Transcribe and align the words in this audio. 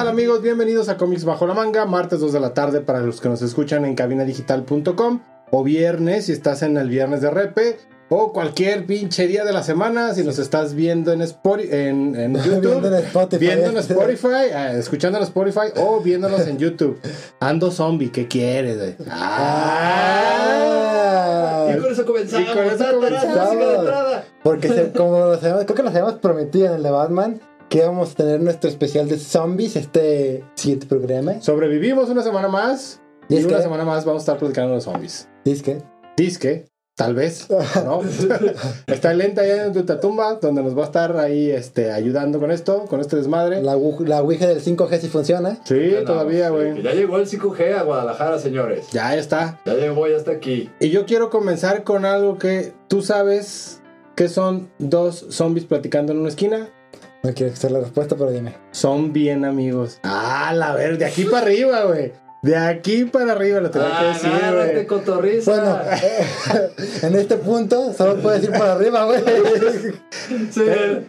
¿Qué 0.00 0.04
tal 0.06 0.12
amigos? 0.14 0.40
Bienvenidos 0.40 0.88
a 0.88 0.96
Comics 0.96 1.26
Bajo 1.26 1.46
la 1.46 1.52
Manga, 1.52 1.84
martes 1.84 2.20
2 2.20 2.32
de 2.32 2.40
la 2.40 2.54
tarde 2.54 2.80
para 2.80 3.00
los 3.00 3.20
que 3.20 3.28
nos 3.28 3.42
escuchan 3.42 3.84
en 3.84 3.94
cabinadigital.com 3.94 5.20
o 5.50 5.62
viernes 5.62 6.24
si 6.24 6.32
estás 6.32 6.62
en 6.62 6.78
el 6.78 6.88
viernes 6.88 7.20
de 7.20 7.30
repe 7.30 7.76
o 8.08 8.32
cualquier 8.32 8.86
pinche 8.86 9.26
día 9.26 9.44
de 9.44 9.52
la 9.52 9.62
semana 9.62 10.14
si 10.14 10.24
nos 10.24 10.38
estás 10.38 10.72
viendo 10.74 11.12
en, 11.12 11.20
Spori- 11.20 11.70
en, 11.70 12.16
en 12.16 12.34
YouTube, 12.42 12.80
Viendo 12.80 12.88
en 12.88 12.94
Spotify. 13.04 13.44
viendo 13.44 13.68
en 13.70 13.76
Spotify, 13.76 14.28
eh, 14.54 14.72
escuchando 14.78 15.18
en 15.18 15.24
Spotify 15.24 15.66
o 15.76 16.00
viéndonos 16.00 16.46
en 16.46 16.56
YouTube. 16.56 16.98
Ando 17.40 17.70
zombie, 17.70 18.10
¿qué 18.10 18.26
quieres? 18.26 18.78
güey? 18.78 18.94
Ah. 19.10 20.46
Y 21.76 21.78
con 21.78 21.92
eso 21.92 22.06
comenzamos. 22.06 22.48
Y 22.48 22.52
con 22.54 22.64
eso 22.64 22.84
comenzamos. 22.94 23.54
porque 24.42 24.68
se- 24.68 24.92
como 24.92 25.18
los 25.26 25.42
habíamos- 25.42 25.64
creo 25.64 25.76
que 25.76 25.82
nos 25.82 25.90
habíamos 25.92 26.14
prometido 26.14 26.68
en 26.68 26.72
el 26.76 26.82
de 26.82 26.90
Batman 26.90 27.38
que 27.70 27.78
íbamos 27.78 28.12
a 28.12 28.14
tener 28.16 28.40
nuestro 28.42 28.68
especial 28.68 29.08
de 29.08 29.16
zombies 29.16 29.76
este 29.76 30.44
siguiente 30.56 30.86
programa. 30.86 31.40
Sobrevivimos 31.40 32.10
una 32.10 32.22
semana 32.22 32.48
más 32.48 33.00
y 33.28 33.36
Disque. 33.36 33.52
una 33.52 33.62
semana 33.62 33.84
más 33.84 34.04
vamos 34.04 34.22
a 34.22 34.24
estar 34.24 34.38
platicando 34.38 34.74
de 34.74 34.80
zombies. 34.80 35.28
Dice 35.44 35.62
que 35.62 35.82
Disque, 36.16 36.66
tal 36.96 37.14
vez, 37.14 37.46
¿no? 37.84 38.00
Está 38.88 39.14
lenta 39.14 39.42
allá 39.42 39.66
en 39.66 39.72
tu 39.72 39.84
tumba, 40.00 40.34
donde 40.42 40.64
nos 40.64 40.76
va 40.76 40.82
a 40.82 40.86
estar 40.86 41.16
ahí 41.16 41.48
este, 41.48 41.92
ayudando 41.92 42.40
con 42.40 42.50
esto, 42.50 42.86
con 42.86 43.00
este 43.00 43.14
desmadre. 43.16 43.62
la, 43.62 43.76
la 43.76 44.20
Ouija 44.20 44.48
del 44.48 44.60
5G 44.60 44.98
sí 44.98 45.08
funciona. 45.08 45.60
Sí, 45.64 45.92
no, 45.94 46.04
todavía, 46.04 46.50
güey. 46.50 46.82
Ya 46.82 46.92
llegó 46.92 47.18
el 47.18 47.28
5G 47.28 47.72
a 47.76 47.84
Guadalajara, 47.84 48.40
señores. 48.40 48.88
Ya 48.90 49.16
está. 49.16 49.60
Ya 49.64 49.74
llegó, 49.74 50.08
ya 50.08 50.16
está 50.16 50.32
aquí. 50.32 50.68
Y 50.80 50.90
yo 50.90 51.06
quiero 51.06 51.30
comenzar 51.30 51.84
con 51.84 52.04
algo 52.04 52.36
que 52.36 52.72
tú 52.88 53.00
sabes 53.00 53.80
que 54.16 54.28
son 54.28 54.70
dos 54.78 55.24
zombies 55.30 55.66
platicando 55.66 56.12
en 56.12 56.18
una 56.18 56.28
esquina. 56.30 56.68
No 57.22 57.34
quiero 57.34 57.52
hacer 57.52 57.70
la 57.70 57.80
respuesta, 57.80 58.16
pero 58.16 58.30
dime. 58.30 58.54
Son 58.70 59.12
bien 59.12 59.44
amigos. 59.44 60.00
Ah, 60.02 60.52
la 60.54 60.74
ver, 60.74 60.96
de 60.96 61.04
aquí 61.04 61.24
para 61.24 61.46
arriba, 61.46 61.84
güey. 61.84 62.12
De 62.42 62.56
aquí 62.56 63.04
para 63.04 63.32
arriba 63.32 63.60
lo 63.60 63.70
tengo 63.70 63.86
que 63.98 64.04
decir, 64.06 64.30
güey. 64.54 64.86
cotorriza. 64.86 65.50
Bueno, 65.50 65.78
eh, 65.92 66.70
en 67.02 67.14
este 67.14 67.36
punto 67.36 67.92
solo 67.92 68.16
puedes 68.16 68.44
ir 68.44 68.50
por 68.50 68.62
arriba, 68.62 69.04
güey. 69.04 69.20
Sí. 70.50 70.62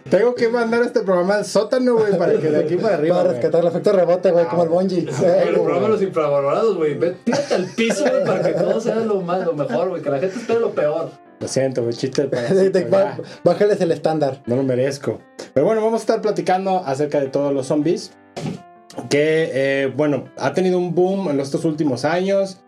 Tengo 0.10 0.34
que 0.34 0.50
mandar 0.50 0.82
este 0.82 1.02
programa 1.02 1.36
al 1.36 1.46
sótano, 1.46 1.96
güey, 1.96 2.18
para 2.18 2.34
que 2.40 2.50
de 2.50 2.58
aquí 2.58 2.76
para 2.76 2.96
arriba. 2.96 3.18
Para 3.18 3.34
rescatar 3.34 3.62
el 3.62 3.68
efecto 3.68 3.92
rebote, 3.94 4.32
güey, 4.32 4.46
como 4.46 4.64
el 4.64 4.70
bungee. 4.70 5.06
Güey, 5.06 5.48
el 5.48 5.54
programa 5.54 5.82
de 5.84 5.90
los 5.90 6.02
infravalorados, 6.02 6.76
güey. 6.76 7.00
Tírate 7.24 7.54
al 7.54 7.66
piso, 7.66 8.04
güey, 8.10 8.26
para 8.26 8.42
que 8.42 8.54
todo 8.54 8.82
sea 8.82 8.96
lo 8.96 9.22
más, 9.22 9.46
lo 9.46 9.54
mejor, 9.54 9.90
güey. 9.90 10.02
Que 10.02 10.10
la 10.10 10.20
gente 10.20 10.38
espere 10.38 10.60
lo 10.60 10.72
peor. 10.72 11.12
Lo 11.40 11.48
siento, 11.48 11.84
güey, 11.84 11.94
chiste 11.94 12.30
Bájales 13.44 13.82
el 13.82 13.92
estándar. 13.92 14.42
No 14.46 14.56
lo 14.56 14.64
merezco. 14.64 15.20
Pero 15.54 15.66
bueno, 15.66 15.82
vamos 15.82 16.02
a 16.02 16.04
estar 16.04 16.22
platicando 16.22 16.84
acerca 16.86 17.20
de 17.20 17.28
todos 17.28 17.54
los 17.54 17.68
zombies. 17.68 18.12
Que, 19.10 19.50
eh, 19.54 19.94
bueno, 19.96 20.26
ha 20.38 20.54
tenido 20.54 20.78
un 20.78 20.94
boom 20.94 21.30
en 21.30 21.40
estos 21.40 21.66
últimos 21.66 22.06
años. 22.06 22.60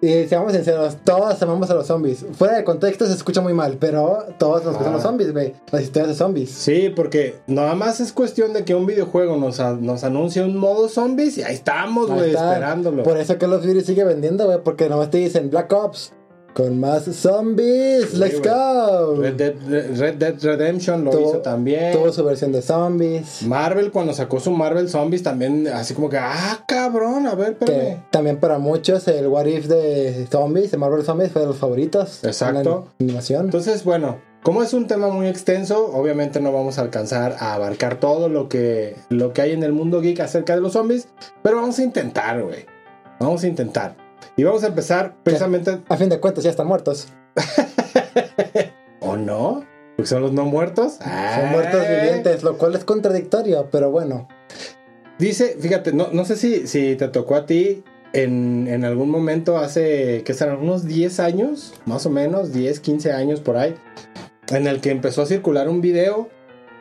Y 0.00 0.26
seamos 0.26 0.52
sinceros, 0.52 0.98
todos 1.02 1.40
amamos 1.42 1.70
a 1.70 1.74
los 1.74 1.86
zombies. 1.86 2.26
Fuera 2.32 2.56
de 2.58 2.64
contexto 2.64 3.06
se 3.06 3.14
escucha 3.14 3.40
muy 3.40 3.54
mal, 3.54 3.78
pero 3.80 4.26
todos 4.38 4.62
nos 4.62 4.74
gustan 4.74 4.92
Ah. 4.92 4.96
los 4.96 5.02
zombies, 5.02 5.32
güey. 5.32 5.54
Las 5.70 5.80
historias 5.82 6.08
de 6.08 6.14
zombies. 6.14 6.50
Sí, 6.50 6.92
porque 6.94 7.36
nada 7.46 7.74
más 7.74 8.00
es 8.00 8.12
cuestión 8.12 8.52
de 8.52 8.64
que 8.64 8.74
un 8.74 8.84
videojuego 8.84 9.38
nos, 9.38 9.60
a- 9.60 9.72
nos 9.72 10.04
anuncie 10.04 10.42
un 10.42 10.58
modo 10.58 10.90
zombies 10.90 11.38
y 11.38 11.42
ahí 11.42 11.54
estamos, 11.54 12.10
güey, 12.10 12.30
esperándolo. 12.34 13.02
Por 13.02 13.16
eso 13.16 13.38
que 13.38 13.46
los 13.46 13.64
virus 13.64 13.84
sigue 13.86 14.04
vendiendo, 14.04 14.44
güey, 14.44 14.58
porque 14.62 14.90
nomás 14.90 15.08
te 15.10 15.18
dicen 15.18 15.48
Black 15.48 15.72
Ops 15.72 16.12
con 16.54 16.78
más 16.80 17.04
zombies. 17.04 18.10
Sí, 18.10 18.16
Let's 18.16 18.40
go. 18.40 19.16
Red 19.20 19.34
Dead, 19.34 19.54
Red 19.98 20.14
Dead 20.14 20.34
Redemption 20.40 21.04
lo 21.04 21.10
Tuvo- 21.10 21.28
hizo 21.30 21.38
también. 21.38 21.92
Tuvo 21.92 22.12
su 22.12 22.24
versión 22.24 22.52
de 22.52 22.62
zombies. 22.62 23.42
Marvel, 23.42 23.90
cuando 23.90 24.14
sacó 24.14 24.40
su 24.40 24.50
Marvel 24.52 24.88
Zombies, 24.88 25.22
también 25.22 25.66
así 25.68 25.94
como 25.94 26.08
que, 26.08 26.18
ah, 26.18 26.64
cabrón, 26.66 27.26
a 27.26 27.34
ver, 27.34 27.52
espérame. 27.60 28.04
también 28.10 28.38
para 28.38 28.58
muchos 28.58 29.06
el 29.08 29.26
What 29.26 29.46
If 29.46 29.66
de 29.66 30.26
zombies, 30.30 30.70
de 30.70 30.78
Marvel 30.78 31.04
Zombies, 31.04 31.32
fue 31.32 31.42
de 31.42 31.48
los 31.48 31.58
favoritos. 31.58 32.24
Exacto. 32.24 32.86
En 32.98 33.06
la 33.06 33.10
animación. 33.12 33.44
Entonces, 33.46 33.84
bueno, 33.84 34.18
como 34.42 34.62
es 34.62 34.72
un 34.74 34.86
tema 34.86 35.08
muy 35.08 35.26
extenso, 35.26 35.90
obviamente 35.92 36.40
no 36.40 36.52
vamos 36.52 36.78
a 36.78 36.82
alcanzar 36.82 37.36
a 37.40 37.54
abarcar 37.54 37.98
todo 37.98 38.28
lo 38.28 38.48
que, 38.48 38.94
lo 39.08 39.32
que 39.32 39.42
hay 39.42 39.52
en 39.52 39.62
el 39.62 39.72
mundo 39.72 40.00
geek 40.00 40.20
acerca 40.20 40.54
de 40.54 40.60
los 40.60 40.72
zombies, 40.74 41.08
pero 41.42 41.56
vamos 41.56 41.78
a 41.78 41.82
intentar, 41.82 42.42
güey. 42.42 42.66
Vamos 43.18 43.42
a 43.42 43.46
intentar. 43.48 44.03
Y 44.36 44.44
vamos 44.44 44.64
a 44.64 44.68
empezar 44.68 45.16
precisamente, 45.22 45.78
A 45.88 45.96
fin 45.96 46.08
de 46.08 46.20
cuentas 46.20 46.44
ya 46.44 46.50
están 46.50 46.66
muertos. 46.66 47.08
¿o 49.00 49.16
no? 49.16 49.64
Porque 49.96 50.08
son 50.08 50.22
los 50.22 50.32
no 50.32 50.44
muertos. 50.44 50.94
Son 50.94 51.50
muertos 51.50 51.82
Ay. 51.88 51.96
vivientes, 52.00 52.42
lo 52.42 52.58
cual 52.58 52.74
es 52.74 52.84
contradictorio, 52.84 53.68
pero 53.70 53.90
bueno. 53.90 54.28
Dice, 55.18 55.56
fíjate, 55.60 55.92
no, 55.92 56.08
no 56.12 56.24
sé 56.24 56.36
si, 56.36 56.66
si 56.66 56.96
te 56.96 57.08
tocó 57.08 57.36
a 57.36 57.46
ti 57.46 57.84
en, 58.12 58.66
en 58.68 58.84
algún 58.84 59.10
momento 59.10 59.58
hace, 59.58 60.22
¿qué 60.24 60.34
serán? 60.34 60.58
Unos 60.58 60.84
10 60.84 61.20
años, 61.20 61.74
más 61.84 62.06
o 62.06 62.10
menos, 62.10 62.52
10, 62.52 62.80
15 62.80 63.12
años 63.12 63.40
por 63.40 63.56
ahí, 63.56 63.76
en 64.48 64.66
el 64.66 64.80
que 64.80 64.90
empezó 64.90 65.22
a 65.22 65.26
circular 65.26 65.68
un 65.68 65.80
video 65.80 66.28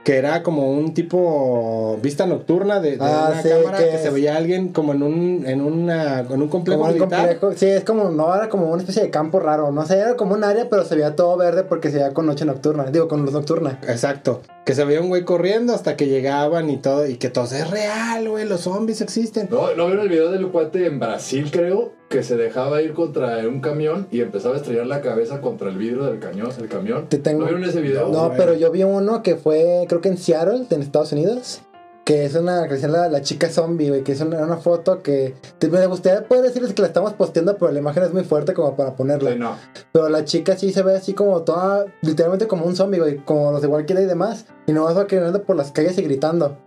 que 0.04 0.18
era 0.18 0.44
como 0.44 0.70
un 0.72 0.94
tipo 0.94 1.98
vista 2.02 2.26
nocturna 2.26 2.80
de, 2.82 2.92
de 2.92 2.98
Ah, 3.00 3.30
una 3.32 3.42
sí, 3.42 3.50
cámara 3.50 3.78
que, 3.78 3.90
que 3.92 3.98
se 4.00 4.10
veía 4.10 4.34
a 4.34 4.38
alguien 4.38 4.70
como 4.74 4.92
en 4.94 5.02
un, 5.02 5.46
en 5.48 5.62
una, 5.62 6.20
en 6.20 6.42
un 6.42 6.50
complejo 6.50 6.82
Como 6.82 6.92
un 6.92 6.98
militar. 7.00 7.40
complejo, 7.40 7.58
sí, 7.58 7.68
es 7.68 7.84
como, 7.86 8.10
no 8.12 8.36
era 8.36 8.50
como 8.50 8.70
una 8.70 8.82
especie 8.82 9.02
de 9.04 9.10
campo 9.10 9.40
raro, 9.40 9.72
no 9.72 9.86
sé, 9.86 9.98
era 10.00 10.16
como 10.18 10.34
un 10.36 10.44
área, 10.44 10.68
pero 10.70 10.84
se 10.84 10.96
veía 10.96 11.16
todo 11.16 11.38
verde 11.38 11.64
porque 11.64 11.90
se 11.90 11.98
veía 11.98 12.14
con 12.14 12.26
noche 12.26 12.44
nocturna, 12.46 12.84
digo, 12.92 13.08
con 13.08 13.22
luz 13.24 13.34
nocturna. 13.34 13.80
Exacto. 13.88 14.42
Que 14.66 14.76
se 14.76 14.84
veía 14.86 15.02
un 15.02 15.10
güey 15.10 15.24
corriendo 15.24 15.74
hasta 15.74 15.96
que 15.98 16.08
llegaban 16.08 16.70
y 16.70 16.78
todo, 16.78 17.08
y 17.08 17.16
que 17.16 17.30
todo 17.30 17.46
es 17.46 17.70
real, 17.70 18.28
güey, 18.30 18.46
los 18.46 18.62
zombies 18.62 19.02
existen. 19.02 19.48
¿No, 19.52 19.74
¿No 19.76 19.86
vieron 19.88 20.04
el 20.04 20.10
video 20.10 20.32
del 20.32 20.48
cuate 20.50 20.86
en 20.86 21.00
Brasil, 21.00 21.50
creo? 21.52 21.92
Que 22.10 22.22
se 22.24 22.38
dejaba 22.38 22.82
ir 22.82 22.94
contra 22.94 23.40
un 23.48 23.60
camión 23.60 24.08
y 24.12 24.22
empezaba 24.22 24.54
a 24.56 24.58
estrellar 24.58 24.86
la 24.86 25.02
cabeza 25.02 25.42
contra 25.42 25.70
el 25.70 25.78
vidrio 25.78 26.04
del 26.04 26.20
cañón, 26.20 26.50
el 26.60 26.68
camión. 26.70 27.08
Te 27.10 27.18
tengo- 27.18 27.40
¿No 27.40 27.46
vieron 27.46 27.64
ese 27.64 27.82
video? 27.82 28.10
No, 28.10 28.20
bueno. 28.28 28.34
pero 28.38 28.54
yo 28.54 28.72
vi 28.72 28.84
uno 28.84 29.24
que 29.24 29.36
fue, 29.36 29.86
creo 29.90 30.00
que 30.02 30.10
en 30.10 30.18
Seattle, 30.18 30.66
en 30.70 30.82
Estados 30.84 31.12
Unidos, 31.12 31.62
que 32.06 32.26
es 32.26 32.36
una, 32.36 32.68
que 32.68 32.78
la, 32.88 33.08
la 33.08 33.22
chica 33.22 33.50
zombie, 33.50 33.88
güey, 33.90 34.04
que 34.04 34.12
es 34.12 34.20
una, 34.22 34.44
una 34.44 34.58
foto 34.58 35.02
que, 35.02 35.34
te- 35.58 35.70
me 35.70 35.88
gustaría 35.88 36.28
poder 36.28 36.44
decirles 36.44 36.74
que 36.74 36.82
la 36.82 36.90
estamos 36.90 37.14
posteando, 37.14 37.58
pero 37.58 37.72
la 37.72 37.80
imagen 37.80 38.04
es 38.04 38.14
muy 38.14 38.26
fuerte 38.26 38.54
como 38.54 38.76
para 38.76 38.96
ponerla. 38.96 39.32
Sí, 39.32 39.40
no. 39.40 39.56
Pero 39.94 40.10
la 40.10 40.26
chica 40.26 40.56
sí 40.58 40.72
se 40.74 40.84
ve 40.84 40.96
así 40.96 41.14
como 41.14 41.42
toda, 41.44 41.86
literalmente 42.02 42.46
como 42.46 42.66
un 42.66 42.76
zombie, 42.76 43.00
güey, 43.00 43.18
como 43.24 43.52
los 43.54 43.62
de 43.62 43.70
Walking 43.70 43.96
y 43.96 44.06
demás, 44.06 44.46
y 44.68 44.74
no 44.74 44.84
va 44.84 45.08
caminando 45.08 45.42
por 45.44 45.56
las 45.56 45.72
calles 45.72 45.98
y 45.98 46.02
gritando. 46.04 46.58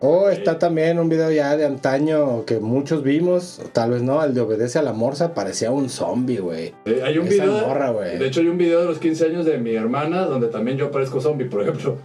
O 0.00 0.28
está 0.28 0.60
también 0.60 1.00
un 1.00 1.08
video 1.08 1.30
ya 1.32 1.56
de 1.56 1.64
antaño 1.66 2.44
que 2.44 2.60
muchos 2.60 3.02
vimos, 3.02 3.60
tal 3.72 3.90
vez 3.90 4.02
no, 4.02 4.22
el 4.22 4.32
de 4.32 4.40
Obedece 4.42 4.78
a 4.78 4.82
la 4.82 4.92
Morsa, 4.92 5.34
parecía 5.34 5.72
un 5.72 5.88
zombie, 5.90 6.38
güey. 6.38 6.72
Eh, 6.84 7.02
hay 7.04 7.18
un 7.18 7.26
Esa 7.26 7.44
video. 7.44 7.66
morra, 7.66 7.92
de 7.92 8.24
hecho, 8.24 8.38
hay 8.40 8.46
un 8.46 8.58
video 8.58 8.80
de 8.80 8.86
los 8.86 8.98
15 8.98 9.26
años 9.26 9.44
de 9.44 9.58
mi 9.58 9.74
hermana 9.74 10.24
donde 10.26 10.46
también 10.48 10.76
yo 10.78 10.92
parezco 10.92 11.20
zombie, 11.20 11.46
por 11.46 11.62
ejemplo. 11.62 11.98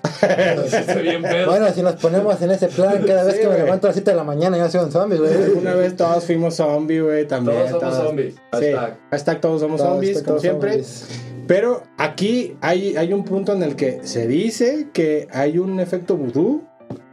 Bien 1.04 1.22
pedo. 1.22 1.46
Bueno, 1.52 1.68
si 1.72 1.84
nos 1.84 1.94
ponemos 1.96 2.42
en 2.42 2.52
ese 2.52 2.68
plan, 2.68 3.04
cada 3.06 3.26
vez 3.26 3.36
Sí, 3.36 3.42
que 3.42 3.48
me 3.48 3.58
levanto 3.60 3.86
a 3.86 3.90
las 3.90 3.96
7 3.96 4.10
de 4.12 4.18
la 4.18 4.24
mañana 4.24 4.58
yo 4.58 4.68
soy 4.70 4.82
un 4.86 4.92
zombie, 4.92 5.18
güey. 5.20 5.32
Una 5.56 5.76
vez 5.76 5.96
todos 5.96 6.24
fuimos 6.26 6.56
zombie, 6.56 7.00
güey, 7.02 7.28
también. 7.28 7.58
Todos 7.70 7.80
somos 7.82 7.96
zombies. 8.08 8.34
Sí, 8.34 8.40
Hashtag. 8.52 8.98
hashtag 9.12 9.42
todos 9.42 9.62
somos 9.62 9.78
Todos, 9.80 9.92
zombies, 9.94 10.14
todos 10.14 10.26
como 10.26 10.40
siempre. 10.40 10.70
zombies. 10.72 11.08
Pero 11.46 11.84
aquí 11.98 12.56
hay, 12.62 12.96
hay 12.96 13.12
un 13.12 13.26
punto 13.26 13.54
en 13.54 13.64
el 13.64 13.76
que 13.76 14.00
se 14.04 14.28
dice 14.28 14.88
que 14.94 15.28
hay 15.32 15.58
un 15.60 15.80
efecto 15.82 16.16
vudú 16.16 16.64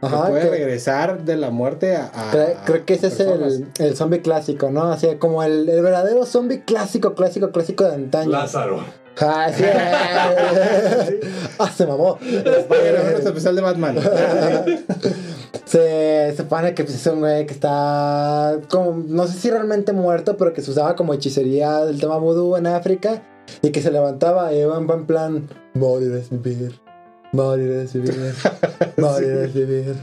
Ajá, 0.01 0.27
puede 0.29 0.43
que- 0.43 0.49
regresar 0.49 1.23
de 1.23 1.35
la 1.37 1.49
muerte 1.51 1.95
a. 1.95 2.05
a- 2.13 2.31
Creo, 2.65 2.85
que 2.85 2.93
ese 2.93 3.07
es 3.07 3.19
el, 3.19 3.67
el 3.79 3.95
zombie 3.95 4.21
clásico, 4.21 4.71
¿no? 4.71 4.91
Así 4.91 5.07
como 5.17 5.43
el, 5.43 5.69
el 5.69 5.81
verdadero 5.81 6.25
zombie 6.25 6.61
clásico, 6.61 7.13
clásico, 7.13 7.51
clásico 7.51 7.83
de 7.85 7.93
antaño. 7.95 8.31
Lázaro. 8.31 8.83
Ah, 9.19 9.49
sí. 9.53 9.63
ah, 11.59 11.69
se 11.69 11.85
mamó. 11.85 12.17
Vayan 12.69 12.95
nuestro 13.11 13.29
especial 13.29 13.55
de 13.55 13.61
Batman. 13.61 13.97
Se 15.65 16.33
supone 16.35 16.73
que 16.73 16.83
pues, 16.83 16.95
es 16.95 17.07
un 17.07 17.19
güey 17.19 17.45
que 17.45 17.53
está 17.53 18.59
como, 18.69 19.03
no 19.07 19.25
sé 19.27 19.37
si 19.39 19.49
realmente 19.49 19.93
muerto, 19.93 20.35
pero 20.37 20.51
que 20.53 20.61
se 20.61 20.71
usaba 20.71 20.95
como 20.97 21.13
hechicería 21.13 21.85
del 21.85 21.99
tema 21.99 22.17
vudú 22.17 22.57
en 22.57 22.67
África 22.67 23.21
y 23.61 23.71
que 23.71 23.81
se 23.81 23.89
levantaba 23.91 24.53
y 24.53 24.59
iba 24.59 24.77
en 24.77 24.87
buen 24.87 25.05
plan, 25.05 25.47
morir 25.73 26.11
es 26.13 26.29
vivir, 26.29 26.79
morir 27.31 27.71
es 27.71 27.93
vivir, 27.93 28.33
morir 28.97 29.29
es 29.37 29.53
vivir. 29.53 29.95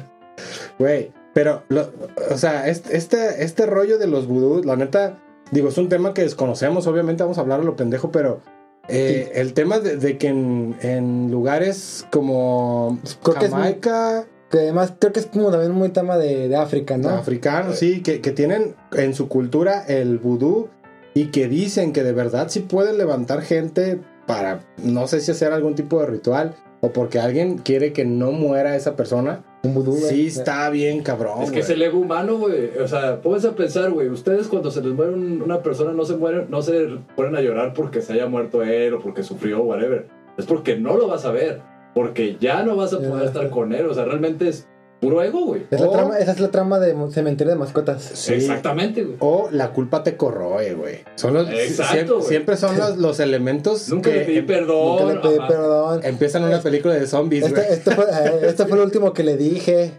Güey, 0.79 1.13
pero, 1.35 1.63
lo- 1.69 1.91
o 2.31 2.37
sea, 2.39 2.69
este, 2.69 2.97
este, 3.45 3.67
rollo 3.67 3.99
de 3.99 4.07
los 4.07 4.27
vudú, 4.27 4.63
la 4.65 4.77
neta, 4.77 5.19
digo, 5.51 5.69
es 5.69 5.79
un 5.79 5.89
tema 5.89 6.15
que 6.15 6.23
desconocemos, 6.23 6.87
obviamente 6.87 7.23
vamos 7.23 7.39
a 7.39 7.43
hablar 7.43 7.61
a 7.61 7.65
lo 7.65 7.77
pendejo, 7.77 8.11
pero 8.11 8.41
eh, 8.89 9.33
el 9.35 9.53
tema 9.55 9.79
de, 9.81 9.97
de 9.97 10.17
que 10.19 10.29
en, 10.29 10.77
en 10.81 11.31
lugares 11.31 12.07
como 12.11 12.99
Creo 13.23 13.35
que 13.39 13.45
es 13.47 13.51
muy- 13.51 13.61
Jamaica, 13.61 14.27
Que 14.51 14.59
además 14.61 14.95
creo 14.99 15.13
que 15.13 15.21
es 15.21 15.27
como 15.27 15.51
también 15.51 15.73
muy 15.73 15.91
tema 15.91 16.17
de, 16.17 16.49
de 16.49 16.57
África, 16.57 16.97
¿no? 16.97 17.11
africanos, 17.11 17.77
sí, 17.79 18.03
que, 18.03 18.21
que 18.23 18.31
tienen 18.31 18.75
en 18.93 19.13
su 19.15 19.29
cultura 19.29 19.85
el 19.87 20.19
vudú 20.19 20.69
y 21.15 21.27
que 21.27 21.49
dicen 21.49 21.93
que 21.93 22.03
de 22.03 22.13
verdad 22.13 22.47
sí 22.49 22.61
pueden 22.61 22.97
levantar 22.97 23.43
gente 23.43 24.01
para, 24.27 24.61
no 24.83 25.07
sé 25.07 25.21
si 25.21 25.33
hacer 25.33 25.53
algún 25.53 25.75
tipo 25.75 26.01
de 26.01 26.07
ritual 26.07 26.55
o 26.81 26.93
porque 26.93 27.19
alguien 27.19 27.59
quiere 27.59 27.93
que 27.93 28.05
no 28.05 28.31
muera 28.33 28.77
esa 28.77 28.95
persona. 28.97 29.45
un 29.65 29.75
vudú, 29.75 29.91
güey. 29.91 30.03
Sí, 30.03 30.27
está 30.29 30.71
bien 30.71 31.03
cabrón. 31.03 31.43
Es 31.43 31.51
que 31.51 31.59
es 31.61 31.71
el 31.71 31.83
ego 31.83 31.99
humano, 31.99 32.39
güey. 32.39 32.71
O 32.81 32.87
sea, 32.87 33.21
pónganse 33.21 33.49
a 33.49 33.57
pensar, 33.57 33.91
güey. 33.91 34.09
Ustedes 34.09 34.47
cuando 34.47 34.71
se 34.71 34.81
les 34.83 34.93
muere 34.93 35.13
un- 35.13 35.43
una 35.43 35.63
persona 35.63 35.93
no 35.93 36.05
se 36.05 36.17
mueren, 36.17 36.47
no 36.49 36.63
se 36.63 36.87
ponen 37.17 37.35
a 37.35 37.41
llorar 37.41 37.75
porque 37.75 38.01
se 38.01 38.13
haya 38.13 38.29
muerto 38.29 38.63
él 38.63 38.95
o 38.95 39.01
porque 39.01 39.25
sufrió, 39.25 39.63
whatever. 39.63 40.07
Es 40.37 40.47
porque 40.47 40.77
no 40.77 40.97
lo 40.97 41.09
vas 41.09 41.25
a 41.25 41.33
ver. 41.33 41.61
Porque 41.95 42.37
ya 42.39 42.63
no 42.63 42.77
vas 42.77 42.93
a 42.93 42.99
poder 43.01 43.25
estar 43.27 43.51
con 43.51 43.73
él. 43.75 43.87
O 43.87 43.95
sea, 43.95 44.05
realmente 44.05 44.49
es 44.49 44.69
puro 45.01 45.23
ego, 45.23 45.45
güey. 45.47 45.67
Es 45.71 45.81
la 45.81 45.91
trama- 45.91 46.19
esa 46.19 46.33
es 46.33 46.41
la 46.41 46.49
trama 46.51 46.79
de 46.79 46.95
Cementerio 47.13 47.53
de 47.53 47.59
Mascotas. 47.59 48.03
Sí. 48.03 48.35
Exactamente, 48.35 49.05
güey. 49.05 49.17
O 49.21 49.49
la 49.53 49.73
culpa 49.73 50.03
te 50.03 50.17
corroe, 50.17 50.75
güey. 50.75 51.05
Son 51.15 51.35
los, 51.35 51.49
Exacto, 51.49 51.93
siempre, 51.93 52.15
güey. 52.17 52.27
siempre 52.29 52.57
son 52.57 52.77
los, 52.79 52.97
los 52.99 53.21
elementos 53.21 53.89
Nunca 53.91 54.11
que 54.11 54.17
le 54.19 54.25
pedí 54.25 54.39
em- 54.39 54.47
perdón. 54.47 54.99
Nunca 54.99 55.15
le 55.15 55.21
pedí 55.21 55.39
ajá. 55.39 55.49
perdón. 55.49 56.01
empiezan 56.05 56.45
una 56.45 56.61
película 56.61 56.95
de 56.95 57.07
zombies, 57.07 57.49
güey. 57.51 57.63
Este, 57.63 57.75
este, 57.75 57.95
fue, 57.95 58.05
eh, 58.05 58.41
este 58.43 58.67
fue 58.67 58.79
el 58.79 58.85
último 58.85 59.13
que 59.13 59.23
le 59.25 59.37
dije. 59.37 59.93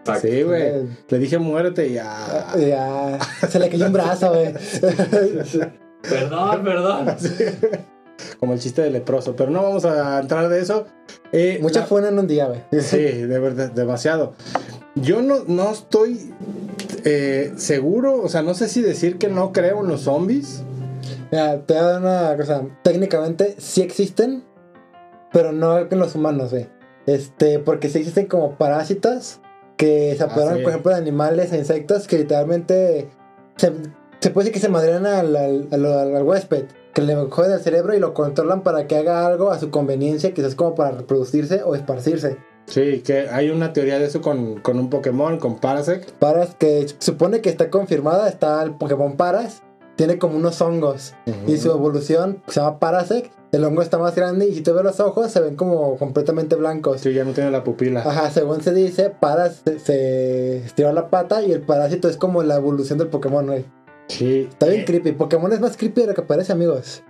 Exacto. 0.00 0.28
Sí, 0.28 0.42
güey. 0.42 0.62
Eh, 0.62 0.86
Le 1.08 1.18
dije 1.18 1.38
muérete 1.38 1.86
y 1.88 1.94
ya. 1.94 2.46
Ya, 2.58 3.18
se 3.48 3.58
le 3.58 3.68
cayó 3.70 3.86
un 3.86 3.92
brazo, 3.92 4.30
güey. 4.32 4.52
Perdón, 6.02 6.62
perdón. 6.62 7.16
Como 8.44 8.52
el 8.52 8.60
chiste 8.60 8.82
de 8.82 8.90
leproso. 8.90 9.34
Pero 9.34 9.50
no 9.50 9.62
vamos 9.62 9.86
a 9.86 10.20
entrar 10.20 10.48
de 10.50 10.60
eso. 10.60 10.84
Eh, 11.32 11.58
Mucha 11.62 11.80
la- 11.80 11.86
fue 11.86 12.06
en 12.06 12.18
un 12.18 12.26
día, 12.26 12.46
güey. 12.46 12.60
Sí, 12.82 12.98
de 12.98 13.38
verdad, 13.38 13.70
demasiado. 13.70 14.34
Yo 14.94 15.22
no, 15.22 15.44
no 15.46 15.72
estoy 15.72 16.32
eh, 17.04 17.52
seguro, 17.56 18.20
o 18.22 18.28
sea, 18.28 18.42
no 18.42 18.52
sé 18.54 18.68
si 18.68 18.82
decir 18.82 19.16
que 19.16 19.28
no 19.28 19.52
creo 19.52 19.80
en 19.80 19.88
los 19.88 20.02
zombies. 20.02 20.62
Mira, 21.32 21.60
te 21.62 21.72
voy 21.72 21.82
a 21.82 21.86
dar 21.86 22.00
una 22.02 22.36
cosa. 22.36 22.62
Técnicamente 22.82 23.54
sí 23.58 23.80
existen, 23.80 24.44
pero 25.32 25.52
no 25.52 25.78
en 25.78 25.98
los 25.98 26.14
humanos, 26.14 26.50
güey. 26.50 26.68
Este, 27.06 27.58
porque 27.58 27.88
sí 27.88 27.98
existen 27.98 28.26
como 28.26 28.56
parásitos 28.56 29.40
que 29.78 30.14
se 30.16 30.22
apoderan, 30.22 30.58
sí. 30.58 30.62
por 30.62 30.70
ejemplo, 30.70 30.92
de 30.92 30.98
animales 30.98 31.52
e 31.52 31.56
insectos 31.58 32.06
que 32.06 32.18
literalmente 32.18 33.08
se, 33.56 33.72
se 34.20 34.30
puede 34.30 34.44
decir 34.46 34.54
que 34.60 34.66
se 34.66 34.68
madrean 34.70 35.06
al, 35.06 35.34
al, 35.34 35.68
al- 35.72 36.14
al 36.16 36.22
huésped. 36.22 36.66
Que 36.94 37.02
le 37.02 37.16
joden 37.16 37.52
el 37.52 37.60
cerebro 37.60 37.94
y 37.94 37.98
lo 37.98 38.14
controlan 38.14 38.62
para 38.62 38.86
que 38.86 38.96
haga 38.96 39.26
algo 39.26 39.50
a 39.50 39.58
su 39.58 39.70
conveniencia, 39.70 40.32
quizás 40.32 40.54
como 40.54 40.74
para 40.74 40.92
reproducirse 40.92 41.62
o 41.64 41.74
esparcirse. 41.74 42.38
Sí, 42.66 43.00
que 43.00 43.28
hay 43.28 43.50
una 43.50 43.72
teoría 43.72 43.98
de 43.98 44.06
eso 44.06 44.22
con, 44.22 44.60
con 44.60 44.78
un 44.78 44.90
Pokémon, 44.90 45.38
con 45.38 45.58
Parasect. 45.58 46.12
Paras, 46.12 46.54
que 46.54 46.86
supone 46.98 47.40
que 47.40 47.50
está 47.50 47.68
confirmada, 47.68 48.28
está 48.28 48.62
el 48.62 48.72
Pokémon 48.72 49.16
Paras, 49.16 49.62
tiene 49.96 50.18
como 50.18 50.36
unos 50.36 50.60
hongos. 50.60 51.14
Y 51.46 51.58
su 51.58 51.70
evolución 51.70 52.42
se 52.48 52.60
llama 52.60 52.78
Parasect. 52.78 53.32
El 53.52 53.64
hongo 53.64 53.82
está 53.82 53.98
más 53.98 54.16
grande 54.16 54.48
y 54.48 54.54
si 54.54 54.62
te 54.62 54.72
ves 54.72 54.82
los 54.82 54.98
ojos 54.98 55.30
se 55.30 55.40
ven 55.40 55.54
como 55.54 55.96
completamente 55.96 56.56
blancos. 56.56 57.00
Sí, 57.00 57.12
ya 57.12 57.22
no 57.22 57.32
tiene 57.32 57.52
la 57.52 57.62
pupila. 57.62 58.00
Ajá, 58.00 58.30
según 58.30 58.62
se 58.62 58.74
dice, 58.74 59.10
Paras 59.10 59.62
se, 59.64 59.78
se 59.78 60.56
estiró 60.64 60.92
la 60.92 61.08
pata 61.08 61.40
y 61.42 61.52
el 61.52 61.60
parásito 61.60 62.08
es 62.08 62.16
como 62.16 62.42
la 62.42 62.56
evolución 62.56 62.98
del 62.98 63.08
Pokémon, 63.08 63.46
güey. 63.46 63.64
Sí. 64.08 64.48
Está 64.50 64.66
bien 64.66 64.82
Eh, 64.82 64.84
creepy. 64.84 65.12
Pokémon 65.12 65.52
es 65.52 65.60
más 65.60 65.76
creepy 65.76 66.02
de 66.02 66.06
lo 66.08 66.14
que 66.14 66.22
parece, 66.22 66.52
amigos. 66.52 67.02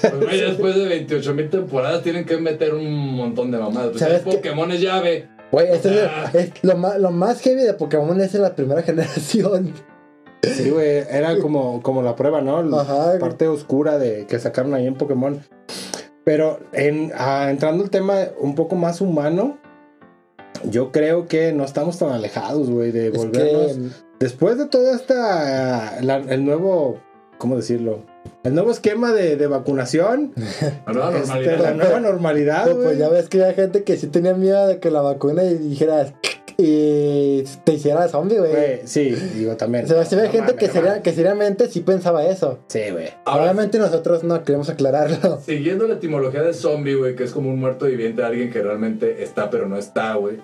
Pues, 0.00 0.14
güey, 0.20 0.40
después 0.40 0.74
de 0.76 0.86
28 0.86 1.34
mil 1.34 1.48
temporadas 1.48 2.02
tienen 2.02 2.24
que 2.24 2.36
meter 2.38 2.74
un 2.74 3.14
montón 3.16 3.50
de 3.50 3.58
mamadas. 3.58 3.88
Pues, 3.90 4.00
¿Sabes 4.00 4.18
el 4.18 4.24
qué? 4.24 4.36
Pokémon 4.36 4.70
es 4.72 4.80
llave. 4.80 5.28
Güey, 5.50 5.68
esto 5.72 5.88
es, 5.88 6.08
Ah. 6.10 6.30
es 6.34 6.50
lo, 6.62 6.76
más, 6.76 6.98
lo 6.98 7.10
más 7.10 7.40
heavy 7.40 7.62
de 7.62 7.72
Pokémon 7.74 8.20
es 8.20 8.34
en 8.34 8.42
la 8.42 8.54
primera 8.54 8.82
generación. 8.82 9.72
Sí, 10.42 10.70
güey, 10.70 11.04
era 11.10 11.38
como, 11.38 11.82
como 11.82 12.02
la 12.02 12.14
prueba, 12.14 12.40
¿no? 12.40 12.62
La 12.62 12.82
Ajá. 12.82 13.18
parte 13.18 13.48
oscura 13.48 13.98
de 13.98 14.26
que 14.26 14.38
sacaron 14.38 14.74
ahí 14.74 14.86
en 14.86 14.94
Pokémon. 14.94 15.40
Pero 16.24 16.60
en, 16.72 17.12
ah, 17.16 17.48
entrando 17.50 17.82
al 17.82 17.90
tema 17.90 18.18
un 18.38 18.54
poco 18.54 18.76
más 18.76 19.00
humano, 19.00 19.58
yo 20.64 20.92
creo 20.92 21.26
que 21.26 21.52
no 21.52 21.64
estamos 21.64 21.98
tan 21.98 22.10
alejados, 22.10 22.68
güey, 22.70 22.92
de 22.92 23.08
Es 23.08 23.12
volvernos... 23.16 24.04
Después 24.20 24.58
de 24.58 24.66
todo 24.66 24.92
esta, 24.94 26.00
la- 26.02 26.16
el 26.16 26.44
nuevo, 26.44 26.98
¿cómo 27.38 27.56
decirlo? 27.56 28.00
El 28.42 28.54
nuevo 28.54 28.70
esquema 28.70 29.12
de, 29.12 29.36
de 29.36 29.46
vacunación, 29.46 30.32
La 30.86 30.92
nueva 30.92 31.10
este, 31.16 31.26
normalidad. 31.28 31.58
la 31.60 31.70
nueva 31.72 32.00
normalidad, 32.00 32.64
Pues, 32.64 32.74
güey. 32.74 32.86
pues 32.88 32.98
ya 32.98 33.08
ves 33.08 33.28
que 33.28 33.42
había 33.42 33.54
gente 33.54 33.84
que 33.84 33.96
sí 33.96 34.08
tenía 34.08 34.34
miedo 34.34 34.66
de 34.66 34.78
que 34.80 34.90
la 34.90 35.00
vacuna 35.02 35.44
y 35.44 35.54
dijeras 35.54 36.14
y 36.60 37.44
te 37.62 37.74
hiciera 37.74 38.08
zombie, 38.08 38.38
güey. 38.38 38.80
Sí, 38.84 39.10
digo 39.10 39.56
también. 39.56 39.84
O 39.84 39.86
sea, 39.88 40.00
había 40.02 40.24
No 40.24 40.30
gente 40.32 40.54
que, 40.56 40.66
no 40.66 40.72
seria- 40.72 41.02
que 41.02 41.12
seriamente 41.12 41.68
sí 41.68 41.80
pensaba 41.80 42.26
eso. 42.26 42.58
Sí, 42.66 42.80
güey. 42.90 43.10
Obviamente 43.26 43.78
nosotros 43.78 44.24
no 44.24 44.42
queremos 44.42 44.68
aclararlo. 44.68 45.38
Siguiendo 45.46 45.86
la 45.86 45.94
etimología 45.94 46.42
de 46.42 46.52
zombie, 46.54 46.96
güey, 46.96 47.14
que 47.14 47.22
es 47.22 47.30
como 47.30 47.50
un 47.50 47.60
muerto 47.60 47.86
viviente, 47.86 48.24
alguien 48.24 48.50
que 48.50 48.60
realmente 48.60 49.22
está 49.22 49.48
pero 49.50 49.68
no 49.68 49.76
está, 49.78 50.14
güey. 50.14 50.38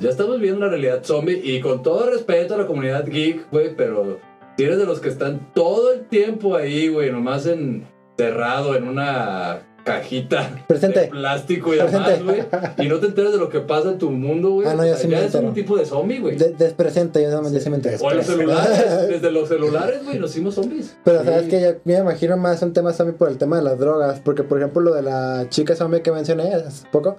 Ya 0.00 0.10
estamos 0.10 0.36
viviendo 0.36 0.58
una 0.58 0.68
realidad 0.68 1.00
zombie 1.02 1.40
y 1.42 1.60
con 1.60 1.82
todo 1.82 2.10
respeto 2.10 2.54
a 2.54 2.58
la 2.58 2.66
comunidad 2.66 3.06
geek, 3.06 3.50
güey, 3.50 3.74
pero 3.76 4.18
si 4.56 4.64
eres 4.64 4.78
de 4.78 4.84
los 4.86 5.00
que 5.00 5.08
están 5.08 5.52
todo 5.54 5.92
el 5.92 6.06
tiempo 6.06 6.56
ahí, 6.56 6.88
güey, 6.88 7.10
nomás 7.10 7.46
encerrado 7.46 8.74
en 8.76 8.88
una 8.88 9.60
cajita 9.84 10.64
Presente. 10.66 11.00
de 11.00 11.06
plástico 11.08 11.74
y 11.74 11.76
demás, 11.76 12.22
güey, 12.24 12.42
y 12.78 12.88
no 12.88 12.98
te 13.00 13.06
enteras 13.06 13.32
de 13.32 13.38
lo 13.38 13.50
que 13.50 13.60
pasa 13.60 13.90
en 13.90 13.98
tu 13.98 14.10
mundo, 14.10 14.50
güey. 14.52 14.66
Ah, 14.66 14.72
no, 14.74 14.86
yo 14.86 14.96
sí 14.96 15.06
me 15.06 15.12
ya 15.16 15.26
es 15.26 15.34
un 15.34 15.52
tipo 15.52 15.76
de 15.76 15.84
zombie, 15.84 16.20
güey. 16.20 16.36
De- 16.38 16.54
Despresente, 16.54 17.22
yo 17.22 17.30
también 17.30 17.60
sí 17.60 17.68
me 17.68 17.76
entero. 17.76 17.98
O 18.00 18.10
los 18.10 18.24
celulares, 18.24 18.78
desde 19.08 19.30
los 19.30 19.46
celulares, 19.48 20.02
güey, 20.04 20.18
nos 20.18 20.30
hicimos 20.30 20.54
zombies. 20.54 20.96
Pero 21.04 21.20
Sí. 21.20 21.26
sabes 21.26 21.48
que 21.48 21.60
yo 21.60 21.68
me 21.84 21.98
imagino 21.98 22.36
más 22.38 22.62
un 22.62 22.72
tema 22.72 22.94
zombie 22.94 23.14
por 23.14 23.28
el 23.28 23.36
tema 23.36 23.56
de 23.58 23.62
las 23.62 23.78
drogas. 23.78 24.20
Porque, 24.24 24.42
por 24.42 24.56
ejemplo, 24.58 24.80
lo 24.80 24.94
de 24.94 25.02
la 25.02 25.46
chica 25.50 25.76
zombie 25.76 26.00
que 26.00 26.10
mencioné 26.12 26.54
hace 26.54 26.86
poco. 26.90 27.18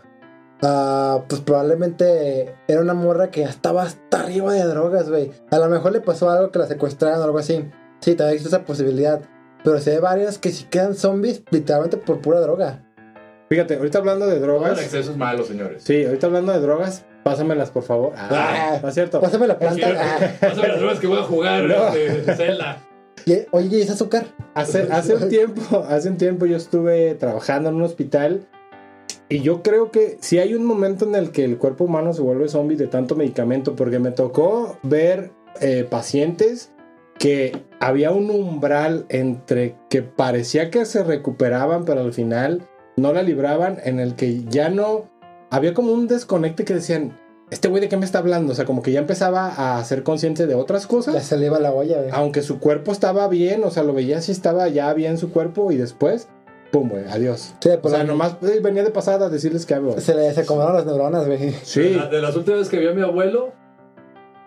Ah, 0.61 1.23
pues 1.27 1.41
probablemente 1.41 2.55
era 2.67 2.81
una 2.81 2.93
morra 2.93 3.29
que 3.31 3.41
ya 3.41 3.49
estaba 3.49 3.83
hasta 3.83 4.21
arriba 4.21 4.53
de 4.53 4.63
drogas, 4.63 5.09
güey. 5.09 5.31
A 5.51 5.57
lo 5.59 5.67
mejor 5.69 5.91
le 5.91 6.01
pasó 6.01 6.29
algo 6.29 6.51
que 6.51 6.59
la 6.59 6.67
secuestraron 6.67 7.21
o 7.21 7.23
algo 7.23 7.37
así. 7.39 7.69
Sí, 8.01 8.15
también 8.15 8.35
existe 8.35 8.55
esa 8.55 8.65
posibilidad. 8.65 9.21
Pero 9.63 9.79
sí 9.79 9.89
hay 9.89 9.97
varios 9.99 10.37
que 10.37 10.51
sí 10.51 10.65
quedan 10.69 10.93
zombies 10.95 11.41
literalmente 11.49 11.97
por 11.97 12.21
pura 12.21 12.39
droga. 12.39 12.81
Fíjate, 13.49 13.75
ahorita 13.77 13.99
hablando 13.99 14.25
de 14.27 14.35
Todo 14.35 14.43
el 14.45 14.49
drogas. 14.49 14.81
exceso 14.81 15.11
es 15.11 15.17
malo, 15.17 15.43
señores. 15.43 15.83
Sí, 15.83 16.03
ahorita 16.05 16.27
hablando 16.27 16.51
de 16.51 16.59
drogas, 16.59 17.05
pásamelas, 17.23 17.69
por 17.71 17.83
favor. 17.83 18.13
Ah, 18.15 18.29
Ah. 18.31 18.79
no 18.81 18.87
es 18.89 18.93
cierto. 18.93 19.21
Pásame 19.21 19.47
la 19.47 19.57
planta. 19.59 19.87
Ah. 19.97 20.17
Pásame 20.41 20.67
las 20.67 20.79
drogas 20.79 20.99
que 20.99 21.07
voy 21.07 21.19
a 21.19 21.23
jugar, 21.23 21.63
No. 21.63 21.87
este, 21.95 22.35
Zelda. 22.35 22.77
Oye, 23.51 23.67
¿y 23.77 23.81
ese 23.81 23.93
azúcar? 23.93 24.25
Hace, 24.53 24.87
hace 24.91 25.15
un 25.15 25.29
tiempo, 25.29 25.83
hace 25.89 26.09
un 26.09 26.17
tiempo 26.17 26.45
yo 26.45 26.57
estuve 26.57 27.15
trabajando 27.15 27.69
en 27.69 27.75
un 27.75 27.81
hospital 27.83 28.47
y 29.27 29.41
yo 29.41 29.63
creo 29.63 29.91
que 29.91 30.17
si 30.21 30.39
hay 30.39 30.53
un 30.53 30.65
momento 30.65 31.05
en 31.05 31.15
el 31.15 31.31
que 31.31 31.43
el 31.43 31.57
cuerpo 31.57 31.85
humano 31.85 32.13
se 32.13 32.21
vuelve 32.21 32.47
zombie 32.47 32.77
de 32.77 32.87
tanto 32.87 33.15
medicamento, 33.15 33.75
porque 33.75 33.99
me 33.99 34.11
tocó 34.11 34.77
ver 34.83 35.31
eh, 35.61 35.85
pacientes 35.89 36.71
que 37.17 37.63
había 37.79 38.11
un 38.11 38.29
umbral 38.29 39.05
entre 39.09 39.75
que 39.89 40.01
parecía 40.01 40.69
que 40.69 40.85
se 40.85 41.03
recuperaban, 41.03 41.85
pero 41.85 42.01
al 42.01 42.13
final 42.13 42.67
no 42.97 43.13
la 43.13 43.23
libraban, 43.23 43.77
en 43.83 43.99
el 43.99 44.15
que 44.15 44.43
ya 44.45 44.69
no 44.69 45.09
había 45.49 45.73
como 45.73 45.91
un 45.91 46.07
desconecte 46.07 46.65
que 46.65 46.75
decían, 46.75 47.17
este 47.49 47.67
güey 47.67 47.81
de 47.81 47.89
qué 47.89 47.97
me 47.97 48.05
está 48.05 48.19
hablando, 48.19 48.53
o 48.53 48.55
sea, 48.55 48.65
como 48.65 48.81
que 48.81 48.91
ya 48.91 48.99
empezaba 48.99 49.77
a 49.77 49.83
ser 49.85 50.03
consciente 50.03 50.47
de 50.47 50.55
otras 50.55 50.87
cosas. 50.87 51.13
Ya 51.13 51.21
se 51.21 51.37
le 51.37 51.47
iba 51.47 51.59
la 51.59 51.71
olla, 51.71 52.03
aunque 52.11 52.41
su 52.41 52.59
cuerpo 52.59 52.91
estaba 52.91 53.27
bien, 53.27 53.63
o 53.63 53.71
sea, 53.71 53.83
lo 53.83 53.93
veía 53.93 54.21
si 54.21 54.31
estaba 54.31 54.67
ya 54.67 54.93
bien 54.93 55.17
su 55.17 55.31
cuerpo 55.31 55.71
y 55.71 55.77
después, 55.77 56.27
pum, 56.79 56.89
güey, 56.89 57.05
adiós. 57.09 57.53
Sí, 57.61 57.69
O 57.81 57.89
sea, 57.89 58.03
nomás 58.03 58.35
eh, 58.43 58.59
venía 58.61 58.83
de 58.83 58.91
pasada 58.91 59.27
a 59.27 59.29
decirles 59.29 59.65
que 59.65 59.73
hago. 59.75 59.99
se 59.99 60.13
le 60.13 60.33
se 60.33 60.41
acomodaron 60.41 60.75
las 60.75 60.85
neuronas, 60.85 61.25
güey. 61.25 61.51
Sí, 61.63 61.91
la- 61.95 62.07
de 62.07 62.21
las 62.21 62.35
últimas 62.35 62.59
veces 62.59 62.71
que 62.71 62.79
vi 62.79 62.87
a 62.87 62.91
mi 62.93 63.01
abuelo, 63.01 63.53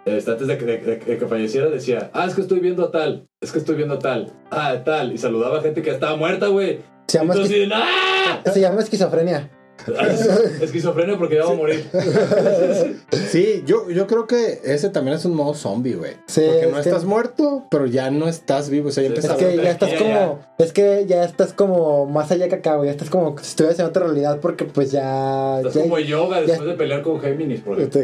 este, 0.05 0.31
antes 0.31 0.47
de 0.47 0.59
que, 0.59 0.65
de- 0.67 0.79
de- 0.79 0.97
de 0.99 1.19
que 1.19 1.27
falleciera, 1.27 1.69
decía, 1.71 2.11
ah, 2.13 2.27
es 2.27 2.35
que 2.35 2.41
estoy 2.43 2.61
viendo 2.61 2.85
a 2.85 2.91
tal, 2.91 3.27
es 3.41 3.51
que 3.53 3.59
estoy 3.59 3.77
viendo 3.77 3.95
a 3.95 3.99
tal, 3.99 4.33
ah, 4.51 4.75
tal, 4.85 5.13
y 5.13 5.19
saludaba 5.19 5.59
a 5.59 5.63
gente 5.63 5.81
que 5.83 5.91
estaba 5.91 6.17
muerta, 6.17 6.49
güey. 6.49 6.81
Se 7.07 7.19
llama, 7.19 7.33
Entonces, 7.35 7.57
esqui- 7.57 7.73
¡ah! 7.75 8.43
se 8.53 8.61
llama 8.61 8.81
esquizofrenia. 8.83 9.51
Esquizofrenia 10.61 11.17
porque 11.19 11.37
ya 11.37 11.45
va 11.45 11.53
a 11.53 11.55
morir. 11.55 11.87
sí, 13.31 13.63
yo, 13.67 13.89
yo 13.91 14.07
creo 14.07 14.27
que 14.27 14.61
ese 14.65 14.91
también 14.91 15.17
es 15.17 15.25
un 15.25 15.35
modo 15.35 15.55
zombie, 15.55 15.95
güey. 15.95 16.13
Sí, 16.27 16.43
Porque 16.47 16.67
no 16.67 16.79
es 16.79 16.85
que- 16.85 16.91
estás 16.91 17.05
muerto, 17.05 17.65
pero 17.71 17.87
ya 17.87 18.11
no 18.11 18.29
estás 18.29 18.69
vivo, 18.71 18.89
o 18.89 18.93
sea, 18.93 19.03
ya 19.05 19.09
Sí, 19.21 19.27
Es 19.27 19.33
que 19.35 19.57
ya 19.57 19.71
estás 19.71 19.91
Ya, 19.93 19.99
como, 19.99 20.39
es 20.59 20.73
que 20.73 21.05
ya 21.07 21.25
estás 21.25 21.53
como 21.53 22.07
más 22.07 22.31
allá 22.31 22.49
que 22.49 22.57
acá, 22.57 22.77
güey. 22.77 22.87
Ya 22.89 22.93
estás 22.93 23.11
como 23.11 23.37
si 23.39 23.45
estuvieras 23.49 23.79
en 23.79 23.87
otra 23.87 24.05
realidad 24.05 24.39
porque 24.41 24.65
pues 24.65 24.91
ya. 24.91 25.59
Estás 25.59 25.75
ya- 25.75 25.83
como 25.83 25.99
yoga 25.99 26.41
después 26.41 26.59
ya- 26.61 26.65
de 26.67 26.75
pelear 26.75 27.03
con 27.03 27.21
Géminis, 27.21 27.61
por 27.61 27.79
ejemplo. 27.81 28.01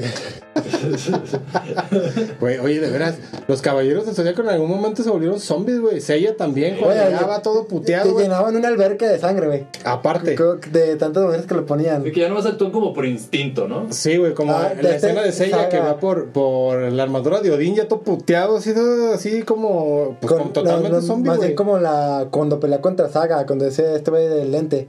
Güey, 2.40 2.58
oye, 2.58 2.80
de 2.80 2.90
veras, 2.90 3.16
los 3.48 3.62
caballeros 3.62 4.06
del 4.06 4.14
Zodíaco 4.14 4.42
en 4.42 4.48
algún 4.48 4.68
momento 4.70 5.02
se 5.02 5.10
volvieron 5.10 5.40
zombies, 5.40 5.80
güey. 5.80 6.00
Sella 6.00 6.36
también, 6.36 6.76
cuando 6.76 7.04
llegaba 7.04 7.42
todo 7.42 7.66
puteado, 7.66 8.04
te 8.06 8.10
güey. 8.12 8.24
llenaban 8.26 8.54
una 8.56 8.68
alberca 8.68 9.06
de 9.08 9.18
sangre, 9.18 9.46
güey. 9.46 9.66
Aparte. 9.84 10.36
De 10.70 10.96
tantas 10.96 11.22
mujeres 11.24 11.46
que 11.46 11.54
lo 11.54 11.63
ponían. 11.64 12.02
Así 12.02 12.12
que 12.12 12.20
ya 12.20 12.28
nomás 12.28 12.46
actúan 12.46 12.70
como 12.70 12.92
por 12.94 13.04
instinto, 13.06 13.66
¿no? 13.68 13.86
Sí, 13.92 14.16
güey, 14.16 14.34
como 14.34 14.52
Ah, 14.52 14.70
en 14.72 14.82
la 14.82 14.90
este 14.94 14.96
escena 15.08 15.22
de 15.22 15.32
Sella 15.32 15.56
saga. 15.56 15.68
que 15.68 15.80
va 15.80 15.98
por, 15.98 16.28
por 16.30 16.80
la 16.92 17.02
armadura 17.02 17.40
de 17.40 17.50
Odín 17.50 17.74
ya 17.74 17.88
todo 17.88 18.00
puteado, 18.02 18.56
así, 18.58 18.72
así 19.14 19.42
como, 19.42 20.16
pues, 20.20 20.32
como 20.32 20.50
totalmente 20.50 20.90
no, 20.90 20.96
no, 21.00 21.02
zombie, 21.02 21.28
Más 21.30 21.40
bien 21.40 21.54
como 21.54 21.78
la. 21.78 22.28
Cuando 22.30 22.60
pelea 22.60 22.80
contra 22.80 23.08
Saga, 23.08 23.44
cuando 23.46 23.64
decía 23.64 23.94
este 23.94 24.10
güey 24.10 24.28
del 24.28 24.50
lente. 24.52 24.86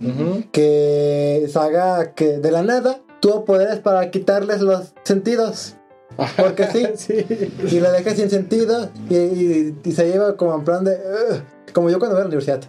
Que 0.52 1.48
Saga, 1.50 2.14
que 2.14 2.38
de 2.40 2.52
la 2.52 2.64
nada 2.64 3.02
tuvo 3.20 3.46
poderes 3.46 3.80
para 3.80 4.12
quitarles 4.12 4.62
los 4.62 4.94
sentidos. 5.04 5.76
Porque 6.38 6.66
sí. 6.68 6.86
sí. 6.96 7.26
Y 7.72 7.80
lo 7.80 7.92
deja 7.92 8.12
sin 8.16 8.30
sentido 8.30 8.90
y, 9.10 9.16
y- 9.16 9.76
y 9.84 9.92
se 9.92 10.08
lleva 10.08 10.38
como 10.38 10.56
en 10.56 10.64
plan 10.64 10.86
de... 10.86 10.92
"Ugh", 10.94 11.42
como 11.74 11.90
yo 11.90 12.00
cuando 12.00 12.16
voy 12.16 12.22
a 12.22 12.24
la 12.24 12.28
universidad. 12.28 12.62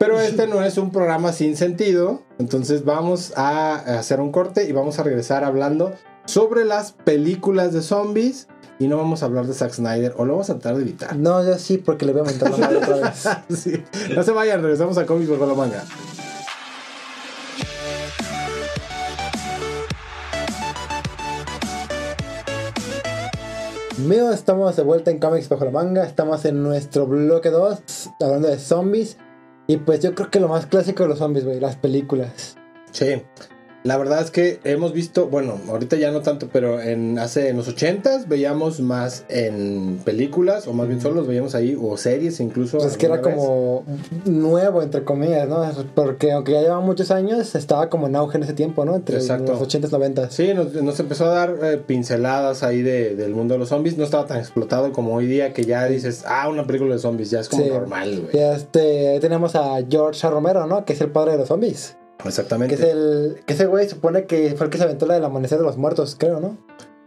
Pero 0.00 0.18
este 0.18 0.46
no 0.46 0.62
es 0.62 0.78
un 0.78 0.92
programa 0.92 1.30
sin 1.30 1.58
sentido. 1.58 2.22
Entonces 2.38 2.86
vamos 2.86 3.34
a 3.36 3.98
hacer 3.98 4.18
un 4.18 4.32
corte 4.32 4.66
y 4.66 4.72
vamos 4.72 4.98
a 4.98 5.02
regresar 5.02 5.44
hablando 5.44 5.92
sobre 6.24 6.64
las 6.64 6.92
películas 6.92 7.74
de 7.74 7.82
zombies. 7.82 8.48
Y 8.78 8.88
no 8.88 8.96
vamos 8.96 9.22
a 9.22 9.26
hablar 9.26 9.46
de 9.46 9.52
Zack 9.52 9.74
Snyder 9.74 10.14
o 10.16 10.24
lo 10.24 10.32
vamos 10.32 10.48
a 10.48 10.54
tratar 10.54 10.76
de 10.76 10.84
evitar. 10.84 11.14
No, 11.16 11.44
yo 11.44 11.58
sí, 11.58 11.76
porque 11.76 12.06
le 12.06 12.12
voy 12.12 12.22
a 12.22 12.24
mentar 12.24 12.50
la 12.50 12.56
madre 12.56 12.78
otra 12.78 12.96
vez. 12.96 13.28
Sí. 13.54 13.82
No 14.16 14.22
se 14.22 14.32
vayan, 14.32 14.62
regresamos 14.62 14.96
a 14.96 15.04
Comics 15.04 15.28
por 15.28 15.46
la 15.46 15.52
manga. 15.52 15.84
Amigos, 23.98 24.34
estamos 24.34 24.74
de 24.76 24.82
vuelta 24.82 25.10
en 25.10 25.18
Comics 25.18 25.50
Bajo 25.50 25.66
la 25.66 25.72
Manga. 25.72 26.04
Estamos 26.06 26.46
en 26.46 26.62
nuestro 26.62 27.06
bloque 27.06 27.50
2, 27.50 28.12
hablando 28.18 28.48
de 28.48 28.58
zombies. 28.58 29.18
Y 29.70 29.76
pues 29.76 30.00
yo 30.00 30.16
creo 30.16 30.32
que 30.32 30.40
lo 30.40 30.48
más 30.48 30.66
clásico 30.66 31.04
de 31.04 31.10
los 31.10 31.18
zombies, 31.20 31.44
güey, 31.44 31.60
las 31.60 31.76
películas. 31.76 32.56
Sí. 32.90 33.22
La 33.82 33.96
verdad 33.96 34.20
es 34.20 34.30
que 34.30 34.60
hemos 34.64 34.92
visto, 34.92 35.28
bueno, 35.28 35.58
ahorita 35.68 35.96
ya 35.96 36.10
no 36.10 36.20
tanto, 36.20 36.48
pero 36.52 36.82
en 36.82 37.18
hace 37.18 37.48
en 37.48 37.56
los 37.56 37.66
80s 37.74 38.28
veíamos 38.28 38.78
más 38.80 39.24
en 39.30 39.98
películas, 40.04 40.66
o 40.68 40.74
más 40.74 40.86
bien 40.86 41.00
solo 41.00 41.14
los 41.16 41.26
veíamos 41.26 41.54
ahí, 41.54 41.74
o 41.80 41.96
series 41.96 42.40
incluso. 42.40 42.76
Pues 42.76 42.90
es 42.92 42.96
que 42.98 43.06
era 43.06 43.16
vez. 43.16 43.34
como 43.34 43.84
nuevo, 44.26 44.82
entre 44.82 45.02
comillas, 45.04 45.48
¿no? 45.48 45.64
Porque 45.94 46.30
aunque 46.32 46.52
ya 46.52 46.60
llevaba 46.60 46.82
muchos 46.82 47.10
años, 47.10 47.54
estaba 47.54 47.88
como 47.88 48.06
en 48.06 48.16
auge 48.16 48.36
en 48.36 48.42
ese 48.44 48.52
tiempo, 48.52 48.84
¿no? 48.84 48.96
Entre 48.96 49.16
Exacto. 49.16 49.52
los 49.52 49.62
80s, 49.62 49.88
90s. 49.90 50.28
Sí, 50.30 50.52
nos, 50.52 50.74
nos 50.74 51.00
empezó 51.00 51.24
a 51.24 51.28
dar 51.34 51.56
eh, 51.62 51.78
pinceladas 51.78 52.62
ahí 52.62 52.82
de- 52.82 53.16
del 53.16 53.34
mundo 53.34 53.54
de 53.54 53.60
los 53.60 53.70
zombies. 53.70 53.96
No 53.96 54.04
estaba 54.04 54.26
tan 54.26 54.38
explotado 54.38 54.92
como 54.92 55.14
hoy 55.14 55.26
día 55.26 55.54
que 55.54 55.64
ya 55.64 55.86
dices, 55.86 56.24
ah, 56.26 56.48
una 56.50 56.66
película 56.66 56.92
de 56.94 57.00
zombies, 57.00 57.30
ya 57.30 57.40
es 57.40 57.48
como 57.48 57.64
Sí. 57.64 57.70
normal, 57.70 58.20
güey. 58.24 58.34
Ya 58.36 58.54
este, 58.56 59.08
ahí 59.08 59.20
tenemos 59.20 59.54
a 59.56 59.78
George. 59.88 60.28
Romero, 60.28 60.66
¿no? 60.66 60.84
Que 60.84 60.92
es 60.92 61.00
el 61.00 61.10
padre 61.10 61.32
de 61.32 61.38
los 61.38 61.48
zombies. 61.48 61.96
Que 62.22 62.28
Exactamente. 62.28 62.74
es 62.74 62.80
el. 62.80 63.40
Que 63.46 63.52
ese 63.54 63.66
güey 63.66 63.88
supone 63.88 64.24
que 64.26 64.54
fue 64.56 64.66
el 64.66 64.70
que 64.70 64.78
se 64.78 64.84
aventó 64.84 65.06
la 65.06 65.14
del 65.14 65.24
amanecer 65.24 65.58
de 65.58 65.64
los 65.64 65.76
muertos, 65.76 66.16
creo, 66.18 66.40
¿no? 66.40 66.58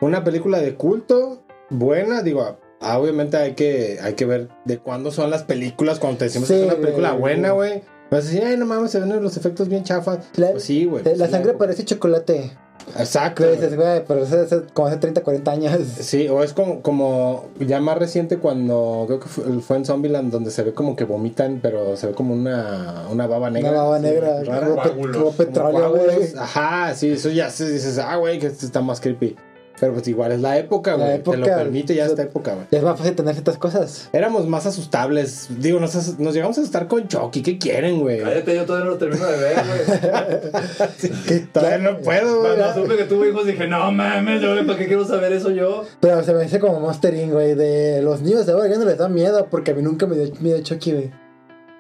Una 0.02 0.24
película 0.24 0.60
de 0.60 0.76
culto, 0.76 1.44
buena, 1.70 2.22
digo, 2.24 2.58
ah, 2.82 3.00
obviamente 3.00 3.38
hay 3.38 3.54
que, 3.54 4.00
hay 4.02 4.14
que 4.16 4.26
ver 4.26 4.50
de 4.66 4.80
cuándo 4.80 5.12
son 5.12 5.30
las 5.30 5.44
películas, 5.44 6.00
cuando 6.00 6.20
te 6.20 6.26
decimos 6.26 6.48
Sí, 6.50 6.56
que 6.56 6.60
es 6.62 6.66
una 6.66 6.76
película 6.82 7.12
güey. 7.12 7.22
buena, 7.22 7.52
güey. 7.52 7.84
Vas 8.12 8.26
a 8.26 8.28
decir, 8.28 8.44
ay, 8.46 8.58
no 8.58 8.66
mames, 8.66 8.92
se 8.92 9.00
ven 9.00 9.24
los 9.24 9.38
efectos 9.38 9.70
bien 9.70 9.84
chafas. 9.84 10.20
La, 10.36 10.52
Pues 10.52 10.64
sí, 10.64 10.86
güey. 10.86 11.04
la 11.04 11.12
pues 11.12 11.26
sí, 11.26 11.32
sangre 11.32 11.52
güey. 11.54 11.58
parece 11.58 11.86
chocolate. 11.86 12.52
Exacto. 12.98 13.50
Dices, 13.50 13.76
güey, 13.78 14.04
pero 14.06 14.24
eso 14.24 14.42
es 14.42 14.54
como 14.74 14.88
hace 14.88 14.98
30, 14.98 15.22
40 15.24 15.52
años. 15.52 15.80
Sí, 16.00 16.28
o 16.28 16.44
es 16.44 16.54
como, 16.54 16.82
como 16.82 17.46
ya 17.60 17.80
más 17.80 17.98
reciente 17.98 18.38
cuando 18.40 19.06
creo 19.08 19.20
que 19.22 19.28
fue, 19.30 19.62
fue 19.62 19.78
en 19.78 19.86
Zombieland 19.86 20.32
donde 20.32 20.52
se 20.52 20.64
ve 20.64 20.74
como 20.74 20.96
que 20.96 21.06
vomitan, 21.06 21.60
pero 21.62 21.96
se 21.96 22.08
ve 22.08 22.14
como 22.14 22.34
una, 22.34 23.06
una 23.10 23.26
baba 23.26 23.50
negra. 23.50 23.72
Una 23.72 23.82
baba 23.84 23.98
Sí, 24.00 24.04
negra, 24.04 24.40
pe- 24.42 24.46
Coágulos, 24.76 25.18
como 25.18 25.32
petróleo, 25.32 25.90
güey. 25.92 26.34
Ajá, 26.38 26.94
sí, 26.94 27.12
eso 27.12 27.30
ya 27.30 27.50
se 27.50 27.70
dices, 27.72 27.98
ah, 28.00 28.18
güey, 28.18 28.38
que 28.40 28.48
esto 28.48 28.66
está 28.66 28.82
más 28.82 29.00
creepy. 29.00 29.36
Pero 29.84 29.96
pues 29.96 30.08
igual 30.08 30.32
es 30.32 30.40
la 30.40 30.58
época, 30.58 30.96
La 30.96 31.06
güey. 31.08 31.20
Te 31.24 31.36
lo 31.36 31.46
permite 31.46 31.94
ya 31.94 32.04
o 32.04 32.06
sea, 32.06 32.12
esta 32.14 32.24
época, 32.24 32.54
güey. 32.54 32.68
Es 32.72 32.82
más 32.84 32.98
fácil 32.98 33.16
tener 33.16 33.34
ciertas 33.34 33.58
cosas. 33.58 34.10
Éramos 34.14 34.48
más 34.48 34.66
asustables. 34.66 35.48
Digo, 35.60 35.78
nos, 35.82 35.94
as- 35.96 36.18
nos 36.20 36.34
llegamos 36.34 36.58
a 36.58 36.62
asustar 36.62 36.88
con 36.88 37.06
Chucky. 37.10 37.42
¿Qué 37.42 37.58
quieren, 37.58 38.00
güey? 38.00 38.22
Cállate, 38.22 38.56
yo 38.56 38.66
todavía 38.66 38.86
no 38.86 38.92
lo 38.92 38.98
termino 38.98 39.26
de 39.26 39.38
ver, 39.38 39.56
güey. 39.56 41.12
Que- 41.28 41.40
Todavía 41.52 41.78
no 41.80 42.00
puedo, 42.00 42.40
güey. 42.40 42.56
Cuando 42.56 42.82
supe 42.82 42.96
que 42.96 43.04
tuve 43.04 43.30
hijos 43.30 43.46
dije, 43.46 43.68
no 43.68 43.92
mames, 43.92 44.42
yo, 44.42 44.56
¿para 44.66 44.80
qué 44.80 44.88
quiero 44.88 45.04
saber 45.06 45.34
eso 45.34 45.52
yo? 45.52 45.84
Pero 46.00 46.24
se 46.24 46.34
me 46.34 46.44
dice 46.44 46.60
como 46.62 46.80
Monstering, 46.80 47.32
güey. 47.32 47.56
De 47.56 48.02
los 48.02 48.22
niños 48.22 48.46
de 48.46 48.54
ahora 48.54 48.70
ya 48.70 48.78
no 48.78 48.86
les 48.86 48.98
da 48.98 49.10
miedo 49.10 49.48
porque 49.52 49.72
a 49.72 49.74
mí 49.74 49.82
nunca 49.82 50.06
me 50.08 50.16
dio 50.16 50.34
miedo 50.40 50.60
Chucky, 50.64 50.92
güey. 50.94 51.12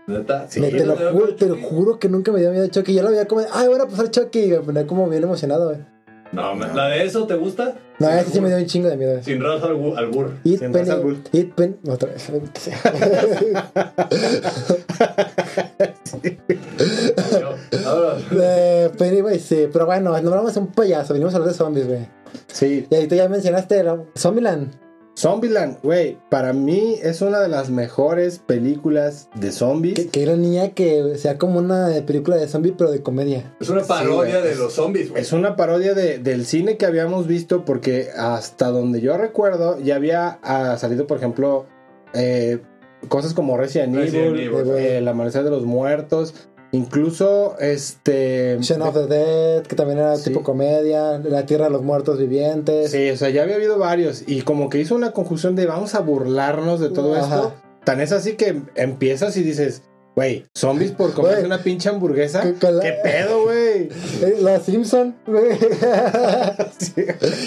Neta. 0.08 0.48
Sí, 0.50 0.60
Me- 0.60 0.72
te, 0.72 0.86
lo 0.86 0.96
no 0.96 1.12
juro, 1.12 1.36
te 1.36 1.46
lo 1.46 1.56
juro 1.56 2.00
que 2.00 2.10
nunca 2.10 2.34
me 2.34 2.42
dio 2.42 2.52
miedo 2.52 2.68
Chucky. 2.68 2.94
Yo 2.94 3.04
lo 3.04 3.12
veía 3.12 3.26
como, 3.28 3.44
ay, 3.54 3.70
voy 3.70 3.80
a 3.80 3.86
pasar 3.86 4.12
Chucky. 4.12 4.40
Y 4.44 4.48
me 4.50 4.60
ponía 4.60 4.86
como 4.86 5.08
bien 5.08 5.24
emocionado, 5.24 5.68
güey. 5.70 5.94
No, 6.34 6.56
ma- 6.56 6.68
¿la 6.74 6.88
de 6.88 7.04
eso 7.06 7.28
te 7.28 7.36
gusta? 7.36 7.76
No, 8.00 8.10
ese 8.10 8.32
sí 8.32 8.42
me 8.42 8.48
dio 8.50 8.58
un 8.58 8.66
chingo 8.66 8.90
de 8.90 8.98
miedo. 8.98 9.22
Sin 9.24 9.42
raza 9.42 9.68
al, 9.68 9.98
al 9.98 10.08
burro. 10.10 10.32
Eat 10.44 10.60
Sin 10.60 10.72
Penny. 10.72 10.90
Ra's 10.90 10.98
al 10.98 11.02
Ghul. 11.04 11.24
Eat 11.32 11.50
Penny. 11.54 11.76
Otra 11.88 12.10
vez. 12.10 12.32
Eh, 18.32 18.90
Pennywise, 18.98 19.40
sí. 19.40 19.70
Pero 19.72 19.86
bueno, 19.86 20.10
no 20.12 20.16
hablamos 20.16 20.54
de 20.54 20.60
un 20.60 20.68
payaso. 20.68 21.14
Venimos 21.14 21.34
a 21.34 21.38
hablar 21.38 21.52
de 21.52 21.58
zombies, 21.58 21.88
güey. 21.88 22.08
Sí. 22.48 22.88
Y 22.90 22.96
ahorita 22.96 23.16
ya 23.16 23.30
mencionaste 23.30 23.84
la- 23.84 24.04
Zombieland. 24.18 24.72
Zombieland, 25.24 25.78
güey, 25.82 26.18
para 26.30 26.52
mí 26.52 26.98
es 27.02 27.22
una 27.22 27.40
de 27.40 27.48
las 27.48 27.70
mejores 27.70 28.40
películas 28.40 29.30
de 29.36 29.54
zombies. 29.54 29.96
Que, 29.96 30.10
que 30.10 30.22
era 30.22 30.36
niña 30.36 30.72
que 30.72 31.16
sea 31.18 31.38
como 31.38 31.60
una 31.60 31.88
película 32.06 32.36
de 32.36 32.50
zombie, 32.50 32.74
pero 32.78 32.92
de 32.92 33.02
comedia. 33.02 33.56
es 33.62 33.70
una 33.70 33.84
parodia 33.84 34.42
de 34.42 34.54
los 34.56 34.74
zombies, 34.74 35.12
güey. 35.12 35.22
Es 35.22 35.32
una 35.32 35.56
parodia 35.56 35.94
de- 35.94 36.18
del 36.20 36.46
cine 36.46 36.76
que 36.76 36.86
habíamos 36.86 37.26
visto 37.26 37.64
porque 37.64 38.10
hasta 38.18 38.68
donde 38.68 39.00
yo 39.00 39.18
recuerdo 39.18 39.80
ya 39.80 39.96
había 39.96 40.40
ah, 40.44 40.76
salido, 40.78 41.08
por 41.08 41.20
ejemplo, 41.20 41.68
eh, 42.14 42.60
cosas 43.08 43.34
como 43.34 43.56
Resident, 43.58 43.96
Resident 43.96 44.36
Evil, 44.38 44.42
Evil, 44.54 44.72
eh, 44.76 44.98
El 44.98 45.08
Amanecer 45.08 45.46
de 45.46 45.52
los 45.52 45.64
Muertos, 45.64 46.34
incluso 46.74 47.56
este... 47.60 48.58
Shaun 48.60 48.82
of 48.82 48.94
the 48.96 49.08
Dead, 49.08 49.64
que 49.64 49.76
también 49.76 50.00
era 50.00 50.18
Sí. 50.18 50.26
tipo 50.26 50.44
comedia. 50.44 51.18
La 51.20 51.46
Tierra 51.46 51.66
de 51.66 51.72
los 51.72 51.82
Muertos 51.84 52.20
Vivientes. 52.20 52.92
Sí, 52.92 53.10
o 53.10 53.16
sea, 53.18 53.30
ya 53.30 53.44
había 53.44 53.56
habido 53.56 53.78
varios 53.78 54.24
y 54.28 54.42
como 54.42 54.70
que 54.70 54.80
hizo 54.80 54.94
una 54.96 55.12
conjunción 55.12 55.56
de 55.56 55.66
vamos 55.66 55.96
a 55.96 56.00
burlarnos 56.02 56.80
de 56.82 56.90
todo 56.90 57.16
Ajá. 57.16 57.24
esto. 57.36 57.54
Tan 57.86 58.02
es 58.02 58.12
así 58.12 58.34
que 58.34 58.62
empiezas 58.76 59.36
y 59.38 59.44
dices, 59.44 59.82
güey, 60.16 60.46
zombies 60.58 60.92
por 60.92 61.14
comerse 61.14 61.46
una 61.46 61.58
pinche 61.64 61.90
hamburguesa. 61.90 62.44
La- 62.46 62.80
¿Qué 62.82 62.94
pedo, 63.04 63.44
güey? 63.44 63.90
Eh, 64.22 64.38
Los 64.42 64.64
Simpson, 64.64 65.16
güey. 65.26 65.58
Sí, 66.78 66.94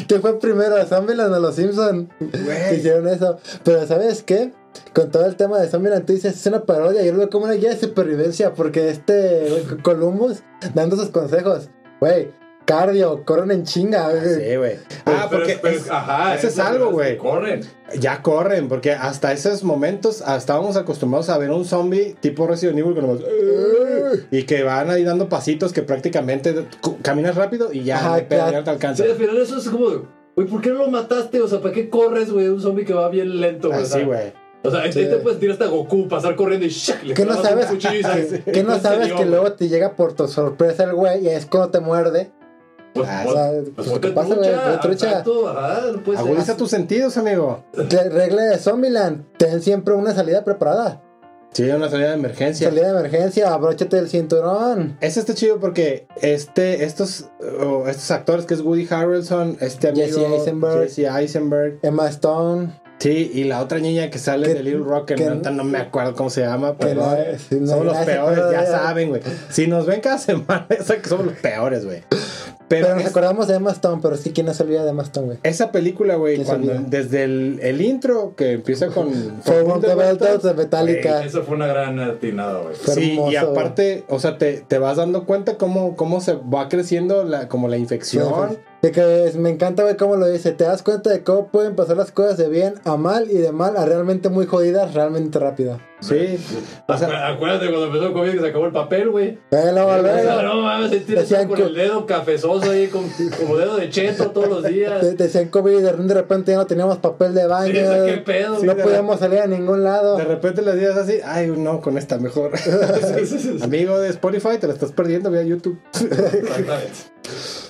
¿Qué 0.09 0.21
fue 0.21 0.39
primero, 0.39 0.77
Zombieland 0.87 1.35
o 1.35 1.41
Los 1.41 1.57
Simpson? 1.57 2.11
Güey. 2.21 2.77
hicieron 2.79 3.09
eso. 3.09 3.39
Pero 3.65 3.87
¿sabes 3.87 4.23
qué? 4.23 4.53
Con 4.95 5.11
todo 5.11 5.27
el 5.27 5.37
tema 5.37 5.59
de 5.59 5.69
Zombieland, 5.69 6.05
tú 6.07 6.13
dices, 6.13 6.35
es 6.37 6.47
una 6.47 6.65
parodia. 6.65 7.03
Yo 7.03 7.13
lo 7.13 7.19
veo 7.19 7.31
como 7.31 7.45
una 7.45 7.55
guía 7.55 7.71
de 7.71 7.77
supervivencia. 7.79 8.53
Porque 8.55 8.91
este 8.91 9.65
Columbus 9.83 10.43
dando 10.75 10.97
sus 10.97 11.11
consejos. 11.11 11.69
Güey, 12.01 12.31
cardio, 12.67 13.25
corren 13.25 13.51
en 13.53 13.63
chinga. 13.65 14.11
güey. 14.11 14.35
Sí, 14.51 14.57
güey. 14.57 14.77
Ah, 15.07 15.27
Pero- 15.31 15.43
porque 15.43 15.59
pero- 15.63 15.77
es- 15.77 15.91
ajá, 15.91 16.35
ese 16.35 16.49
es 16.49 16.59
algo, 16.59 16.91
güey. 16.91 17.17
Corren. 17.17 17.61
ya 18.01 18.23
corren, 18.23 18.69
porque 18.69 18.93
hasta 18.93 19.33
esos 19.33 19.63
momentos 19.63 20.23
ah, 20.27 20.37
estábamos 20.37 20.77
acostumbrados 20.77 21.29
a 21.29 21.39
ver 21.39 21.51
un 21.53 21.65
zombie 21.65 22.17
tipo 22.21 22.47
Resident 22.47 22.79
Evil 22.79 22.95
que 22.95 23.01
nomás, 23.03 23.21
y 24.31 24.43
que 24.43 24.63
van 24.65 24.91
ahí 24.91 25.05
dando 25.05 25.29
pasitos 25.29 25.73
que 25.73 25.83
prácticamente 25.83 26.67
caminas 27.03 27.37
rápido 27.37 27.73
y 27.73 27.85
ya, 27.85 27.99
Ajá, 27.99 28.19
ya 28.29 28.65
te 28.65 28.71
alcanza. 28.71 29.05
Sí, 29.05 29.11
al 29.11 29.17
final 29.17 29.37
eso 29.39 29.57
es 29.59 29.69
como, 29.69 29.87
güey, 30.35 30.49
¿por 30.49 30.61
qué 30.61 30.71
no 30.71 30.79
lo 30.81 30.89
mataste? 30.89 31.41
O 31.41 31.47
sea, 31.49 31.61
¿para 31.61 31.73
qué 31.73 31.89
corres, 31.89 32.33
güey? 32.33 32.49
Un 32.49 32.61
zombie 32.61 32.85
que 32.85 32.93
va 32.93 33.09
bien 33.09 33.41
lento, 33.41 33.69
güey. 33.69 33.81
Ah, 33.83 33.87
sea, 33.87 34.01
sí, 34.01 34.05
güey. 34.05 34.33
O 34.67 34.71
sea, 34.71 34.93
Sí. 34.93 34.99
ahí 35.01 35.09
te 35.09 35.17
puedes 35.17 35.39
tirar 35.39 35.53
hasta 35.55 35.67
Goku, 35.67 36.09
pasar 36.09 36.35
corriendo 36.37 36.67
y 36.67 36.71
¡shac! 36.71 37.03
Le 37.05 37.15
¿Qué 37.15 37.25
no 37.25 37.41
sabes? 37.43 37.67
cuchillo 37.67 37.95
y 37.95 38.03
sales. 38.03 38.43
¿Qué, 38.45 38.53
qué 38.53 38.63
no 38.63 38.75
¿En 38.77 38.81
sabes 38.83 39.13
que 39.13 39.25
luego 39.27 39.53
te 39.53 39.69
llega 39.69 39.95
por 39.97 40.13
tu 40.15 40.27
sorpresa 40.29 40.85
el 40.85 40.95
güey 40.95 41.25
y 41.25 41.29
es 41.29 41.47
cuando 41.47 41.71
te 41.71 41.81
muerde? 41.81 42.31
Pues, 42.95 43.09
Ah, 43.11 43.25
O 43.27 43.33
sea, 43.33 43.51
pues, 43.51 43.69
pues, 43.77 43.89
ponte 43.89 44.09
¿qué 44.09 44.15
pasa, 44.15 44.35
güey? 44.35 44.51
trucha, 44.81 45.23
ser. 45.25 46.17
Agudiza 46.17 46.57
tus 46.57 46.71
sentidos, 46.71 47.17
amigo. 47.19 47.65
La 47.75 48.05
regla 48.05 48.43
de 48.45 48.59
Zombieland, 48.59 49.25
ten 49.37 49.61
siempre 49.63 49.95
una 49.95 50.15
salida 50.15 50.45
preparada. 50.45 51.03
Sí, 51.53 51.63
una 51.71 51.89
salida 51.89 52.09
de 52.09 52.15
emergencia. 52.17 52.69
Salida 52.69 52.93
de 52.93 52.99
emergencia, 52.99 53.53
abróchate 53.55 53.99
el 53.99 54.09
cinturón. 54.09 54.99
Ese 55.01 55.21
está 55.21 55.33
chido 55.35 55.59
porque 55.59 56.07
este, 56.21 56.85
estos, 56.85 57.27
oh, 57.63 57.85
estos 57.89 58.11
actores 58.11 58.45
que 58.45 58.55
es 58.55 58.61
Woody 58.61 58.87
Harrelson, 58.91 59.57
este 59.61 59.89
amigo 59.89 60.07
Jesse 60.07 60.19
Eisenberg. 60.41 60.83
Jesse 60.83 60.99
Eisenberg, 61.11 61.79
Emma 61.83 62.09
Stone. 62.09 62.79
Sí, 62.99 63.31
y 63.35 63.45
la 63.45 63.61
otra 63.61 63.79
niña 63.79 64.11
que 64.11 64.19
sale 64.19 64.53
de 64.53 64.63
Little 64.63 64.85
Rock, 64.85 65.07
que, 65.09 65.15
que- 65.17 65.27
ahorita 65.27 65.51
no 65.51 65.65
me 65.65 65.79
acuerdo 65.79 66.15
cómo 66.15 66.31
se 66.31 66.41
llama, 66.43 66.75
pero 66.79 67.03
no- 67.03 67.61
no, 67.61 67.67
somos 67.67 67.85
los 67.87 67.97
peores, 67.99 68.45
ya 68.53 68.67
saben, 68.67 69.09
güey. 69.11 69.23
Si 69.51 69.67
nos 69.67 69.87
ven 69.87 70.01
cada 70.01 70.19
semana, 70.19 70.67
que 70.69 71.09
somos 71.09 71.27
los 71.27 71.35
peores, 71.37 71.85
güey. 71.85 72.03
Pero, 72.69 72.87
Pero 72.87 72.95
nos 72.97 73.05
es- 73.05 73.11
acordamos 73.11 73.47
de 73.47 73.55
Emma 73.55 73.71
Stone, 73.71 74.01
pero 74.03 74.17
sí, 74.17 74.33
¿quién 74.33 74.47
no 74.47 74.53
se 74.53 74.65
olvida 74.65 74.83
de 74.83 74.91
Emma 74.91 75.05
Stone, 75.05 75.27
güey? 75.27 75.39
esa 75.45 75.71
película, 75.71 76.17
güey, 76.17 76.43
desde 76.89 77.23
el, 77.23 77.61
el 77.63 77.81
intro 77.81 78.35
que 78.37 78.53
empieza 78.55 78.89
con 78.89 79.13
the 79.45 79.95
Bells 79.95 80.43
de 80.43 80.55
Metallica. 80.55 81.25
Eso 81.25 81.45
fue 81.45 81.55
una 81.55 81.69
gran 81.69 82.01
atinada, 82.01 82.61
güey. 82.63 82.75
Fue 82.75 82.95
Sí, 82.95 83.11
hermoso, 83.13 83.31
y 83.33 83.37
aparte, 83.37 84.05
o 84.09 84.19
sea, 84.19 84.37
te, 84.39 84.65
te 84.67 84.79
vas 84.79 84.97
dando 84.97 85.27
cuenta 85.27 85.57
cómo, 85.59 85.95
cómo 85.95 86.21
se 86.21 86.35
va 86.35 86.69
creciendo 86.69 87.23
la, 87.25 87.47
como 87.47 87.69
la 87.69 87.77
infección. 87.77 88.27
Sí, 88.51 88.57
De 88.83 88.93
que 88.93 89.25
es- 89.27 89.37
me 89.37 89.51
encanta, 89.51 89.83
güey, 89.83 89.97
cómo 89.97 90.17
lo 90.17 90.27
dice. 90.29 90.53
Te 90.53 90.65
das 90.65 90.83
cuenta 90.83 91.11
de 91.11 91.23
cómo 91.25 91.49
pueden 91.49 91.75
pasar 91.75 91.97
las 91.97 92.13
cosas 92.13 92.37
de 92.37 92.49
bien 92.49 92.75
a 92.85 92.97
mal 92.97 93.31
y 93.31 93.37
de 93.39 93.51
mal 93.53 93.77
a 93.77 93.85
realmente 93.87 94.29
muy 94.29 94.47
jodidas, 94.47 94.95
realmente 94.95 95.39
rápido. 95.39 95.81
Sí. 96.01 96.39
O 96.87 96.99
sea, 96.99 97.09
Acu- 97.09 97.37
Acuérdate 97.37 97.69
cuando 97.69 97.87
empezó 97.87 98.07
el 98.09 98.13
COVID 98.13 98.33
que 98.33 98.41
se 98.41 98.47
acabó 98.49 98.67
el 98.67 98.73
papel, 98.73 99.09
güey. 99.09 99.29
Eh, 99.51 99.71
luego, 99.73 99.89
O 99.93 100.03
luego, 100.03 100.19
sea, 100.19 100.43
no 100.43 100.61
mames, 100.61 101.07
Decían 101.07 101.49
con 101.49 101.57
que- 101.57 101.63
el 101.65 101.75
dedo 101.75 102.05
cafezoso 102.05 102.71
ahí, 102.71 102.89
con- 102.89 103.09
como 103.41 103.57
dedo 103.57 103.77
de 103.79 103.89
cheto 103.89 104.31
todos 104.31 104.49
los 104.49 104.63
días. 104.65 105.01
te- 105.01 105.15
decían 105.15 105.49
COVID 105.49 105.73
y 105.79 105.81
de 105.83 105.93
de 105.95 106.15
repente 106.15 106.53
ya 106.53 106.59
no 106.59 106.67
teníamos 106.67 106.99
papel 106.99 107.33
de 107.35 107.47
baño. 107.47 107.73
Sí, 107.73 107.79
o 107.81 107.91
sea, 107.93 108.05
qué 108.05 108.19
pedo. 108.19 108.59
no 108.63 108.75
de 108.75 108.83
podíamos 108.83 109.19
salir 109.21 109.39
a 109.41 109.47
ningún 109.47 109.83
lado. 109.85 110.19
de 110.19 110.25
repente 110.25 110.61
les 110.61 110.79
días 110.79 110.97
así, 110.99 111.19
ay, 111.25 111.47
no, 111.57 111.81
con 111.81 111.97
esta 111.97 112.19
mejor. 112.19 112.51
Amigo 113.63 113.99
de 113.99 114.11
Spotify, 114.11 114.59
te 114.61 114.67
lo 114.67 114.75
estás 114.75 114.93
perdiendo, 114.93 115.31
ve 115.31 115.41
a 115.41 115.45
YouTube. 115.45 115.79
Exactamente. 115.95 116.91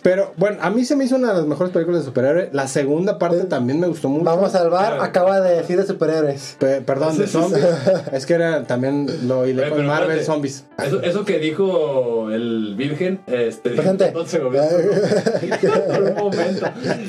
Pero 0.03 0.33
bueno, 0.37 0.59
a 0.61 0.71
mí 0.71 0.85
se 0.85 0.96
me 0.97 1.05
hizo 1.05 1.17
una 1.17 1.29
de 1.29 1.35
las 1.35 1.47
mejores 1.47 1.73
películas 1.73 2.01
de 2.01 2.07
superhéroe. 2.07 2.51
La 2.53 2.67
segunda 2.69 3.19
parte 3.19 3.37
Eh, 3.39 3.45
también 3.45 3.79
me 3.81 3.87
gustó 3.87 4.09
mucho. 4.09 4.25
Vamos 4.25 4.55
al 4.55 4.71
bar, 4.71 4.99
acaba 5.01 5.41
de 5.41 5.57
decir 5.57 5.77
de 5.79 5.87
superhéroes. 5.87 6.57
Pe- 6.59 6.81
perdón, 6.81 7.17
de 7.19 7.27
zombies. 7.27 7.65
es 8.13 8.27
que 8.27 8.35
era 8.35 8.65
también 8.65 9.07
lo 9.29 9.47
hilé 9.47 9.69
con 9.69 9.87
Marvel 9.87 10.19
espérate. 10.19 10.25
Zombies. 10.25 10.65
Eso, 10.85 11.03
eso 11.03 11.25
que 11.25 11.39
dijo 11.39 12.31
el 12.31 12.75
Virgen, 12.77 13.21
este. 13.27 13.71
Presente. 13.71 14.11
No 14.17 14.25
se 14.27 14.39
movió. 14.41 14.63
Por 14.63 16.03
un 16.03 16.15
momento. 16.15 16.67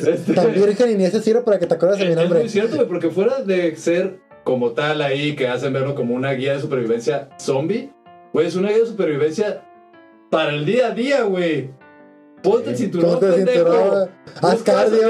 Este, 0.08 0.34
Tan 0.34 0.53
virgen 0.53 0.91
y 0.91 0.96
ni 0.96 1.06
ese 1.06 1.22
sirve 1.22 1.41
para 1.41 1.60
que 1.60 1.65
te 1.67 1.74
acuerdes 1.75 2.00
de 2.00 2.06
mi 2.06 2.12
es, 2.12 2.17
es 2.17 2.24
nombre. 2.24 2.39
muy 2.41 2.50
cierto, 2.50 2.88
porque 2.88 3.10
fuera 3.10 3.41
de 3.41 3.75
ser 3.75 4.20
como 4.44 4.72
tal 4.72 5.01
ahí, 5.01 5.36
que 5.36 5.48
hacen 5.48 5.74
verlo 5.74 5.96
como 5.96 6.13
una 6.15 6.32
guía 6.34 6.53
de 6.53 6.62
supervivencia 6.62 7.29
zombie, 7.39 7.91
güey, 8.34 8.48
es 8.48 8.56
una 8.56 8.70
guía 8.70 8.79
de 8.79 8.86
supervivencia 8.86 9.63
para 10.29 10.51
el 10.51 10.65
día 10.65 10.88
a 10.88 10.91
día, 10.91 11.24
güey. 11.24 11.72
Ponte 12.41 12.70
el 12.70 12.77
cinturón, 12.77 13.12
Ponte 13.12 13.27
el 13.27 13.48
cinturón. 13.48 14.10
Haz 14.41 14.63
cardio. 14.63 15.10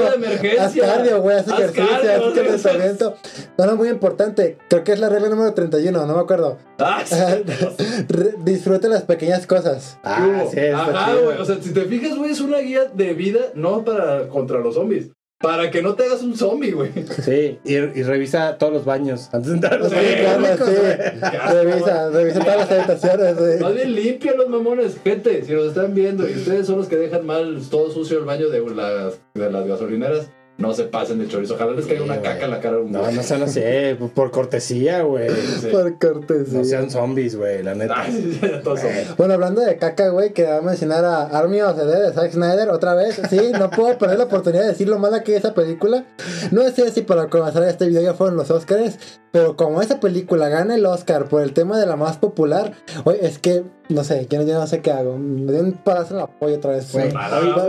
Haz 0.60 0.74
cardio, 0.74 1.20
güey. 1.20 1.36
Haz 1.36 1.48
ejercicio, 1.48 1.86
haz 1.86 2.34
calentamiento. 2.34 3.14
No, 3.58 3.66
no, 3.66 3.76
muy 3.76 3.88
importante. 3.88 4.58
Creo 4.68 4.84
que 4.84 4.92
es 4.92 5.00
la 5.00 5.08
regla 5.08 5.28
número 5.28 5.52
31, 5.52 6.06
no 6.06 6.14
me 6.14 6.20
acuerdo. 6.20 6.58
Ah, 6.78 7.02
sí. 7.04 7.16
Disfruta 8.44 8.88
las 8.88 9.02
pequeñas 9.02 9.46
cosas. 9.46 9.98
Ah, 10.02 10.44
sí, 10.50 10.60
Ajá, 10.60 11.14
güey. 11.14 11.38
O 11.38 11.44
sea, 11.44 11.56
si 11.60 11.72
te 11.72 11.82
fijas, 11.82 12.16
güey, 12.16 12.30
es 12.30 12.40
una 12.40 12.58
guía 12.58 12.86
de 12.86 13.14
vida, 13.14 13.40
no 13.54 13.84
para 13.84 14.28
contra 14.28 14.60
los 14.60 14.74
zombies. 14.74 15.10
Para 15.40 15.70
que 15.70 15.82
no 15.82 15.94
te 15.94 16.02
hagas 16.04 16.22
un 16.22 16.36
zombie, 16.36 16.72
güey. 16.72 16.90
Sí, 17.22 17.60
y, 17.64 17.74
y 17.74 18.02
revisa 18.02 18.58
todos 18.58 18.72
los 18.72 18.84
baños 18.84 19.28
antes 19.32 19.50
de 19.50 19.54
entrar 19.54 19.74
a 19.74 19.78
los 19.78 19.88
Sí, 19.88 19.94
baños 19.94 20.58
sí. 20.58 20.72
Revisa, 21.52 22.10
revisa 22.10 22.40
todas 22.40 22.56
las 22.56 22.70
habitaciones, 22.72 23.34
Más 23.60 23.72
güey. 23.72 23.74
bien 23.76 23.94
limpia 23.94 24.34
los 24.34 24.48
mamones, 24.48 24.96
gente. 25.04 25.44
Si 25.44 25.52
nos 25.52 25.66
están 25.68 25.94
viendo 25.94 26.28
y 26.28 26.32
ustedes 26.32 26.66
son 26.66 26.78
los 26.78 26.88
que 26.88 26.96
dejan 26.96 27.24
mal 27.24 27.60
todo 27.70 27.90
sucio 27.92 28.18
el 28.18 28.24
baño 28.24 28.48
de 28.48 28.60
las, 28.74 29.20
de 29.34 29.50
las 29.52 29.66
gasolineras, 29.68 30.28
no 30.58 30.74
se 30.74 30.84
pasen 30.84 31.18
de 31.20 31.28
chorizo. 31.28 31.54
Ojalá 31.54 31.72
les 31.72 31.86
caiga 31.86 32.02
una 32.04 32.20
caca 32.20 32.44
en 32.44 32.50
la 32.50 32.60
cara. 32.60 32.76
a 32.76 32.80
un 32.80 32.92
No, 32.92 33.00
güey. 33.02 33.14
no 33.14 33.22
sean 33.22 33.42
así, 33.42 33.60
eh, 33.62 33.96
por 34.14 34.30
cortesía, 34.30 35.02
güey. 35.02 35.30
Sí. 35.30 35.68
Por 35.72 35.92
No 35.92 35.98
cortesía. 35.98 36.64
sean 36.64 36.90
zombies, 36.90 37.36
güey, 37.36 37.62
la 37.62 37.74
neta. 37.74 37.94
Ay, 38.02 38.38
son. 38.64 38.76
Bueno, 39.16 39.34
hablando 39.34 39.60
de 39.62 39.76
caca, 39.76 40.08
güey, 40.10 40.32
que 40.32 40.44
va 40.44 40.56
a 40.58 40.62
mencionar 40.62 41.04
a 41.04 41.22
Army 41.26 41.62
of 41.62 41.76
the 41.78 41.84
Dead 41.86 42.08
de 42.08 42.12
Zack 42.12 42.32
Snyder 42.32 42.68
otra 42.70 42.94
vez. 42.94 43.20
Sí, 43.30 43.52
no 43.58 43.70
puedo 43.70 43.96
perder 43.98 44.18
la 44.18 44.24
oportunidad 44.24 44.62
de 44.64 44.68
decir 44.70 44.88
lo 44.88 44.98
mala 44.98 45.22
que 45.22 45.32
es 45.36 45.38
esa 45.44 45.54
película. 45.54 46.04
No 46.50 46.68
sé 46.70 46.90
si 46.90 47.02
para 47.02 47.28
comenzar 47.28 47.62
este 47.64 47.86
video 47.86 48.02
ya 48.02 48.14
fueron 48.14 48.36
los 48.36 48.50
Oscars, 48.50 48.98
pero 49.32 49.56
como 49.56 49.82
esa 49.82 50.00
película 50.00 50.48
gana 50.48 50.74
el 50.74 50.86
Oscar 50.86 51.28
por 51.28 51.42
el 51.42 51.52
tema 51.52 51.78
de 51.78 51.86
la 51.86 51.96
más 51.96 52.16
popular, 52.16 52.72
oye, 53.04 53.26
es 53.26 53.38
que, 53.38 53.64
no 53.88 54.04
sé, 54.04 54.26
yo 54.30 54.38
no, 54.38 54.46
yo 54.46 54.54
no 54.54 54.66
sé 54.66 54.80
qué 54.80 54.90
hago. 54.90 55.18
Me 55.18 55.52
dio 55.52 55.62
un 55.62 55.72
palazo 55.72 56.14
en 56.14 56.20
la 56.20 56.26
polla 56.26 56.56
otra 56.56 56.72
vez. 56.72 56.94
Hoy, 56.94 57.12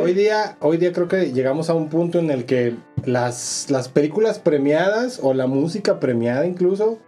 hoy 0.01 0.13
día, 0.13 0.57
hoy 0.61 0.77
día 0.77 0.91
creo 0.91 1.07
que 1.07 1.31
llegamos 1.31 1.69
a 1.69 1.73
un 1.73 1.89
punto 1.89 2.19
en 2.19 2.31
el 2.31 2.45
que 2.45 2.75
las, 3.05 3.67
las 3.69 3.89
películas 3.89 4.39
premiadas 4.39 5.19
o 5.21 5.33
la 5.33 5.47
música 5.47 5.99
premiada 5.99 6.45
incluso 6.45 6.99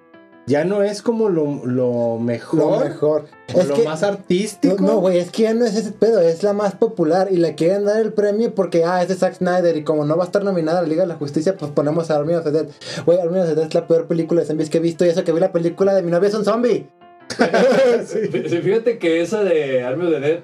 ya 0.48 0.66
no 0.66 0.82
es 0.84 1.02
como 1.02 1.30
lo, 1.30 1.66
lo 1.66 2.18
mejor, 2.20 2.60
Lo 2.60 2.80
mejor. 2.90 3.26
o 3.54 3.60
Es 3.60 3.68
lo 3.68 3.76
que, 3.76 3.84
más 3.84 4.04
artístico. 4.04 4.76
no, 4.80 4.98
güey, 5.00 5.20
es 5.20 5.30
que 5.32 5.44
ya 5.44 5.54
no 5.54 5.66
es 5.66 5.76
ese 5.76 5.92
pedo, 5.92 6.20
es 6.20 6.44
la 6.44 6.54
más 6.54 6.76
popular 6.76 7.28
y 7.32 7.38
le 7.38 7.56
quieren 7.56 7.86
dar 7.86 8.00
el 8.02 8.12
premio 8.14 8.54
porque, 8.56 8.84
ah, 8.84 9.02
es 9.02 9.08
de 9.10 9.16
Zack 9.16 9.36
Snyder 9.36 9.78
y 9.78 9.84
como 9.84 10.04
no 10.06 10.18
va 10.18 10.24
a 10.24 10.26
estar 10.26 10.44
nominada 10.44 10.80
a 10.80 10.82
la 10.82 10.88
Liga 10.88 11.04
de 11.04 11.08
la 11.10 11.16
Justicia, 11.16 11.56
pues 11.58 11.72
ponemos 11.72 12.10
a 12.12 12.16
Army 12.18 12.34
of 12.34 12.44
the 12.44 12.52
Dead. 12.52 12.68
Güey, 13.06 13.20
Army 13.20 13.40
of 13.40 13.48
the 13.50 13.56
Dead 13.56 13.68
es 13.68 13.74
la 13.74 13.88
peor 13.88 14.08
película 14.08 14.42
de 14.42 14.48
zombies 14.48 14.70
que 14.70 14.80
he 14.80 14.82
visto 14.82 15.06
y 15.06 15.10
eso 15.10 15.24
que 15.24 15.32
vi 15.32 15.40
la 15.40 15.52
película 15.52 15.94
de 15.94 16.02
mi 16.02 16.12
novia 16.12 16.30
es 16.30 16.36
un 16.36 16.44
zombie. 16.46 16.88
Sí, 18.06 18.18
Fíjate 18.62 18.98
que 18.98 19.22
esa 19.22 19.44
de 19.44 19.84
Army 19.84 20.06
of 20.08 20.12
the 20.14 20.20
Dead 20.20 20.40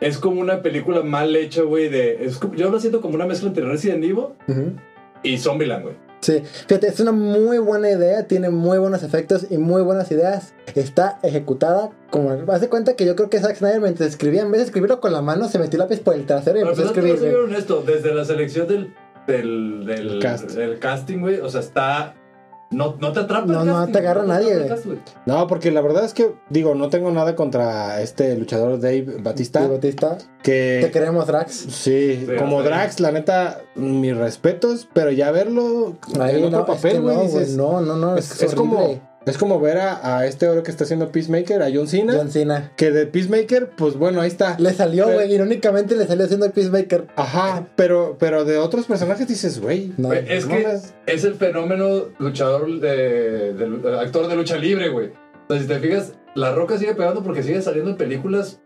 es 0.00 0.18
como 0.18 0.40
una 0.40 0.60
película 0.62 1.02
mal 1.02 1.34
hecha, 1.36 1.62
güey. 1.62 1.88
De, 1.88 2.24
es 2.24 2.38
como- 2.38 2.54
yo 2.54 2.68
lo 2.70 2.80
siento 2.80 3.00
como 3.00 3.14
una 3.14 3.26
mezcla 3.26 3.48
entre 3.48 3.64
Resident 3.64 4.02
Evil 4.04 4.26
Ujú. 4.48 4.72
y 5.22 5.38
Zombieland, 5.38 5.84
güey. 5.84 6.05
Sí, 6.26 6.42
fíjate, 6.66 6.88
es 6.88 6.98
una 6.98 7.12
muy 7.12 7.58
buena 7.58 7.88
idea, 7.88 8.26
tiene 8.26 8.50
muy 8.50 8.78
buenos 8.78 9.04
efectos 9.04 9.46
y 9.48 9.58
muy 9.58 9.82
buenas 9.82 10.10
ideas. 10.10 10.54
Está 10.74 11.20
ejecutada 11.22 11.90
como... 12.10 12.32
Haz 12.50 12.60
de 12.60 12.68
cuenta 12.68 12.96
que 12.96 13.06
yo 13.06 13.14
creo 13.14 13.30
que 13.30 13.38
Zack 13.38 13.54
Snyder 13.54 13.80
mientras 13.80 14.08
escribía, 14.08 14.42
en 14.42 14.50
vez 14.50 14.58
de 14.58 14.64
escribirlo 14.64 15.00
con 15.00 15.12
la 15.12 15.22
mano, 15.22 15.48
se 15.48 15.60
metió 15.60 15.76
el 15.76 15.88
lápiz 15.88 16.00
por 16.00 16.16
el 16.16 16.26
trasero 16.26 16.58
y 16.58 16.62
empezó 16.62 16.82
a 16.82 16.84
no 16.86 16.90
escribir. 16.90 17.32
honesto, 17.36 17.84
desde 17.86 18.12
la 18.12 18.24
selección 18.24 18.66
del, 18.66 18.92
del, 19.28 19.86
del, 19.86 20.18
Cast. 20.18 20.50
del 20.50 20.80
casting, 20.80 21.20
güey, 21.20 21.38
o 21.38 21.48
sea, 21.48 21.60
está... 21.60 22.16
No, 22.70 22.96
no 22.98 23.12
te 23.12 23.20
atrapa 23.20 23.46
No, 23.46 23.60
el 23.60 23.66
no 23.68 23.86
te 23.86 23.98
agarra 23.98 24.24
nadie. 24.24 24.68
No, 25.24 25.46
porque 25.46 25.70
la 25.70 25.80
verdad 25.80 26.04
es 26.04 26.14
que, 26.14 26.34
digo, 26.50 26.74
no 26.74 26.88
tengo 26.88 27.10
nada 27.12 27.36
contra 27.36 28.00
este 28.00 28.36
luchador 28.36 28.80
Dave 28.80 29.18
Batista. 29.20 29.66
Bautista, 29.66 30.18
te 30.18 30.80
que 30.82 30.90
queremos, 30.92 31.26
Drax. 31.26 31.52
sí, 31.54 32.24
Sí, 32.26 32.26
como. 32.38 32.62
Drax, 32.62 33.00
la 33.00 33.12
neta, 33.12 33.60
mis 33.76 34.16
respetos, 34.16 34.88
pero 34.92 35.10
ya 35.12 35.30
verlo 35.30 35.96
Ahí 36.20 36.38
en 36.38 36.44
otro 36.46 36.60
no, 36.60 36.66
papel, 36.66 37.00
güey, 37.00 37.16
no, 37.56 37.80
no, 37.80 37.80
no, 37.80 37.96
no, 37.96 38.16
es, 38.16 38.32
es, 38.32 38.42
es 38.42 38.54
como. 38.54 39.00
Es 39.26 39.36
como 39.38 39.60
ver 39.60 39.78
a, 39.78 40.18
a 40.18 40.26
este 40.26 40.46
ahora 40.46 40.62
que 40.62 40.70
está 40.70 40.84
haciendo 40.84 41.10
Peacemaker, 41.12 41.60
a 41.62 41.68
John 41.72 41.88
Cena, 41.88 42.14
John 42.16 42.30
Cena. 42.30 42.72
que 42.76 42.90
de 42.92 43.06
Peacemaker, 43.06 43.70
pues 43.76 43.96
bueno, 43.96 44.20
ahí 44.20 44.28
está. 44.28 44.56
Le 44.58 44.72
salió, 44.72 45.10
güey, 45.12 45.32
irónicamente 45.34 45.96
le 45.96 46.06
salió 46.06 46.24
haciendo 46.24 46.46
el 46.46 46.52
Peacemaker. 46.52 47.08
Ajá, 47.16 47.66
pero, 47.76 48.16
pero 48.18 48.44
de 48.44 48.56
otros 48.58 48.86
personajes 48.86 49.26
dices, 49.28 49.60
güey. 49.60 49.92
No. 49.96 50.08
Güey, 50.08 50.24
es 50.28 50.46
no 50.46 50.54
que 50.56 50.78
es 51.06 51.24
el 51.24 51.34
fenómeno 51.34 52.04
luchador 52.18 52.80
de, 52.80 53.52
de- 53.54 53.98
actor 54.00 54.28
de 54.28 54.36
lucha 54.36 54.56
libre, 54.56 54.88
güey. 54.90 55.08
O 55.48 55.52
sea, 55.52 55.60
si 55.60 55.68
te 55.68 55.78
fijas, 55.80 56.12
La 56.34 56.52
Roca 56.54 56.78
sigue 56.78 56.94
pegando 56.94 57.22
porque 57.22 57.42
sigue 57.42 57.60
saliendo 57.62 57.90
en 57.90 57.96
películas 57.96 58.60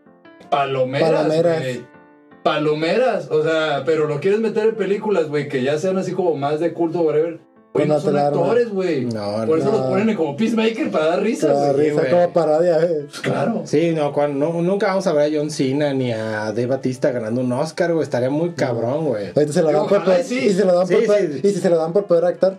palomeras, 0.49 1.11
Palomeras. 1.11 1.63
Palomeras, 2.43 3.29
o 3.29 3.43
sea, 3.43 3.83
pero 3.85 4.07
lo 4.07 4.19
quieres 4.19 4.39
meter 4.39 4.69
en 4.69 4.75
películas, 4.75 5.27
güey, 5.27 5.47
que 5.47 5.61
ya 5.61 5.77
sean 5.77 5.97
así 5.99 6.11
como 6.13 6.35
más 6.35 6.59
de 6.59 6.73
culto, 6.73 7.01
whatever. 7.01 7.39
Pues 7.73 7.87
no 7.87 7.95
te 7.95 8.01
son 8.01 8.17
actores, 8.17 8.69
güey. 8.69 9.05
No, 9.05 9.45
Por 9.45 9.59
eso 9.59 9.71
no. 9.71 9.77
los 9.77 9.87
ponen 9.87 10.09
en 10.09 10.15
como 10.17 10.35
Peacemaker 10.35 10.91
para 10.91 11.05
dar 11.05 11.21
risa, 11.23 11.47
Claro, 11.47 11.73
güey. 11.73 11.89
risa 11.91 12.09
como 12.09 12.33
parodia, 12.33 12.77
güey. 12.79 13.05
Pues 13.05 13.19
claro. 13.21 13.61
Sí, 13.65 13.93
no, 13.95 14.11
cuan- 14.11 14.37
no, 14.37 14.51
nunca 14.61 14.87
vamos 14.87 15.07
a 15.07 15.13
ver 15.13 15.33
a 15.33 15.37
John 15.39 15.49
Cena 15.49 15.93
ni 15.93 16.11
a 16.11 16.47
Dave 16.51 16.65
Batista 16.65 17.11
ganando 17.11 17.39
un 17.39 17.51
Oscar, 17.53 17.93
güey. 17.93 18.03
Estaría 18.03 18.29
muy 18.29 18.51
cabrón, 18.51 19.05
güey. 19.05 19.27
Ahorita 19.35 19.53
se 19.53 19.61
lo 19.61 19.71
dan 19.71 19.87
por 19.87 20.03
poder, 20.03 20.19
y 20.19 20.23
sí. 20.23 20.39
y 20.47 20.49
se 20.53 20.65
lo 20.65 20.75
dan 20.75 20.87
Sí, 20.87 20.95
por 20.95 21.05
poder- 21.05 21.33
sí. 21.33 21.41
y 21.43 21.49
si 21.51 21.59
se 21.61 21.69
lo 21.69 21.77
dan 21.77 21.93
por 21.93 22.05
poder 22.07 22.25
actor. 22.25 22.57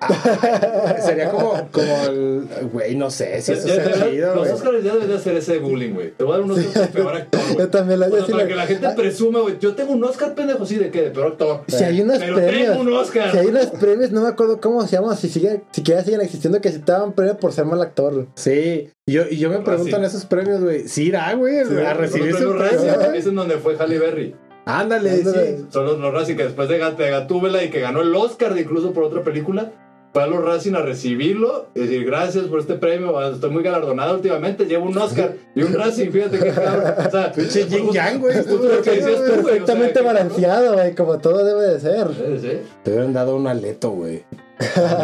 Sería 1.04 1.30
como, 1.30 1.68
como 1.70 2.04
el. 2.06 2.48
Güey, 2.72 2.94
no 2.96 3.10
sé 3.10 3.40
si 3.42 3.52
eso 3.52 3.68
ya- 3.68 4.08
chido, 4.10 4.34
los. 4.34 4.48
Oscars 4.48 4.82
ya 4.82 4.94
deben 4.94 5.08
de 5.08 5.14
hacer 5.16 5.36
ese 5.36 5.58
bullying, 5.58 5.94
güey. 5.94 6.10
Te 6.12 6.24
voy 6.24 6.34
a 6.34 6.36
dar 6.36 6.44
un 6.44 6.52
Oscar 6.52 6.82
de 6.82 6.88
peor 6.88 7.16
actor, 7.16 7.40
güey. 7.44 7.58
Yo 7.58 7.68
también 7.68 8.00
lo 8.00 8.06
O 8.06 8.10
sea, 8.10 8.18
yo 8.20 8.26
sí 8.26 8.32
para 8.32 8.46
que 8.46 8.54
la 8.54 8.66
gente 8.66 8.86
Ah, 8.86 8.94
presuma, 8.96 9.40
güey. 9.40 9.58
Yo 9.58 9.74
tengo 9.74 9.92
un 9.92 10.04
Oscar 10.04 10.34
pendejo, 10.34 10.64
sí, 10.66 10.76
¿de 10.76 10.90
qué? 10.90 11.02
De 11.02 11.10
peor 11.10 11.26
actor. 11.28 11.64
Si 11.68 11.82
hay 11.84 12.00
unos 12.00 12.18
Pero 12.18 12.34
premios. 12.36 12.68
tengo 12.70 12.80
un 12.82 12.92
Oscar. 12.92 13.32
Si 13.32 13.38
hay 13.38 13.46
unos 13.46 13.66
premios, 13.66 14.10
no 14.12 14.22
me 14.22 14.28
acuerdo 14.28 14.60
cómo 14.60 14.86
se 14.86 14.96
llaman, 14.96 15.16
si 15.16 15.28
sigue, 15.28 15.62
siquiera 15.72 16.02
siguen 16.04 16.20
existiendo, 16.20 16.60
que 16.60 16.70
se 16.72 16.78
te 16.78 16.92
daban 16.92 17.12
premio 17.12 17.36
por 17.36 17.52
ser 17.52 17.64
mal 17.64 17.80
actor. 17.82 18.26
Sí, 18.34 18.90
y 19.06 19.12
yo, 19.12 19.22
y 19.30 19.36
yo 19.38 19.50
me 19.50 19.58
pregunto 19.60 19.90
sí. 19.90 19.96
en 19.96 20.04
esos 20.04 20.24
premios, 20.26 20.62
güey. 20.62 20.88
¿Sí 20.88 21.04
irá, 21.04 21.32
güey? 21.34 21.64
Sí, 21.64 21.76
a 21.76 21.94
recibir 21.94 22.28
ese 22.30 22.38
premios 22.46 22.56
premio? 22.82 23.12
Es 23.14 23.26
en 23.26 23.34
donde 23.34 23.56
fue 23.58 23.76
Halle 23.76 23.98
Berry. 23.98 24.34
Ándale, 24.68 25.10
Ándale. 25.10 25.56
sí. 25.58 25.66
Son 25.70 25.86
los, 25.86 25.98
los 25.98 26.12
Razzie 26.12 26.36
que 26.36 26.44
después 26.44 26.68
de, 26.68 26.78
de 26.78 27.10
Gatúbela 27.10 27.64
y 27.64 27.70
que 27.70 27.80
ganó 27.80 28.00
el 28.02 28.14
Oscar 28.14 28.54
de 28.54 28.60
incluso 28.62 28.92
por 28.92 29.04
otra 29.04 29.22
película, 29.24 29.72
fue 30.12 30.22
a 30.22 30.26
los 30.26 30.42
Racing 30.42 30.72
a 30.74 30.80
recibirlo 30.80 31.66
y 31.74 31.80
decir 31.80 32.04
gracias 32.06 32.44
por 32.46 32.60
este 32.60 32.74
premio. 32.74 33.20
Estoy 33.30 33.50
muy 33.50 33.62
galardonado 33.62 34.14
últimamente. 34.14 34.64
Llevo 34.64 34.86
un 34.86 34.96
Oscar 34.96 35.34
y 35.54 35.62
un 35.62 35.74
Racing. 35.74 36.10
Fíjate 36.10 36.38
qué 36.38 36.50
cabrón. 36.50 36.94
O 37.06 37.10
sea, 37.10 37.32
Pinche 37.32 37.66
yin 37.66 37.78
justo- 37.80 37.92
yang, 37.94 38.18
güey. 38.18 38.34
Perfectamente 38.42 40.00
balanceado, 40.00 40.72
güey, 40.74 40.94
como 40.94 41.18
todo 41.18 41.44
debe 41.44 41.74
de 41.74 41.80
ser. 41.80 42.08
Sí, 42.08 42.38
sí. 42.40 42.52
Te 42.84 42.90
hubieran 42.92 43.12
dado 43.12 43.36
un 43.36 43.46
aleto, 43.46 43.90
güey. 43.90 44.24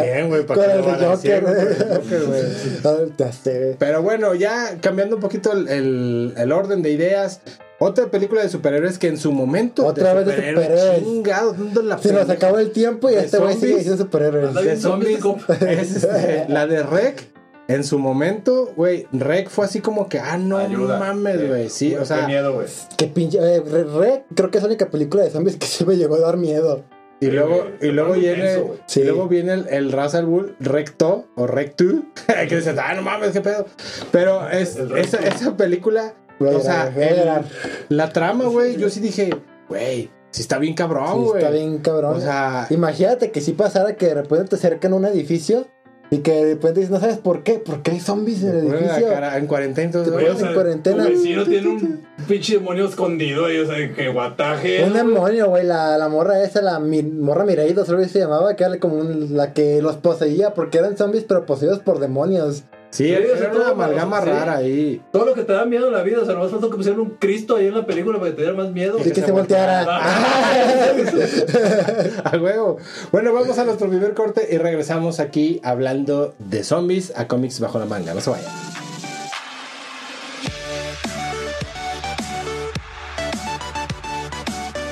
Bien, 0.01 0.27
güey, 0.27 0.45
para 0.45 0.61
Con 0.73 0.83
que 0.83 0.89
el 0.89 1.05
Joker, 1.05 1.43
güey. 1.43 2.41
Ah. 2.83 3.75
Pero 3.79 4.01
bueno, 4.01 4.33
ya 4.35 4.77
cambiando 4.81 5.15
un 5.15 5.21
poquito 5.21 5.53
el, 5.53 5.67
el- 5.69 6.33
el 6.35 6.51
orden 6.51 6.81
de 6.81 6.91
ideas. 6.91 7.41
Otra 7.79 8.05
película 8.07 8.41
de 8.41 8.49
superhéroes 8.49 8.97
que 8.97 9.07
en 9.07 9.17
su 9.17 9.31
momento. 9.31 9.85
Otra 9.85 10.13
vez 10.13 10.25
de 10.25 10.31
superhéroes. 10.35 11.03
Chingado, 11.03 11.53
¿dónde 11.53 11.83
la 11.83 11.97
Se 11.97 12.13
nos 12.13 12.29
acabó 12.29 12.59
el 12.59 12.71
tiempo 12.71 13.09
y 13.09 13.15
De 13.15 13.25
este 13.25 13.37
güey 13.37 13.55
sigue 13.55 13.75
diciendo 13.77 14.03
superhéroes. 14.03 14.53
De 14.53 14.77
zombies. 14.77 15.19
Es 15.61 15.95
este, 16.03 16.45
la 16.47 16.67
de 16.67 16.83
Rec. 16.83 17.27
en 17.67 17.83
su 17.83 17.99
momento, 17.99 18.71
güey, 18.77 19.07
Rec 19.11 19.49
fue 19.49 19.65
así 19.65 19.81
como 19.81 20.07
que, 20.07 20.19
ah, 20.19 20.37
no 20.37 20.57
Ayuda. 20.57 20.99
mames, 20.99 21.47
güey. 21.47 21.69
Sí, 21.69 21.89
Qué 21.89 21.99
o 21.99 22.05
sea, 22.05 22.25
miedo, 22.27 22.53
güey. 22.53 22.67
Qué 22.97 23.07
pinche. 23.07 23.39
eh, 23.39 23.59
Re, 23.61 23.83
Re- 23.83 24.23
creo 24.35 24.51
que 24.51 24.57
es 24.59 24.63
la 24.63 24.67
única 24.69 24.89
película 24.89 25.23
de 25.23 25.31
zombies 25.31 25.57
que 25.57 25.65
sí 25.67 25.83
me 25.85 25.97
llegó 25.97 26.15
a 26.15 26.19
dar 26.19 26.37
miedo. 26.37 26.83
y 27.19 27.25
Sí, 27.25 27.31
luego, 27.31 27.65
y 27.81 27.87
luego 27.87 28.13
viene. 28.13 28.63
Sí. 28.85 29.01
y 29.01 29.03
luego 29.03 29.27
viene 29.27 29.53
el, 29.53 29.67
el 29.69 29.91
Ghul 30.25 30.55
Recto 30.61 31.25
o 31.35 31.45
Rectu, 31.47 32.05
que 32.47 32.55
dices, 32.55 32.77
ah, 32.81 32.93
no 32.93 33.01
mames, 33.01 33.31
qué 33.31 33.41
pedo. 33.41 33.65
Pero 34.11 34.47
es, 34.49 34.77
esa 34.77 35.57
película, 35.57 36.13
O 36.39 36.59
sea, 36.59 36.87
el- 36.95 37.45
la 37.89 38.09
trama, 38.11 38.45
güey, 38.45 38.77
yo 38.77 38.89
sí 38.89 38.99
dije, 38.99 39.29
güey, 39.69 40.09
sí 40.31 40.41
está 40.41 40.57
bien 40.57 40.73
cabrón, 40.73 41.13
Sí, 41.13 41.19
güey. 41.29 41.37
está 41.43 41.49
bien 41.51 41.77
cabrón. 41.79 42.17
O 42.17 42.21
sea, 42.21 42.67
Imagínate 42.69 43.31
que 43.31 43.41
si 43.41 43.53
pasara 43.53 43.95
que 43.95 44.07
de 44.07 44.15
repente 44.15 44.45
te 44.49 44.55
acercan 44.55 44.93
a 44.93 44.95
un 44.97 45.05
edificio 45.05 45.67
y 46.11 46.19
que 46.19 46.31
de 46.33 46.53
repente 46.53 46.81
dices, 46.81 46.91
no 46.91 46.99
sabes 46.99 47.17
por 47.17 47.41
qué, 47.41 47.53
porque 47.65 47.89
hay 47.91 47.99
zombies 47.99 48.43
en 48.43 48.49
el 48.49 48.67
edificio. 48.73 49.07
cara 49.07 49.37
en 49.37 49.47
cuarentena, 49.47 49.85
entonces, 49.87 50.13
güey, 50.13 50.27
en 50.27 50.53
cuarentena. 50.53 51.03
Tu 51.05 51.09
vecino 51.09 51.43
tiene 51.45 51.67
un 51.67 52.05
pinche 52.27 52.53
demonio 52.59 52.85
escondido 52.85 53.45
ahí, 53.45 53.57
o 53.57 53.65
sea, 53.65 53.93
que 53.93 54.09
guataje. 54.09 54.83
Un 54.83 54.93
demonio, 54.93 55.49
güey, 55.49 55.65
la, 55.65 55.97
la 55.97 56.07
morra 56.07 56.43
esa, 56.43 56.61
la 56.61 56.79
mi- 56.79 57.01
morra 57.01 57.43
Mireidos, 57.43 57.89
algo 57.89 58.03
se 58.05 58.19
llamaba, 58.19 58.55
que 58.55 58.63
era 58.65 58.77
como 58.79 58.97
un- 58.97 59.35
la 59.35 59.53
que 59.53 59.81
los 59.81 59.95
poseía, 59.97 60.53
porque 60.53 60.77
eran 60.77 60.95
zombies, 60.95 61.23
pero 61.23 61.45
poseídos 61.47 61.79
por 61.79 61.99
demonios. 61.99 62.65
Sí, 62.89 63.05
Sí, 63.05 63.13
era 63.13 63.51
una 63.53 63.69
amalgama 63.69 64.21
sí. 64.21 64.29
rara 64.29 64.55
ahí. 64.57 65.01
Todo 65.11 65.25
lo 65.25 65.33
que 65.33 65.43
te 65.43 65.53
da 65.53 65.65
miedo 65.65 65.87
en 65.87 65.93
la 65.93 66.03
vida, 66.03 66.21
o 66.21 66.25
sea, 66.25 66.33
nomás 66.33 66.51
faltó 66.51 66.69
que 66.69 66.77
pusieran 66.77 66.99
un 67.01 67.11
Cristo 67.11 67.55
ahí 67.57 67.67
en 67.67 67.75
la 67.75 67.85
película 67.85 68.17
para 68.19 68.31
que 68.31 68.37
te 68.37 68.41
diera 68.43 68.57
más 68.57 68.71
miedo. 68.71 68.97
Y 69.03 69.11
que 69.11 69.21
se 69.21 69.31
volteara. 69.31 69.85
A 72.23 72.37
huevo. 72.37 72.77
Bueno, 73.11 73.33
vamos 73.33 73.57
a 73.57 73.65
nuestro 73.65 73.89
primer 73.89 74.13
corte 74.13 74.47
y 74.49 74.57
regresamos 74.57 75.19
aquí 75.19 75.59
hablando 75.63 76.33
de 76.39 76.63
zombies 76.63 77.11
a 77.15 77.27
cómics 77.27 77.59
bajo 77.59 77.79
la 77.79 77.85
manga. 77.85 78.13
No 78.13 78.21
se 78.21 78.29
vayan. 78.29 78.51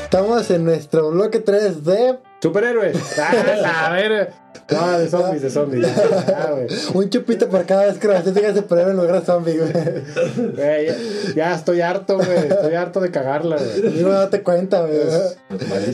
Estamos 0.04 0.50
en 0.52 0.64
nuestro 0.64 1.10
bloque 1.10 1.40
3 1.40 1.84
de 1.84 2.20
Superhéroes. 2.40 3.18
Ah, 3.18 3.86
a 3.88 3.94
ver. 3.94 4.32
No, 4.72 5.00
de 5.00 5.10
zombies, 5.10 5.42
de 5.42 5.50
zombies. 5.50 5.88
Ah, 6.36 6.56
un 6.94 7.10
chupito 7.10 7.50
por 7.50 7.66
cada 7.66 7.86
vez 7.86 7.98
que 7.98 8.08
la 8.08 8.22
gente 8.22 8.56
superhéroe 8.56 8.92
en 8.92 8.98
lugar 8.98 9.20
de 9.20 9.26
zombie, 9.26 9.58
güey. 9.58 9.72
Güey, 10.54 10.88
ya, 10.88 10.96
ya 11.36 11.56
estoy 11.56 11.82
harto, 11.82 12.18
güey. 12.18 12.48
Estoy 12.48 12.76
harto 12.76 13.00
de 13.00 13.12
cagarla, 13.12 13.58
güey. 13.58 13.88
Amigo, 13.88 14.10
date 14.12 14.42
cuenta, 14.42 14.82
güey. 14.82 15.00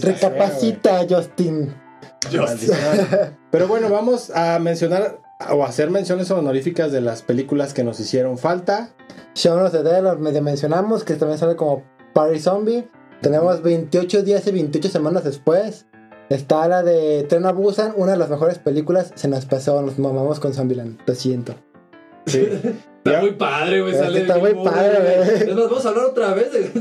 Recapacita, 0.01 1.05
Justin. 1.09 1.73
Maldición. 2.35 2.77
Pero 3.51 3.67
bueno, 3.67 3.89
vamos 3.89 4.29
a 4.31 4.59
mencionar 4.59 5.19
o 5.51 5.63
hacer 5.63 5.89
menciones 5.89 6.29
honoríficas 6.31 6.91
de 6.91 7.01
las 7.01 7.21
películas 7.21 7.73
que 7.73 7.83
nos 7.83 7.99
hicieron 7.99 8.37
falta. 8.37 8.89
Shaun 9.35 9.61
of 9.61 9.71
the 9.71 9.83
Dead, 9.83 10.03
lo 10.03 10.17
medio 10.17 10.41
mencionamos, 10.41 11.03
que 11.03 11.15
también 11.15 11.39
sale 11.39 11.55
como 11.55 11.83
Party 12.13 12.39
Zombie. 12.39 12.89
Tenemos 13.21 13.61
28 13.61 14.23
días 14.23 14.45
y 14.47 14.51
28 14.51 14.89
semanas 14.89 15.23
después. 15.23 15.85
Está 16.29 16.67
la 16.67 16.83
de 16.83 17.23
Tren 17.27 17.45
a 17.45 17.51
Busan, 17.51 17.93
una 17.95 18.11
de 18.11 18.17
las 18.17 18.29
mejores 18.29 18.59
películas. 18.59 19.11
Se 19.15 19.27
nos 19.27 19.45
pasó, 19.45 19.81
nos 19.81 19.97
mamamos 19.97 20.39
con 20.39 20.53
Zombieland. 20.53 20.99
Lo 21.05 21.15
siento. 21.15 21.55
Sí. 22.27 22.47
Está 23.03 23.21
muy 23.21 23.31
padre, 23.31 23.81
güey. 23.81 23.93
Sale 23.93 24.21
está 24.21 24.37
muy 24.37 24.53
padre, 24.53 24.97
güey. 24.99 25.49
Es 25.49 25.55
más, 25.55 25.69
vamos 25.69 25.85
a 25.85 25.89
hablar 25.89 26.05
otra 26.05 26.33
vez 26.33 26.51
de. 26.51 26.71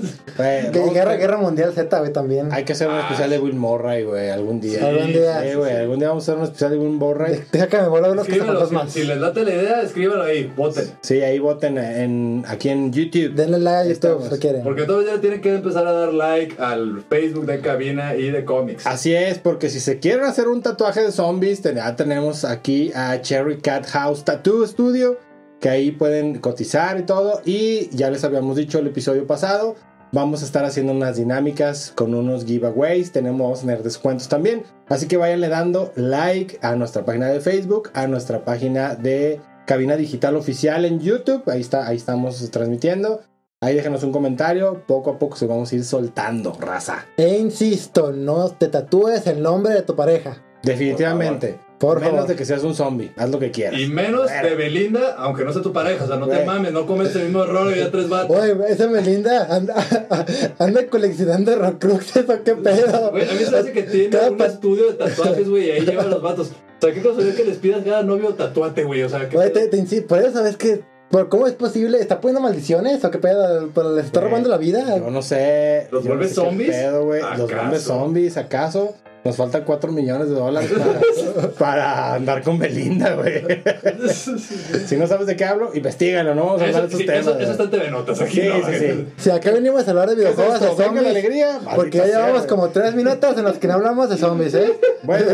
Que 0.73 0.81
Guerra, 0.93 1.15
Guerra 1.17 1.37
Mundial 1.39 1.73
Z, 1.73 1.99
güey, 1.99 2.13
también. 2.13 2.53
Hay 2.53 2.65
que 2.65 2.73
hacer 2.73 2.89
un 2.89 2.95
Ah, 2.95 3.01
especial 3.03 3.31
de 3.31 3.39
Will 3.39 3.55
Murray, 3.55 4.03
güey, 4.05 4.31
algún 4.31 4.61
día. 4.61 4.87
Algún 4.87 5.13
día. 5.13 5.43
Sí, 5.43 5.55
güey, 5.55 5.77
algún 5.77 5.99
día 5.99 6.09
vamos 6.09 6.29
a 6.29 6.33
hacer 6.33 6.39
un 6.39 6.45
especial 6.45 6.71
de 6.73 6.79
Will 6.79 6.91
Murray. 6.91 7.41
Deja 7.53 7.67
que 7.69 7.79
me 7.79 7.89
vuelva 7.89 8.11
unos 8.11 8.29
Escríbelo, 8.29 8.67
si, 8.67 8.75
más. 8.75 8.93
si 8.93 9.05
les 9.05 9.19
late 9.19 9.45
la 9.45 9.51
idea, 9.55 9.83
escríbelo 9.83 10.23
ahí, 10.23 10.53
voten. 10.57 10.85
Sí, 11.03 11.21
ahí 11.23 11.39
voten 11.39 11.79
en, 11.79 12.45
aquí 12.49 12.69
en 12.69 12.93
YouTube. 12.93 13.35
Denle 13.35 13.59
like 13.59 13.91
a 13.91 13.95
YouTube 13.95 14.29
si 14.31 14.39
quieren. 14.39 14.63
Porque 14.65 14.85
todavía 14.85 15.21
tienen 15.21 15.41
que 15.41 15.55
empezar 15.55 15.87
a 15.87 15.93
dar 15.93 16.13
like 16.13 16.57
al 16.61 17.03
Facebook 17.09 17.47
de 17.47 17.61
Cabina 17.61 18.17
y 18.17 18.31
de 18.31 18.45
cómics. 18.45 18.87
Así 18.87 19.15
es, 19.15 19.39
porque 19.39 19.71
si 19.71 19.81
se 19.81 19.99
quieren 19.99 20.25
hacer 20.25 20.49
un 20.49 20.63
tatuaje 20.63 21.01
de 21.03 21.13
zombies, 21.13 21.63
ya 21.63 21.97
tenemos 21.97 22.45
aquí 22.45 22.93
a 22.95 23.21
Cherry 23.21 23.59
Cat 23.59 23.87
House 23.87 24.25
Tattoo 24.25 24.67
Studio, 24.67 25.19
que 25.61 25.69
ahí 25.69 25.91
pueden 25.91 26.39
cotizar 26.39 26.99
y 26.99 27.03
todo. 27.03 27.41
Y 27.45 27.89
ya 27.97 28.11
les 28.11 28.25
habíamos 28.25 28.57
dicho 28.57 28.79
el 28.79 28.87
episodio 28.87 29.27
pasado, 29.27 29.77
vamos 30.13 30.43
a 30.43 30.45
estar 30.45 30.65
haciendo 30.65 30.93
unas 30.93 31.17
dinámicas 31.17 31.93
con 31.95 32.15
unos 32.15 32.45
giveaways, 32.45 33.13
tenemos, 33.13 33.41
vamos 33.41 33.59
a 33.59 33.63
tener 33.63 33.83
descuentos 33.83 34.29
también. 34.29 34.63
Así 34.89 35.07
que 35.07 35.17
váyanle 35.17 35.49
dando 35.49 35.93
like 35.97 36.59
a 36.63 36.75
nuestra 36.77 37.05
página 37.05 37.27
de 37.27 37.41
Facebook, 37.41 37.91
a 37.95 38.07
nuestra 38.07 38.45
página 38.45 38.95
de 38.95 39.41
Cabina 39.67 39.97
Digital 39.97 40.37
Oficial 40.37 40.85
en 40.85 41.01
YouTube, 41.01 41.43
ahí, 41.47 41.61
está, 41.61 41.87
ahí 41.87 41.97
estamos 41.97 42.51
transmitiendo. 42.51 43.21
Ahí 43.61 43.75
déjenos 43.75 44.05
un 44.05 44.13
comentario, 44.13 44.85
poco 44.87 45.11
a 45.11 45.19
poco 45.19 45.37
se 45.37 45.47
vamos 45.47 45.73
a 45.73 45.75
ir 45.75 45.85
soltando, 45.85 46.57
raza. 46.61 47.07
E 47.17 47.39
insisto, 47.39 48.13
no 48.13 48.51
te 48.51 48.69
tatúes 48.69 49.27
el 49.27 49.43
nombre 49.43 49.75
de 49.75 49.83
tu 49.83 49.97
pareja. 49.97 50.41
Definitivamente. 50.63 51.59
Por 51.79 52.01
Menos 52.01 52.13
favor. 52.15 52.29
de 52.29 52.35
que 52.37 52.45
seas 52.45 52.65
un 52.65 52.75
zombie. 52.75 53.13
Haz 53.17 53.31
lo 53.31 53.39
que 53.39 53.51
quieras. 53.53 53.81
Y 53.81 53.87
menos 53.87 54.29
de 54.43 54.55
Belinda, 54.57 55.15
aunque 55.17 55.45
no 55.45 55.53
sea 55.53 55.63
tu 55.63 55.73
pareja. 55.73 56.05
O 56.05 56.09
sea, 56.09 56.17
no 56.17 56.27
te 56.27 56.35
Güey. 56.35 56.47
mames, 56.47 56.73
no 56.73 56.87
comes 56.87 57.15
el 57.15 57.25
mismo 57.27 57.45
error 57.45 57.73
y 57.73 57.79
ya 57.79 57.91
tres 57.91 58.09
vatos. 58.09 58.37
Oye, 58.37 58.57
esa 58.69 58.89
Melinda 58.89 59.47
anda, 59.55 59.75
anda 60.59 60.87
coleccionando 60.89 61.55
Rocruxes 61.57 62.29
o 62.29 62.43
qué 62.43 62.55
pedo. 62.57 63.11
Güey, 63.13 63.29
a 63.29 63.33
mí 63.33 63.39
se 63.45 63.51
me 63.51 63.59
hace 63.59 63.73
que 63.73 63.83
tiene 63.85 64.09
Cada 64.11 64.31
un 64.31 64.39
pa- 64.39 64.47
estudio 64.47 64.89
de 64.89 64.95
tatuajes, 64.95 65.49
güey, 65.49 65.67
y 65.69 65.71
ahí 65.71 65.81
llevan 65.87 66.11
los 66.11 66.21
vatos. 66.21 66.49
O 66.49 66.85
sea, 66.85 66.93
qué 66.93 67.01
casualidad 67.03 67.35
que 67.35 67.45
les 67.45 67.59
pidas 67.59 67.85
cada 67.85 68.03
novio 68.03 68.35
tatuate, 68.35 68.85
güey. 68.85 69.03
O 69.05 69.09
sea, 69.09 69.29
que. 69.29 69.39
Oye, 69.39 69.51
te, 69.51 69.69
te 69.69 69.77
insi- 69.79 70.05
por 70.07 70.19
eso 70.19 70.33
sabes 70.33 70.57
que. 70.57 70.83
¿por 71.11 71.29
¿Cómo 71.29 71.47
es 71.47 71.55
posible? 71.55 71.99
¿Está 72.01 72.21
poniendo 72.21 72.41
maldiciones 72.41 73.03
o 73.05 73.11
qué 73.11 73.19
pedo? 73.19 73.71
¿Pero 73.75 73.95
¿Les 73.95 74.05
está 74.07 74.21
Güey, 74.21 74.31
robando 74.31 74.49
la 74.51 74.59
vida? 74.59 74.99
Yo 74.99 75.11
no 75.11 75.23
sé. 75.23 75.89
¿Los 75.91 76.05
yo 76.05 76.11
no 76.11 76.17
vuelve 76.17 76.29
sé 76.29 76.35
qué 76.41 76.47
zombies? 76.49 76.71
pedo, 76.77 77.05
güey. 77.07 77.23
Los 77.71 77.83
zombies, 77.83 78.37
¿acaso? 78.37 78.95
Nos 79.25 79.37
faltan 79.37 79.65
4 79.65 79.93
millones 79.93 80.29
de 80.29 80.35
dólares 80.37 80.71
para, 80.73 81.51
para 81.59 82.15
andar 82.15 82.43
con 82.43 82.59
Belinda, 82.59 83.15
güey. 83.15 83.43
si 84.87 84.97
no 84.97 85.07
sabes 85.07 85.27
de 85.27 85.37
qué 85.37 85.45
hablo, 85.45 85.71
investigalo, 85.75 86.35
no 86.35 86.47
vamos 86.47 86.63
a 86.63 86.65
hablar 86.67 86.81
de 86.83 86.87
estos 86.87 87.01
sí, 87.01 87.07
temas. 87.07 87.27
eso, 87.27 87.51
está 87.51 87.63
en 87.65 87.71
TV 87.71 87.91
Notas 87.91 88.21
aquí, 88.21 88.41
Sí, 88.41 88.49
¿no? 88.49 88.67
sí, 88.67 88.79
sí. 88.79 89.07
Si 89.17 89.31
acá 89.31 89.51
venimos 89.51 89.87
a 89.87 89.91
hablar 89.91 90.09
de 90.11 90.17
¿Qué 90.17 90.23
es 90.31 90.37
videojuegos 90.37 90.79
de 90.79 91.09
alegría? 91.09 91.61
Porque 91.75 91.99
ya 91.99 92.07
llevamos 92.07 92.43
como 92.47 92.63
güey. 92.63 92.73
tres 92.73 92.95
minutos 92.95 93.37
en 93.37 93.45
los 93.45 93.59
que 93.59 93.67
no 93.67 93.75
hablamos 93.75 94.09
de 94.09 94.17
zombies, 94.17 94.55
¿eh? 94.55 94.79
Bueno, 95.03 95.27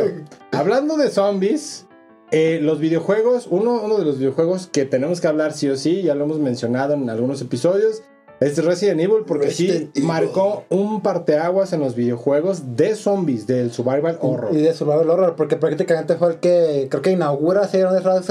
hablando 0.53 0.97
de 0.97 1.11
zombies, 1.11 1.87
eh, 2.31 2.59
los 2.62 2.81
videojuegos, 2.81 3.47
uno, 3.51 3.83
uno 3.83 3.99
de 3.99 4.05
los 4.05 4.18
videojuegos 4.18 4.66
que 4.66 4.85
tenemos 4.87 5.20
que 5.20 5.29
hablar 5.29 5.53
sí 5.53 5.68
o 5.68 5.77
sí, 5.77 6.03
ya 6.03 6.14
lo 6.14 6.25
hemos 6.25 6.38
mencionado 6.38 6.94
en 6.94 7.09
algunos 7.11 7.40
episodios, 7.42 8.03
es 8.46 8.64
Resident 8.64 9.00
Evil 9.00 9.24
porque 9.26 9.46
Resident 9.46 9.90
sí 9.94 10.00
Evil. 10.00 10.04
marcó 10.09 10.64
un 10.70 11.00
parteaguas 11.02 11.72
en 11.72 11.80
los 11.80 11.94
videojuegos 11.94 12.76
de 12.76 12.94
zombies, 12.94 13.46
del 13.46 13.72
survival 13.72 14.18
horror. 14.20 14.50
Y 14.52 14.59
de 14.62 14.74
Survival 14.74 15.09
Horror, 15.11 15.37
porque 15.37 15.57
prácticamente 15.57 16.16
fue 16.16 16.28
el 16.33 16.40
que 16.40 16.88
creo 16.90 17.02
que 17.02 17.11
inaugura 17.12 17.62
así 17.62 17.78
el 17.78 17.90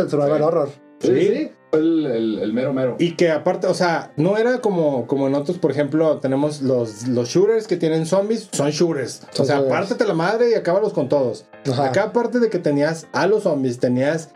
Survival 0.10 0.38
Sí. 0.38 0.44
Horror. 0.44 0.70
Sí, 1.00 1.10
sí. 1.28 1.52
Fue 1.70 1.80
el, 1.80 2.06
el, 2.06 2.40
el 2.40 2.54
mero 2.54 2.72
mero. 2.72 2.96
Y 3.00 3.16
que 3.16 3.32
aparte, 3.32 3.68
o 3.68 3.74
sea, 3.74 4.14
no 4.16 4.38
era 4.38 4.60
como, 4.62 5.06
como 5.08 5.28
en 5.28 5.36
otros, 5.36 5.58
por 5.58 5.72
ejemplo, 5.72 6.20
tenemos 6.20 6.62
los, 6.62 7.08
los 7.08 7.28
shooters 7.30 7.68
que 7.68 7.78
tienen 7.78 8.06
zombies, 8.06 8.48
son 8.52 8.70
shooters. 8.70 9.22
Son 9.32 9.44
o 9.44 9.48
sea, 9.48 9.68
pártete 9.68 10.06
la 10.06 10.14
madre 10.14 10.52
y 10.52 10.54
acábalos 10.54 10.94
con 10.94 11.10
todos. 11.10 11.46
Ajá. 11.70 11.86
Acá 11.86 12.04
aparte 12.04 12.40
de 12.40 12.50
que 12.50 12.60
tenías 12.60 13.08
a 13.12 13.28
los 13.28 13.44
zombies, 13.44 13.80
tenías... 13.80 14.30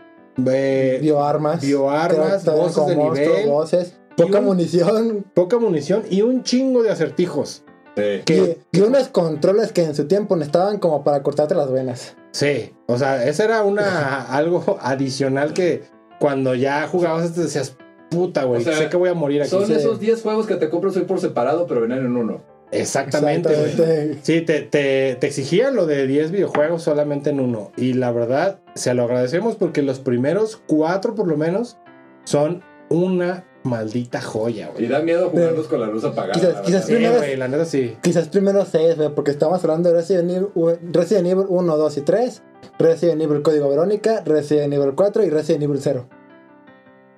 eh, 0.46 0.98
Bioarmas. 1.02 1.62
bioarmas, 1.62 2.44
voces 2.46 2.86
de 2.88 2.96
monstruos, 2.96 3.38
nivel. 3.38 3.50
voces. 3.50 3.94
Poca 4.18 4.40
un- 4.40 4.46
munición. 4.46 5.26
poca 5.34 5.58
munición 5.60 6.04
y 6.10 6.22
un 6.24 6.44
chingo 6.44 6.84
de 6.84 6.90
acertijos. 6.90 7.64
Sí. 7.96 8.22
Que, 8.26 8.58
Y, 8.72 8.78
y 8.78 8.82
unos 8.82 9.08
controles 9.08 9.72
que 9.72 9.84
en 9.84 9.96
su 9.96 10.06
tiempo 10.08 10.36
necesitaban 10.36 10.78
como 10.80 11.04
para 11.04 11.24
cortarte 11.24 11.56
las 11.56 11.72
venas. 11.72 12.16
sí, 12.32 12.74
o 12.88 12.98
sea, 12.98 13.26
esa 13.28 13.44
era 13.46 13.64
una 13.64 14.22
algo 14.36 14.78
adicional 14.82 15.54
que 15.54 15.84
cuando 16.20 16.54
ya 16.56 16.88
jugabas 16.88 17.26
esto 17.26 17.42
decías, 17.42 17.76
puta, 18.12 18.44
güey, 18.44 18.62
O 18.62 18.64
sea, 18.64 18.76
sé 18.78 18.90
que 18.90 18.98
voy 18.98 19.10
a 19.10 19.14
morir 19.14 19.42
aquí. 19.42 19.50
Son 19.52 19.66
sí. 19.66 19.74
esos 19.74 20.00
10 20.00 20.22
juegos 20.22 20.46
que 20.48 20.56
te 20.56 20.70
compras 20.70 20.96
hoy 20.98 21.04
por 21.04 21.20
separado, 21.20 21.66
pero 21.68 21.82
venían 21.82 22.00
en 22.06 22.16
uno. 22.18 22.42
Exactamente. 22.72 23.50
Exactamente. 23.50 24.20
Sí, 24.24 24.42
te, 24.42 24.62
te, 24.62 25.16
te 25.20 25.28
exigían 25.28 25.76
lo 25.76 25.86
de 25.86 26.06
10 26.06 26.32
videojuegos 26.32 26.84
solamente 26.84 27.30
en 27.32 27.40
uno. 27.40 27.72
Y 27.78 27.94
la 27.94 28.12
verdad, 28.12 28.60
se 28.76 28.94
lo 28.94 29.04
agradecemos 29.04 29.56
porque 29.56 29.82
los 29.82 30.00
primeros 30.00 30.62
cuatro, 30.68 31.16
por 31.16 31.28
lo 31.28 31.38
menos, 31.38 31.78
son 32.26 32.62
una 32.90 33.46
maldita 33.64 34.22
joya, 34.22 34.70
Y 34.70 34.74
güey. 34.74 34.88
da 34.88 35.00
miedo 35.00 35.30
jugarlos 35.30 35.68
con 35.68 35.80
la 35.82 35.88
luz 35.88 36.04
apagada. 36.04 36.34
Quizás- 36.34 36.54
la 36.56 36.62
quizás 36.62 36.86
primero- 36.86 37.18
güey, 37.18 37.36
la 37.36 37.48
neta 37.48 37.66
sí. 37.66 37.98
Quizás 38.02 38.28
primero 38.30 38.66
6, 38.66 38.96
porque 39.16 39.32
estamos 39.32 39.62
hablando 39.64 39.90
de 39.90 39.96
Resident 39.96 40.30
Evil, 40.32 40.48
Resident 40.92 41.28
Evil 41.28 41.46
1, 41.50 41.78
2 41.78 41.98
y 41.98 42.02
3, 42.02 42.42
Resident 42.80 43.22
Evil 43.22 43.42
Código 43.42 43.70
Verónica, 43.70 44.22
Resident 44.26 44.74
Evil 44.74 44.94
4 44.96 45.24
y 45.24 45.30
Resident 45.30 45.64
Evil 45.64 45.80
0. 45.82 46.08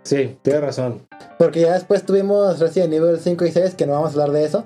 Sí, 0.04 0.38
tienes 0.42 0.62
razón. 0.62 1.08
Porque 1.38 1.62
ya 1.62 1.74
después 1.74 2.04
tuvimos 2.06 2.60
Resident 2.60 2.94
Evil 2.94 3.20
5 3.20 3.46
y 3.46 3.52
6, 3.52 3.76
que 3.76 3.86
no 3.86 3.94
vamos 3.94 4.10
a 4.10 4.14
hablar 4.14 4.32
de 4.32 4.46
eso. 4.46 4.66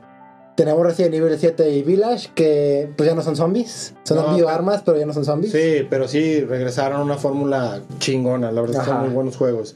Tenemos 0.55 0.85
Resident 0.85 1.13
Evil 1.15 1.35
7 1.37 1.69
y 1.71 1.81
Village, 1.83 2.29
que 2.35 2.89
pues 2.95 3.07
ya 3.09 3.15
no 3.15 3.21
son 3.21 3.35
zombies. 3.35 3.93
Son 4.03 4.17
No, 4.17 4.35
bioarmas, 4.35 4.81
pero 4.83 4.97
ya 4.97 5.05
no 5.05 5.13
son 5.13 5.25
zombies. 5.25 5.51
Sí, 5.51 5.85
pero 5.89 6.07
sí, 6.07 6.41
regresaron 6.41 7.01
a 7.01 7.03
una 7.03 7.17
fórmula 7.17 7.81
chingona, 7.99 8.51
la 8.51 8.61
verdad, 8.61 8.85
son 8.85 8.99
muy 9.01 9.09
buenos 9.09 9.37
juegos. 9.37 9.75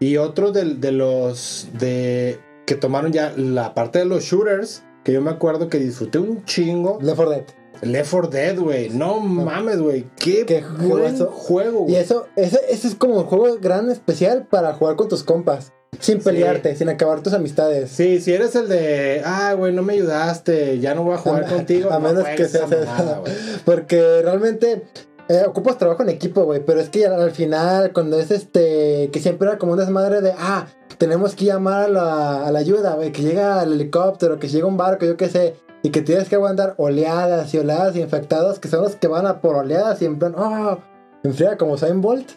Y 0.00 0.16
otro 0.16 0.52
de, 0.52 0.74
de 0.74 0.92
los 0.92 1.68
de 1.78 2.38
que 2.66 2.74
tomaron 2.74 3.12
ya 3.12 3.32
la 3.36 3.74
parte 3.74 4.00
de 4.00 4.04
los 4.04 4.24
shooters, 4.24 4.82
que 5.04 5.12
yo 5.12 5.20
me 5.20 5.30
acuerdo 5.30 5.68
que 5.68 5.78
disfruté 5.78 6.18
un 6.18 6.44
chingo, 6.44 6.98
Left 7.00 7.16
4 7.16 7.30
Dead. 7.30 7.44
Left 7.82 8.10
4 8.10 8.28
Dead, 8.30 8.58
güey. 8.58 8.88
No 8.90 9.20
mames, 9.20 9.80
güey. 9.80 10.06
Qué, 10.16 10.44
Qué 10.46 10.64
buen 10.80 11.16
juego, 11.26 11.80
Y 11.86 11.92
güey. 11.92 11.96
eso, 11.96 12.26
ese, 12.34 12.58
ese 12.70 12.88
es 12.88 12.94
como 12.94 13.16
un 13.18 13.24
juego 13.24 13.58
gran 13.60 13.90
especial 13.90 14.46
para 14.50 14.72
jugar 14.72 14.96
con 14.96 15.08
tus 15.08 15.22
compas. 15.22 15.72
Sin 16.00 16.18
pelearte, 16.20 16.76
sin 16.76 16.88
acabar 16.88 17.22
tus 17.22 17.32
amistades. 17.32 17.90
Sí, 17.90 18.20
si 18.20 18.32
eres 18.32 18.54
el 18.56 18.68
de, 18.68 19.22
ah, 19.24 19.54
güey, 19.54 19.72
no 19.72 19.82
me 19.82 19.94
ayudaste, 19.94 20.78
ya 20.80 20.94
no 20.94 21.02
voy 21.04 21.14
a 21.14 21.18
jugar 21.18 21.44
A- 21.46 21.48
contigo. 21.48 21.90
a 21.90 21.94
no 21.98 22.00
menos 22.08 22.24
que 22.36 22.42
esa. 22.42 22.66
mamada, 22.66 23.18
güey. 23.18 23.32
Porque 23.64 24.20
realmente 24.22 24.82
eh, 25.28 25.42
ocupas 25.46 25.78
trabajo 25.78 26.02
en 26.02 26.08
equipo, 26.10 26.44
güey. 26.44 26.64
Pero 26.64 26.80
es 26.80 26.88
que 26.88 27.06
al, 27.06 27.20
al 27.20 27.30
final, 27.32 27.92
cuando 27.92 28.18
es 28.18 28.30
este. 28.30 29.10
Que 29.12 29.20
siempre 29.20 29.48
era 29.48 29.58
como 29.58 29.72
un 29.72 29.78
desmadre 29.78 30.20
de. 30.20 30.32
Ah, 30.38 30.66
tenemos 30.98 31.34
que 31.34 31.44
llamar 31.46 31.84
a 31.84 31.88
la, 31.88 32.46
a 32.46 32.50
la 32.52 32.58
ayuda, 32.58 32.94
güey. 32.94 33.12
Que 33.12 33.22
llega 33.22 33.62
el 33.62 33.72
helicóptero, 33.72 34.38
que 34.38 34.48
llega 34.48 34.66
un 34.66 34.76
barco, 34.76 35.04
yo 35.06 35.16
qué 35.16 35.28
sé. 35.28 35.56
Y 35.82 35.90
que 35.90 36.00
tienes 36.02 36.28
que 36.28 36.34
aguantar 36.36 36.74
oleadas 36.78 37.52
y 37.54 37.58
oleadas 37.58 37.94
y 37.96 38.00
infectados. 38.00 38.58
Que 38.58 38.68
son 38.68 38.82
los 38.82 38.96
que 38.96 39.08
van 39.08 39.26
a 39.26 39.40
por 39.40 39.56
oleadas 39.56 40.00
y 40.02 40.04
en 40.06 40.18
plan. 40.18 40.34
Oh, 40.36 40.78
enfría 41.22 41.56
como 41.56 41.72
Usain 41.72 42.00
Bolt. 42.00 42.30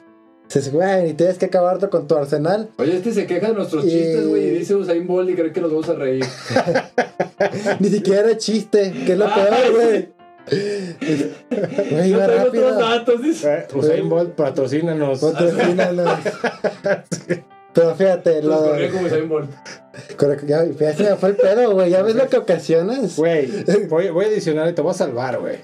Dices, 0.49 0.71
güey, 0.73 1.11
y 1.11 1.13
tienes 1.13 1.37
que 1.37 1.45
acabarte 1.45 1.89
con 1.89 2.07
tu 2.07 2.15
arsenal. 2.15 2.69
Oye, 2.77 2.97
este 2.97 3.13
se 3.13 3.27
queja 3.27 3.49
de 3.49 3.53
nuestros 3.53 3.85
Y- 3.85 3.89
chistes, 3.89 4.27
güey, 4.27 4.45
y 4.47 4.49
dice 4.49 4.73
Usain 4.75 5.05
Bolt 5.05 5.29
y 5.29 5.35
cree 5.35 5.53
que 5.53 5.61
nos 5.61 5.69
vamos 5.71 5.87
a 5.89 5.93
reír. 5.93 6.25
Ni 7.79 7.89
siquiera 7.89 8.21
era 8.21 8.37
chiste, 8.37 8.91
que 9.05 9.11
es 9.13 9.17
lo 9.17 9.25
Ah, 9.27 9.35
peor, 9.35 9.71
güey. 9.75 10.09
Güey, 10.49 12.09
Yo 12.09 12.17
iba 12.17 12.25
tengo 12.27 12.43
rápido. 12.45 12.67
otros 12.67 12.79
datos, 12.79 13.21
dice. 13.21 13.53
Eh, 13.53 13.67
Usain 13.75 14.09
Bolt, 14.09 14.31
patrocínanos. 14.31 15.19
Patrocínanos. 15.19 16.09
Pero 17.73 17.95
fíjate, 17.95 18.41
Nos 18.41 18.45
lo, 18.45 18.69
corría 18.69 18.89
como 18.89 19.05
Usain 19.05 19.29
Bolt. 19.29 19.49
Ya, 20.47 20.65
ya 20.65 20.93
se 20.95 21.03
me 21.03 21.15
fue 21.15 21.29
el 21.29 21.35
pedo, 21.35 21.71
güey. 21.71 21.89
¿Ya 21.91 22.01
ves 22.01 22.15
lo 22.15 22.27
que 22.27 22.37
ocasionas? 22.37 23.15
Güey, 23.17 23.49
voy, 23.89 24.09
voy 24.09 24.25
a 24.25 24.27
adicionar 24.27 24.69
y 24.69 24.73
te 24.73 24.81
voy 24.81 24.91
a 24.91 24.95
salvar, 24.95 25.39
güey. 25.39 25.55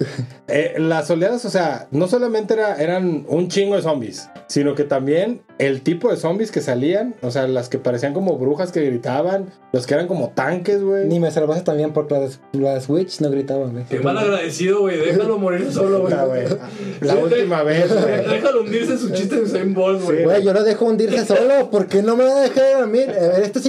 Eh, 0.47 0.75
las 0.77 1.09
oleadas, 1.09 1.45
o 1.45 1.49
sea, 1.49 1.87
no 1.91 2.07
solamente 2.07 2.53
era, 2.53 2.75
eran 2.81 3.25
un 3.27 3.47
chingo 3.49 3.75
de 3.75 3.81
zombies, 3.81 4.29
sino 4.47 4.75
que 4.75 4.83
también 4.83 5.41
el 5.57 5.81
tipo 5.81 6.09
de 6.11 6.17
zombies 6.17 6.51
que 6.51 6.61
salían, 6.61 7.15
o 7.21 7.31
sea, 7.31 7.47
las 7.47 7.69
que 7.69 7.77
parecían 7.79 8.13
como 8.13 8.37
brujas 8.37 8.71
que 8.71 8.81
gritaban, 8.81 9.51
los 9.71 9.87
que 9.87 9.93
eran 9.93 10.07
como 10.07 10.29
tanques, 10.29 10.83
güey. 10.83 11.05
Ni 11.05 11.19
me 11.19 11.31
salvaste 11.31 11.63
también 11.63 11.93
porque 11.93 12.15
las, 12.15 12.39
las 12.53 12.89
witch 12.89 13.21
no 13.21 13.29
gritaban, 13.29 13.71
güey. 13.71 13.85
Qué 13.85 13.99
mal 13.99 14.17
agradecido, 14.17 14.81
güey. 14.81 14.97
Déjalo 14.99 15.37
morir 15.37 15.71
solo, 15.71 16.01
güey. 16.01 16.13
La 17.01 17.13
Sí, 17.13 17.19
última 17.21 17.59
de- 17.59 17.65
vez, 17.65 17.91
güey. 17.93 18.27
Déjalo 18.29 18.61
hundirse 18.61 18.91
en 18.93 18.99
su 18.99 19.09
chiste 19.11 19.35
de 19.35 19.41
Usain 19.41 19.73
Bolt, 19.73 20.01
güey. 20.03 20.23
Güey, 20.23 20.43
yo 20.43 20.53
lo 20.53 20.63
dejo 20.63 20.85
hundirse 20.85 21.25
solo. 21.25 21.69
¿Por 21.69 21.87
qué 21.87 22.01
no 22.01 22.15
me 22.15 22.23
va 22.25 22.37
a 22.37 22.41
dejar 22.41 22.77
dormir? 22.79 23.09
A 23.09 23.27
ver, 23.29 23.43
esto 23.43 23.59
es 23.59 23.65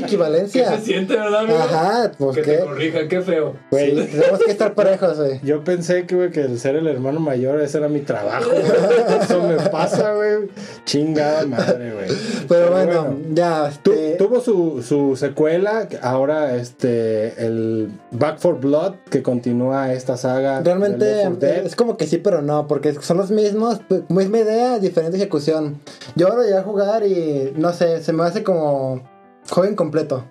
¿Qué 0.56 0.64
se 0.76 0.80
siente, 0.84 1.14
verdad, 1.16 1.40
amigo? 1.40 1.58
Ajá, 1.58 2.12
pues 2.18 2.36
Que 2.36 2.42
te 2.42 2.58
corrijan, 2.60 3.08
qué 3.08 3.20
feo. 3.22 3.54
Güey, 3.70 4.06
Tenemos 4.06 4.40
que 4.44 4.50
estar 4.50 4.74
parejos, 4.74 5.18
güey. 5.18 5.40
yo 5.42 5.62
pensé 5.64 6.06
que, 6.06 6.14
güey, 6.16 6.30
que 6.30 6.40
el 6.42 6.58
ser 6.58 6.76
el 6.76 6.86
hermano 6.86 7.20
mayor, 7.20 7.60
ese 7.60 7.78
era 7.78 7.88
mi 7.88 8.00
trabajo, 8.00 8.50
güey. 8.50 8.62
Eso 9.22 9.42
me 9.42 9.56
pasa, 9.70 10.14
güey. 10.14 10.48
Chingada 10.84 11.46
madre, 11.46 11.92
güey. 11.94 12.08
Pero 12.48 12.70
bueno, 12.70 13.16
ya. 13.32 13.70
Tu- 13.82 13.92
Este, 13.92 14.14
tuvo 14.16 14.40
su, 14.40 14.82
su 14.82 15.16
secuela, 15.16 15.88
ahora 16.02 16.56
este, 16.56 17.44
el 17.44 17.90
Back 18.12 18.38
for 18.38 18.58
Blood, 18.60 18.94
que 19.10 19.22
continúa 19.22 19.92
esta 19.92 20.16
saga. 20.16 20.60
Realmente 20.62 20.98
Left 20.98 21.22
4 21.32 21.38
Dead. 21.38 21.66
es 21.66 21.76
como 21.76 21.96
que 21.96 22.06
sí, 22.06 22.18
pero 22.18 22.42
no, 22.42 22.66
porque 22.66 22.94
son 22.94 23.16
los 23.16 23.30
mismos, 23.30 23.80
p- 23.80 24.02
misma 24.08 24.38
idea, 24.38 24.78
diferente 24.78 25.16
ejecución. 25.16 25.80
Yo 26.14 26.28
ahora 26.28 26.42
llegué 26.44 26.56
a 26.58 26.62
jugar 26.62 27.04
y 27.06 27.52
no 27.56 27.72
sé, 27.72 28.02
se 28.02 28.12
me 28.12 28.24
hace 28.24 28.42
como 28.42 29.02
juego 29.50 29.70
incompleto. 29.70 30.24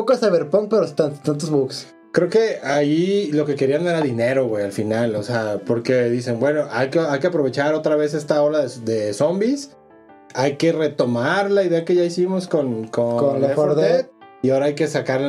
Poco 0.00 0.16
cyberpunk, 0.16 0.70
pero 0.70 0.86
tan- 0.94 1.12
tantos 1.22 1.50
bugs. 1.50 1.94
Creo 2.12 2.30
que 2.30 2.56
ahí 2.64 3.30
lo 3.32 3.44
que 3.44 3.54
querían 3.54 3.86
era 3.86 4.00
dinero, 4.00 4.46
güey, 4.46 4.64
al 4.64 4.72
final. 4.72 5.14
O 5.14 5.22
sea, 5.22 5.60
porque 5.66 6.04
dicen, 6.04 6.40
bueno, 6.40 6.64
hay 6.70 6.88
que, 6.88 7.00
hay 7.00 7.20
que 7.20 7.26
aprovechar 7.26 7.74
otra 7.74 7.96
vez 7.96 8.14
esta 8.14 8.42
ola 8.42 8.66
de, 8.66 8.80
de 8.80 9.12
zombies. 9.12 9.76
Hay 10.34 10.56
que 10.56 10.72
retomar 10.72 11.50
la 11.50 11.64
idea 11.64 11.84
que 11.84 11.94
ya 11.94 12.02
hicimos 12.04 12.48
con, 12.48 12.86
con, 12.88 13.18
Con 13.18 13.34
Left 13.42 13.48
Left 13.48 13.54
4 13.56 13.74
4 13.74 13.74
Dead. 13.74 14.06
Y 14.42 14.50
ahora 14.50 14.66
hay 14.66 14.74
que 14.74 14.86
sacar, 14.86 15.20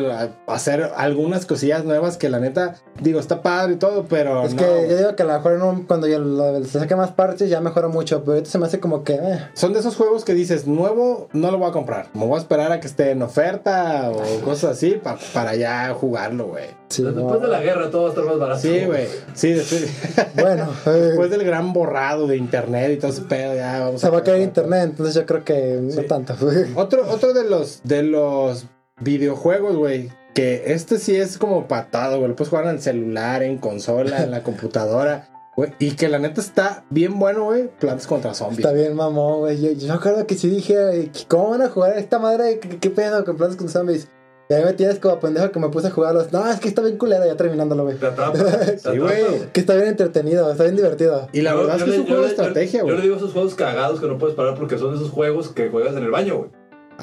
hacer 0.47 0.89
algunas 0.95 1.45
cosillas 1.45 1.83
nuevas 1.83 2.15
que 2.17 2.29
la 2.29 2.39
neta, 2.39 2.75
digo, 3.01 3.19
está 3.19 3.41
padre 3.41 3.73
y 3.73 3.75
todo, 3.75 4.05
pero 4.07 4.43
es 4.45 4.53
no, 4.53 4.59
que 4.61 4.87
yo 4.89 4.97
digo 4.97 5.15
que 5.17 5.23
a 5.23 5.25
lo 5.25 5.33
mejor 5.33 5.85
cuando 5.85 6.07
yo 6.07 6.19
lo- 6.19 6.63
se 6.63 6.79
saque 6.79 6.95
más 6.95 7.11
parches 7.11 7.49
ya 7.49 7.59
mejora 7.59 7.89
mucho, 7.89 8.21
pero 8.21 8.33
ahorita 8.33 8.49
se 8.49 8.57
me 8.57 8.67
hace 8.67 8.79
como 8.79 9.03
que... 9.03 9.15
eh, 9.15 9.39
Son 9.53 9.73
de 9.73 9.79
esos 9.79 9.97
juegos 9.97 10.23
que 10.23 10.33
dices, 10.33 10.65
nuevo, 10.65 11.27
no 11.33 11.51
lo 11.51 11.57
voy 11.57 11.69
a 11.69 11.73
comprar. 11.73 12.07
Me 12.13 12.25
voy 12.25 12.35
a 12.35 12.39
esperar 12.39 12.71
a 12.71 12.79
que 12.79 12.87
esté 12.87 13.11
en 13.11 13.21
oferta 13.21 14.11
o 14.11 14.39
cosas 14.45 14.71
así 14.77 14.91
pa- 15.03 15.17
para 15.33 15.55
ya 15.55 15.93
jugarlo, 15.93 16.47
güey. 16.47 16.67
sí, 16.87 17.03
Después 17.03 17.25
no. 17.25 17.39
de 17.39 17.47
la 17.49 17.59
guerra 17.61 17.89
todo 17.91 18.03
va 18.03 18.07
a 18.07 18.11
estar 18.11 18.23
más 18.25 18.39
barato. 18.39 18.61
Sí, 18.61 18.85
güey. 18.85 19.07
Sí, 19.33 19.51
después, 19.51 19.87
Bueno, 20.35 20.69
eh, 20.85 20.89
después 20.89 21.29
del 21.29 21.43
gran 21.43 21.73
borrado 21.73 22.27
de 22.27 22.37
internet 22.37 22.91
y 22.93 22.97
todo 22.97 23.11
ese 23.11 23.23
pedo, 23.23 23.55
ya 23.55 23.79
vamos 23.81 23.99
se 23.99 24.09
va 24.09 24.19
a 24.19 24.23
caer 24.23 24.41
internet, 24.41 24.83
entonces 24.91 25.15
yo 25.15 25.25
creo 25.25 25.43
que 25.43 25.79
no 25.81 26.01
tanto. 26.03 26.33
Otro, 26.75 27.05
otro 27.11 27.33
de 27.33 27.43
los 27.49 27.81
de 27.83 28.03
los 28.03 28.65
videojuegos, 29.01 29.75
güey. 29.75 30.09
Que 30.33 30.63
este 30.73 30.97
sí 30.97 31.15
es 31.15 31.37
como 31.37 31.67
patado, 31.67 32.17
güey. 32.17 32.29
Lo 32.29 32.35
puedes 32.35 32.49
jugar 32.49 32.65
en 32.65 32.71
el 32.71 32.81
celular, 32.81 33.43
en 33.43 33.57
consola, 33.57 34.23
en 34.23 34.31
la 34.31 34.43
computadora. 34.43 35.27
Güey. 35.57 35.73
Y 35.79 35.91
que 35.91 36.07
la 36.07 36.17
neta 36.19 36.39
está 36.39 36.85
bien 36.89 37.19
bueno, 37.19 37.43
güey. 37.45 37.67
Plantas 37.79 38.07
contra 38.07 38.33
zombies. 38.33 38.59
Está 38.59 38.71
bien, 38.71 38.95
mamón, 38.95 39.39
güey. 39.41 39.59
Yo, 39.61 39.71
yo 39.73 39.87
me 39.89 39.93
acuerdo 39.95 40.25
que 40.25 40.35
sí 40.35 40.49
dije, 40.49 41.11
¿cómo 41.27 41.49
van 41.49 41.61
a 41.63 41.69
jugar 41.69 41.97
esta 41.97 42.19
madre? 42.19 42.59
¿Qué, 42.59 42.69
qué 42.79 42.89
pedo 42.89 43.25
con 43.25 43.35
Plantas 43.35 43.57
con 43.57 43.67
Zombies? 43.67 44.07
Y 44.49 44.53
ahí 44.53 44.63
me 44.65 44.73
tienes 44.73 44.99
como 44.99 45.17
pendejo 45.19 45.49
que 45.51 45.59
me 45.59 45.69
puse 45.69 45.87
a 45.87 45.91
jugarlos. 45.91 46.31
No, 46.31 46.49
es 46.49 46.59
que 46.61 46.67
está 46.69 46.81
bien 46.81 46.97
culero 46.97 47.25
ya 47.25 47.35
terminándolo, 47.37 47.83
güey. 47.83 47.97
Sí, 48.79 48.97
güey. 48.97 49.49
Que 49.53 49.59
está 49.61 49.75
bien 49.75 49.87
entretenido, 49.87 50.49
está 50.51 50.63
bien 50.63 50.75
divertido. 50.77 51.27
Y 51.33 51.41
la 51.41 51.51
Yo- 51.51 51.57
verdad 51.57 51.75
es 51.75 51.79
yo 51.81 51.85
que 51.85 51.91
es 51.91 51.97
le- 51.97 52.01
un 52.03 52.07
yo 52.07 52.13
juego 52.15 52.23
de 52.23 52.29
le- 52.29 52.35
yo- 52.37 52.41
estrategia, 52.43 52.79
Yo 52.81 52.85
le 52.87 52.91
güey. 52.93 53.03
digo 53.03 53.15
esos 53.17 53.33
juegos 53.33 53.55
cagados 53.55 53.99
que 53.99 54.07
no 54.07 54.17
puedes 54.17 54.35
parar 54.35 54.55
porque 54.55 54.77
son 54.77 54.93
esos 54.95 55.09
juegos 55.09 55.49
que 55.49 55.69
juegas 55.69 55.95
en 55.95 56.03
el 56.03 56.11
baño, 56.11 56.37
güey. 56.37 56.49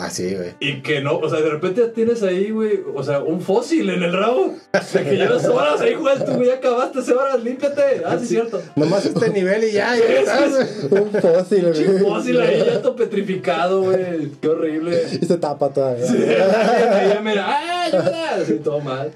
Ah, 0.01 0.11
sí, 0.11 0.35
güey. 0.35 0.51
Y 0.61 0.81
que 0.83 1.01
no, 1.01 1.19
o 1.19 1.29
sea, 1.29 1.41
de 1.41 1.51
repente 1.51 1.87
tienes 1.89 2.23
ahí, 2.23 2.51
güey, 2.51 2.81
o 2.95 3.03
sea, 3.03 3.21
un 3.21 3.41
fósil 3.41 3.91
en 3.91 4.03
el 4.03 4.13
rabo. 4.13 4.55
De 4.93 5.03
que 5.05 5.17
llevas 5.17 5.45
horas 5.47 5.81
ahí 5.81 5.95
jugando, 5.95 6.25
tú, 6.25 6.33
güey, 6.35 6.47
ya 6.49 6.55
acabaste 6.55 7.01
hace 7.01 7.13
horas, 7.15 7.43
límpiate. 7.43 8.03
Ah, 8.07 8.17
sí, 8.19 8.23
es 8.25 8.29
cierto. 8.29 8.63
Nomás 8.77 9.05
este 9.07 9.31
nivel 9.31 9.65
y 9.65 9.73
ya, 9.73 9.97
ya 9.97 10.05
estás. 10.21 10.69
Un 10.91 11.11
fósil, 11.11 11.67
Un 11.67 11.73
güey. 11.73 11.99
fósil 11.99 12.41
ahí, 12.41 12.63
ya 12.65 12.81
todo 12.81 12.95
petrificado, 12.97 13.83
güey. 13.83 14.31
Qué 14.41 14.49
horrible. 14.49 15.03
Y 15.21 15.25
se 15.27 15.37
tapa 15.39 15.69
todavía. 15.73 16.05
Ya 17.15 17.21
mira, 17.23 17.45
¡ah, 17.49 17.83
ayuda! 17.85 18.35
Así 18.37 18.55
todo 18.55 18.81
mal. 18.81 19.11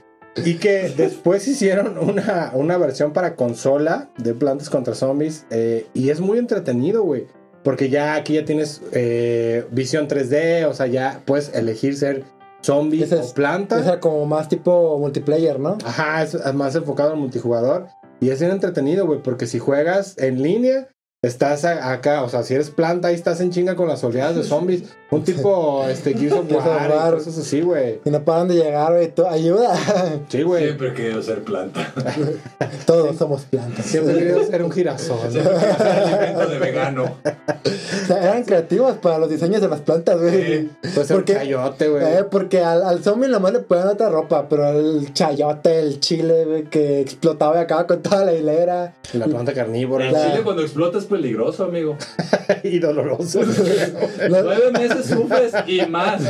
Y 0.44 0.54
que 0.54 0.88
después 0.96 1.46
hicieron 1.46 1.98
una, 1.98 2.50
una 2.54 2.78
versión 2.78 3.12
para 3.12 3.36
consola 3.36 4.08
de 4.16 4.32
Plantas 4.34 4.70
contra 4.70 4.94
Zombies. 4.94 5.44
eh, 5.50 5.86
y 5.92 6.08
es 6.10 6.20
muy 6.20 6.38
entretenido, 6.38 7.02
güey. 7.02 7.26
Porque 7.62 7.88
ya 7.88 8.14
aquí 8.14 8.35
ya 8.35 8.44
tienes 8.44 8.81
eh, 8.92 9.64
visión 9.70 10.09
3D. 10.09 10.66
O 10.66 10.75
sea, 10.75 10.87
ya 10.87 11.20
puedes 11.25 11.55
elegir 11.55 11.96
ser 11.96 12.25
zombie 12.62 13.03
es- 13.05 13.12
o 13.12 13.35
planta. 13.35 14.01
Como 14.01 14.27
más 14.27 14.48
tipo 14.48 14.98
multiplayer, 14.98 15.59
¿no? 15.61 15.79
Ajá, 15.85 16.22
es 16.22 16.55
más 16.55 16.75
enfocado 16.75 17.12
al 17.12 17.18
multijugador. 17.18 17.87
Y 18.20 18.31
es 18.31 18.40
bien 18.40 18.53
entretenido, 18.53 19.07
güey. 19.07 19.20
Porque 19.22 19.46
si 19.46 19.59
juegas 19.59 20.16
en 20.18 20.42
línea, 20.42 20.88
estás 21.22 21.64
acá. 21.64 22.22
O 22.24 22.28
sea, 22.28 22.42
si 22.42 22.54
eres 22.54 22.70
planta, 22.70 23.08
ahí 23.08 23.14
estás 23.14 23.40
en 23.40 23.50
chinga 23.50 23.76
con 23.76 23.87
las 23.88 24.02
oleadas 24.04 24.35
de 24.37 24.42
zombies. 24.42 24.85
Un 25.11 25.22
tipo, 25.24 25.85
este, 25.88 26.14
Gears 26.14 26.32
of 26.35 26.48
Gears 26.48 26.64
of 26.64 26.68
War 26.68 26.90
y 26.90 26.92
War. 26.92 27.14
cosas 27.14 27.38
así, 27.38 27.61
güey. 27.61 28.00
Y 28.04 28.11
no 28.11 28.24
paran 28.24 28.48
de 28.48 28.54
llegar, 28.56 28.92
güey. 28.92 29.14
tú- 29.14 29.26
Ayuda. 29.26 29.74
Sí, 30.28 30.42
güey. 30.42 30.64
Siempre 30.64 30.88
he 30.88 30.94
querido 30.94 31.22
ser 31.22 31.42
planta. 31.44 31.92
Todos 32.87 33.16
somos 33.16 33.42
plantas. 33.42 33.85
Siempre 33.87 34.14
he 34.14 34.18
querido 34.18 34.44
ser 34.46 34.62
un 34.62 34.70
girasol. 34.72 35.18
Siempre 35.30 35.52
alimento 35.56 36.46
de 36.48 36.58
vegano. 36.58 37.04
O 37.24 38.06
sea, 38.06 38.22
eran 38.22 38.42
creativos 38.44 38.96
para 38.96 39.18
los 39.18 39.28
diseños 39.30 39.61
de 39.61 39.68
las 39.68 39.80
plantas, 39.80 40.20
güey. 40.20 40.32
Sí. 40.62 40.70
Puede 40.94 41.06
ser 41.06 41.16
un 41.16 41.22
Porque- 41.22 41.35
chayote, 41.35 41.88
güey. 41.88 42.02
Eh, 42.04 42.24
porque 42.30 42.61
al, 42.61 42.82
al 42.82 43.02
zombie 43.02 43.28
nomás 43.28 43.52
le 43.52 43.58
ponían 43.61 43.88
otra 43.88 44.08
ropa, 44.08 44.48
pero 44.48 44.66
al 44.66 45.12
chayote, 45.12 45.78
el 45.78 46.00
chile, 46.00 46.44
güey, 46.46 46.64
que 46.64 47.00
explotaba 47.00 47.56
y 47.58 47.61
acababa 47.61 47.87
con 47.87 48.02
toda 48.02 48.24
la 48.24 48.32
hilera. 48.32 48.94
La 49.12 49.26
planta 49.26 49.52
carnívora. 49.52 50.06
El 50.06 50.12
La- 50.14 50.30
chile 50.30 50.42
cuando 50.42 50.62
explota 50.62 50.98
es 50.98 51.04
peligroso, 51.12 51.64
amigo. 51.64 51.96
y 52.64 52.79
doloroso. 52.79 53.42
Lo- 53.42 53.48
Nueve 54.42 54.72
meses 54.72 55.07
sufres 55.07 55.53
y 55.66 55.83
más. 55.87 56.22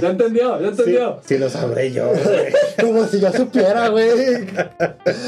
Ya 0.00 0.10
entendió, 0.10 0.60
ya 0.60 0.68
Sí, 0.68 0.80
entendió. 0.80 1.20
sí 1.26 1.38
lo 1.38 1.50
sabré 1.50 1.92
yo, 1.92 2.08
güey. 2.08 2.52
Como 2.80 3.04
si 3.06 3.20
yo 3.20 3.30
supiera, 3.32 3.88
güey. 3.88 4.46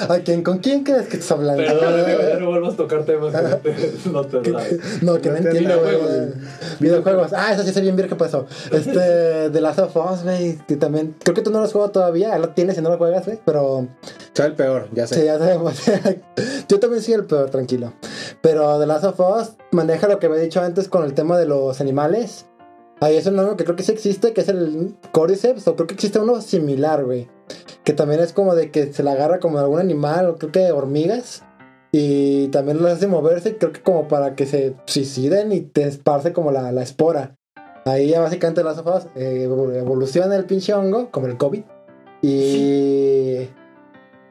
¿A 0.08 0.18
quién, 0.24 0.42
¿Con 0.42 0.58
quién 0.58 0.82
crees 0.82 1.06
que 1.08 1.16
estás 1.16 1.32
hablando? 1.32 1.62
Perdón, 1.62 2.00
amigo, 2.00 2.18
ya 2.28 2.38
no 2.38 2.46
vuelvas 2.50 2.74
a 2.74 2.76
tocar 2.76 3.04
temas 3.04 3.34
que 3.34 3.42
no 4.10 4.24
te, 4.24 4.36
no 4.40 4.42
te 4.42 4.50
sabes. 4.52 5.02
No, 5.02 5.20
que 5.20 5.30
no 5.30 5.36
entiendo, 5.36 5.80
güey. 5.80 5.94
videojuegos. 5.96 6.34
Videojuegos. 6.80 7.32
Ah, 7.34 7.52
eso 7.52 7.62
sí 7.64 7.72
sé 7.72 7.80
bien 7.80 7.96
bien 7.96 8.08
qué 8.08 8.16
pasó. 8.16 8.46
Este, 8.72 9.50
The 9.52 9.60
Last 9.60 9.78
of 9.78 9.96
Us, 9.96 10.22
güey. 10.22 10.58
Que 10.66 10.76
también. 10.76 11.14
Creo 11.22 11.34
que 11.34 11.42
tú 11.42 11.50
no 11.50 11.58
lo 11.58 11.64
has 11.64 11.72
jugado 11.72 11.90
todavía. 11.90 12.28
Ya 12.30 12.38
lo 12.38 12.50
tienes 12.50 12.78
y 12.78 12.80
no 12.80 12.90
lo 12.90 12.98
juegas, 12.98 13.24
güey. 13.26 13.38
Pero. 13.44 13.86
Soy 14.34 14.46
el 14.46 14.54
peor, 14.54 14.88
ya 14.92 15.06
sé. 15.06 15.16
Sí, 15.16 15.24
ya 15.24 15.38
sabemos. 15.38 15.74
Yo 16.68 16.80
también 16.80 17.02
soy 17.02 17.14
el 17.14 17.24
peor, 17.24 17.50
tranquilo. 17.50 17.92
Pero 18.40 18.78
The 18.78 18.86
Last 18.86 19.04
of 19.04 19.20
Us 19.20 19.50
maneja 19.70 20.08
lo 20.08 20.18
que 20.18 20.28
me 20.28 20.36
he 20.36 20.40
dicho 20.40 20.60
antes 20.60 20.88
con 20.88 21.04
el 21.04 21.14
tema 21.14 21.38
de 21.38 21.46
los 21.46 21.80
animales. 21.80 22.46
Ahí 23.00 23.16
es 23.16 23.26
un 23.26 23.38
hongo 23.38 23.56
que 23.56 23.64
creo 23.64 23.76
que 23.76 23.82
sí 23.82 23.92
existe, 23.92 24.32
que 24.32 24.40
es 24.40 24.48
el 24.48 24.96
Cordyceps, 25.12 25.68
o 25.68 25.76
creo 25.76 25.86
que 25.86 25.94
existe 25.94 26.18
uno 26.18 26.40
similar, 26.40 27.04
güey. 27.04 27.28
Que 27.84 27.92
también 27.92 28.20
es 28.20 28.32
como 28.32 28.54
de 28.54 28.70
que 28.70 28.92
se 28.92 29.02
la 29.02 29.12
agarra 29.12 29.38
como 29.38 29.58
de 29.58 29.64
algún 29.64 29.80
animal, 29.80 30.30
o 30.30 30.36
creo 30.36 30.52
que 30.52 30.72
hormigas. 30.72 31.42
Y 31.92 32.48
también 32.48 32.82
los 32.82 32.90
hace 32.90 33.06
moverse, 33.06 33.56
creo 33.56 33.72
que 33.72 33.82
como 33.82 34.08
para 34.08 34.34
que 34.34 34.46
se 34.46 34.74
suiciden 34.86 35.52
y 35.52 35.60
te 35.60 35.84
esparce 35.84 36.32
como 36.32 36.52
la, 36.52 36.72
la 36.72 36.82
espora. 36.82 37.36
Ahí 37.84 38.08
ya 38.08 38.20
básicamente 38.20 38.64
las 38.64 38.76
sofás 38.76 39.06
eh, 39.14 39.48
el 39.48 40.44
pinche 40.46 40.74
hongo, 40.74 41.10
como 41.10 41.26
el 41.26 41.36
COVID. 41.36 41.62
Y. 42.22 43.48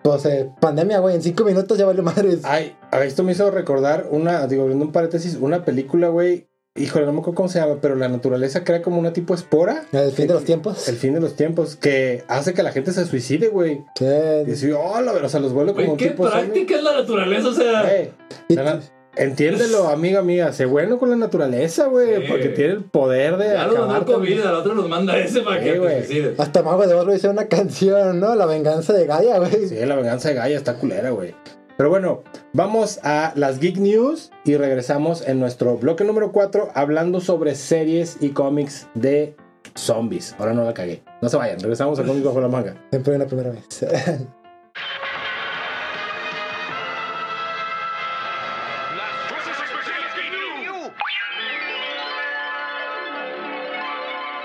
Pues 0.03 0.25
eh, 0.25 0.51
pandemia, 0.59 0.99
güey, 0.99 1.15
en 1.15 1.21
cinco 1.21 1.45
minutos 1.45 1.77
ya 1.77 1.85
vale 1.85 2.01
madres. 2.01 2.41
Ay, 2.43 2.75
esto 3.03 3.23
me 3.23 3.31
hizo 3.31 3.49
recordar 3.49 4.07
una, 4.11 4.45
digo, 4.45 4.63
abriendo 4.63 4.85
un 4.85 4.91
paréntesis, 4.91 5.35
una 5.35 5.63
película, 5.63 6.09
güey. 6.09 6.47
Híjole, 6.77 7.05
no 7.05 7.13
me 7.13 7.19
acuerdo 7.19 7.35
cómo 7.35 7.47
se 7.47 7.57
llama, 7.59 7.77
pero 7.81 7.95
la 7.95 8.09
naturaleza 8.09 8.65
crea 8.65 8.81
como 8.81 8.99
una 8.99 9.13
tipo 9.13 9.33
espora. 9.33 9.85
El 9.93 10.11
fin 10.11 10.27
de 10.27 10.33
los 10.33 10.43
tiempos. 10.43 10.89
El 10.89 10.97
fin 10.97 11.13
de 11.13 11.21
los 11.21 11.37
tiempos, 11.37 11.77
que 11.77 12.25
hace 12.27 12.53
que 12.53 12.63
la 12.63 12.73
gente 12.73 12.91
se 12.91 13.05
suicide, 13.05 13.47
güey. 13.47 13.85
Sí. 13.97 14.05
Y 14.45 14.51
así, 14.51 14.71
oh, 14.73 14.99
la 14.99 15.13
verdad, 15.13 15.27
o 15.27 15.29
sea, 15.29 15.39
los 15.39 15.53
vuelve 15.53 15.71
como 15.71 15.83
Güey, 15.85 15.91
un 15.93 15.97
qué 15.97 16.09
tipo 16.09 16.29
práctica 16.29 16.75
es 16.75 16.83
la 16.83 16.93
naturaleza, 16.99 17.47
o 17.47 17.53
sea. 17.53 17.81
Güey, 17.83 18.11
la 18.49 18.81
entiéndelo, 19.15 19.87
amiga 19.87 20.21
mía, 20.21 20.51
sé 20.51 20.65
bueno 20.65 20.99
con 20.99 21.09
la 21.09 21.15
naturaleza, 21.15 21.85
güey, 21.87 22.17
Sí. 22.17 22.27
porque 22.27 22.49
tiene 22.49 22.73
el 22.73 22.83
poder 22.83 23.37
de 23.37 23.53
Ya 23.53 23.67
nos 23.67 23.87
mandó. 23.87 24.13
COVID, 24.15 24.41
al 24.41 24.55
otro 24.55 24.75
nos 24.75 24.89
manda 24.89 25.17
ese 25.17 25.43
para 25.43 25.59
Sí, 25.63 25.69
que 25.69 25.79
güey. 25.79 26.35
Hasta 26.37 26.61
Mago 26.61 26.85
de 26.85 26.93
Oz 26.93 27.05
lo 27.05 27.15
hizo 27.15 27.29
una 27.31 27.45
canción, 27.47 28.19
¿no? 28.19 28.35
La 28.35 28.45
venganza 28.47 28.91
de 28.91 29.05
Gaia, 29.05 29.39
güey. 29.39 29.69
Sí, 29.69 29.77
la 29.85 29.95
venganza 29.95 30.27
de 30.27 30.35
Gaia 30.35 30.57
está 30.57 30.73
culera, 30.75 31.11
güey. 31.11 31.33
Pero 31.77 31.89
bueno, 31.89 32.23
vamos 32.53 32.99
a 33.03 33.33
las 33.35 33.59
Geek 33.59 33.77
News 33.77 34.31
y 34.45 34.55
regresamos 34.55 35.27
en 35.27 35.39
nuestro 35.39 35.77
bloque 35.77 36.05
número 36.05 36.31
4 36.31 36.69
hablando 36.73 37.19
sobre 37.19 37.55
series 37.55 38.17
y 38.21 38.29
cómics 38.29 38.87
de 38.93 39.35
zombies. 39.75 40.35
Ahora 40.39 40.53
no 40.53 40.63
la 40.63 40.73
cagué. 40.73 41.03
No 41.21 41.27
se 41.27 41.35
vayan, 41.35 41.59
regresamos 41.59 41.99
a 41.99 42.03
cómics 42.03 42.23
bajo 42.25 42.39
la 42.39 42.47
manga. 42.47 42.75
Siempre 42.91 43.15
una 43.15 43.25
primera 43.25 43.49
vez. 43.49 43.67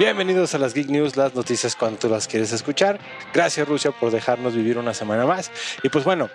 Bienvenidos 0.00 0.54
a 0.54 0.58
las 0.58 0.72
Geek 0.72 0.88
News, 0.88 1.18
las 1.18 1.34
noticias 1.34 1.76
cuando 1.76 2.08
las 2.08 2.26
quieres 2.26 2.52
escuchar. 2.52 2.98
Gracias 3.34 3.68
Rusia 3.68 3.90
por 3.90 4.10
dejarnos 4.10 4.54
vivir 4.54 4.78
una 4.78 4.94
semana 4.94 5.26
más. 5.26 5.50
Y 5.82 5.90
pues 5.90 6.06
bueno, 6.06 6.30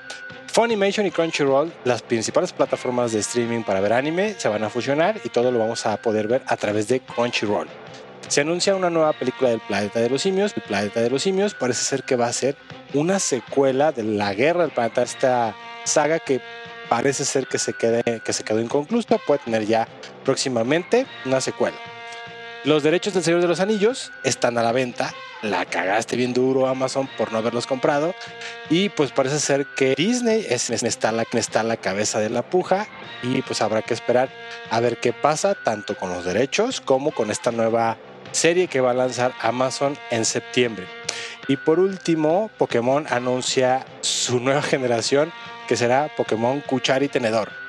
Funimation 0.45 1.07
y 1.07 1.09
Crunchyroll, 1.09 1.73
las 1.83 2.03
principales 2.03 2.53
plataformas 2.53 3.11
de 3.11 3.21
streaming 3.21 3.63
para 3.63 3.79
ver 3.79 3.93
anime, 3.93 4.35
se 4.37 4.49
van 4.49 4.63
a 4.63 4.69
fusionar 4.69 5.19
y 5.23 5.29
todo 5.29 5.51
lo 5.51 5.57
vamos 5.57 5.83
a 5.87 5.97
poder 5.97 6.27
ver 6.27 6.43
a 6.45 6.55
través 6.57 6.87
de 6.89 6.99
Crunchyroll. 6.99 7.67
Se 8.27 8.41
anuncia 8.41 8.75
una 8.75 8.91
nueva 8.91 9.13
película 9.13 9.49
del 9.49 9.61
Planeta 9.61 9.99
de 9.99 10.11
los 10.11 10.21
Simios. 10.21 10.53
El 10.55 10.61
Planeta 10.61 11.01
de 11.01 11.09
los 11.09 11.23
Simios 11.23 11.55
parece 11.55 11.83
ser 11.85 12.03
que 12.03 12.15
va 12.15 12.27
a 12.27 12.33
ser 12.33 12.55
una 12.93 13.17
secuela 13.17 13.91
de 13.91 14.03
la 14.03 14.35
Guerra 14.35 14.61
del 14.61 14.73
Planeta, 14.73 15.01
esta 15.01 15.55
saga 15.85 16.19
que 16.19 16.39
parece 16.87 17.25
ser 17.25 17.47
que 17.47 17.57
se, 17.57 17.73
quede, 17.73 18.03
que 18.23 18.31
se 18.31 18.43
quedó 18.43 18.61
inconclusa, 18.61 19.17
puede 19.17 19.39
tener 19.39 19.65
ya 19.65 19.87
próximamente 20.23 21.07
una 21.25 21.41
secuela. 21.41 21.94
Los 22.65 22.81
derechos 22.81 23.13
del 23.13 23.23
Señor 23.23 23.41
de 23.41 23.47
los 23.47 23.59
Anillos 23.59 24.11
están 24.23 24.57
a 24.57 24.63
la 24.63 24.71
venta. 24.71 25.13
La 25.43 25.65
cagaste 25.67 26.15
bien 26.15 26.33
duro 26.33 26.65
Amazon 26.65 27.07
por 27.15 27.31
no 27.31 27.37
haberlos 27.37 27.67
comprado. 27.67 28.15
Y 28.71 28.89
pues 28.89 29.11
parece 29.11 29.39
ser 29.39 29.67
que 29.75 29.93
Disney 29.95 30.43
es, 30.49 30.71
está, 30.71 31.11
la, 31.11 31.27
está 31.33 31.61
la 31.61 31.77
cabeza 31.77 32.19
de 32.19 32.31
la 32.31 32.41
puja. 32.41 32.87
Y 33.21 33.43
pues 33.43 33.61
habrá 33.61 33.83
que 33.83 33.93
esperar 33.93 34.29
a 34.71 34.79
ver 34.79 34.97
qué 34.97 35.13
pasa 35.13 35.53
tanto 35.53 35.95
con 35.95 36.09
los 36.09 36.25
derechos 36.25 36.81
como 36.81 37.11
con 37.11 37.29
esta 37.29 37.51
nueva 37.51 37.97
serie 38.31 38.67
que 38.67 38.81
va 38.81 38.91
a 38.91 38.95
lanzar 38.95 39.33
Amazon 39.41 39.95
en 40.09 40.25
septiembre. 40.25 40.87
Y 41.47 41.57
por 41.57 41.79
último, 41.79 42.49
Pokémon 42.57 43.05
anuncia 43.11 43.85
su 44.01 44.39
nueva 44.39 44.61
generación 44.63 45.31
que 45.67 45.77
será 45.77 46.09
Pokémon 46.17 46.61
Cuchar 46.61 47.03
y 47.03 47.09
Tenedor. 47.09 47.64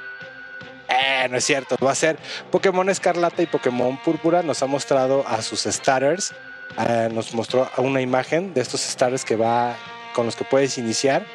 Eh, 0.88 1.29
no 1.29 1.37
es 1.37 1.44
cierto, 1.44 1.77
va 1.85 1.92
a 1.92 1.96
ser 1.96 2.18
Pokémon 2.51 2.88
Escarlata 2.88 3.42
y 3.42 3.46
Pokémon 3.46 3.96
Púrpura. 3.99 4.42
Nos 4.42 4.62
ha 4.62 4.66
mostrado 4.66 5.27
a 5.27 5.42
sus 5.42 5.62
starters. 5.62 6.33
Eh, 6.79 7.09
nos 7.12 7.35
mostró 7.35 7.70
una 7.79 8.01
imagen 8.01 8.53
de 8.55 8.61
estos 8.61 8.81
starters 8.83 9.25
que 9.25 9.37
va 9.37 9.77
con 10.14 10.27
los 10.27 10.37
que 10.37 10.44
puedes 10.44 10.79
iniciar, 10.79 11.27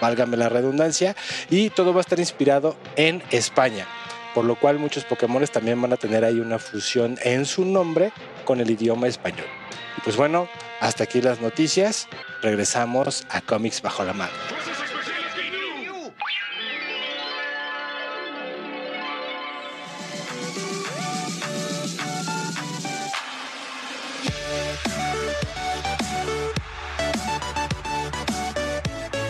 válgame 0.00 0.36
la 0.36 0.48
redundancia, 0.48 1.14
y 1.48 1.70
todo 1.70 1.92
va 1.92 2.00
a 2.00 2.02
estar 2.02 2.18
inspirado 2.18 2.76
en 2.96 3.22
España, 3.30 3.86
por 4.34 4.44
lo 4.44 4.56
cual 4.56 4.78
muchos 4.78 5.04
Pokémon 5.04 5.46
también 5.46 5.80
van 5.80 5.92
a 5.92 5.96
tener 5.96 6.24
ahí 6.24 6.40
una 6.40 6.58
fusión 6.58 7.18
en 7.22 7.46
su 7.46 7.64
nombre 7.64 8.12
con 8.44 8.60
el 8.60 8.68
idioma 8.68 9.06
español. 9.06 9.46
Pues 10.04 10.16
bueno, 10.16 10.48
hasta 10.80 11.04
aquí 11.04 11.20
las 11.20 11.40
noticias. 11.40 12.08
Regresamos 12.42 13.24
a 13.30 13.40
Comics 13.40 13.80
Bajo 13.80 14.04
la 14.04 14.12
Mano. 14.12 14.32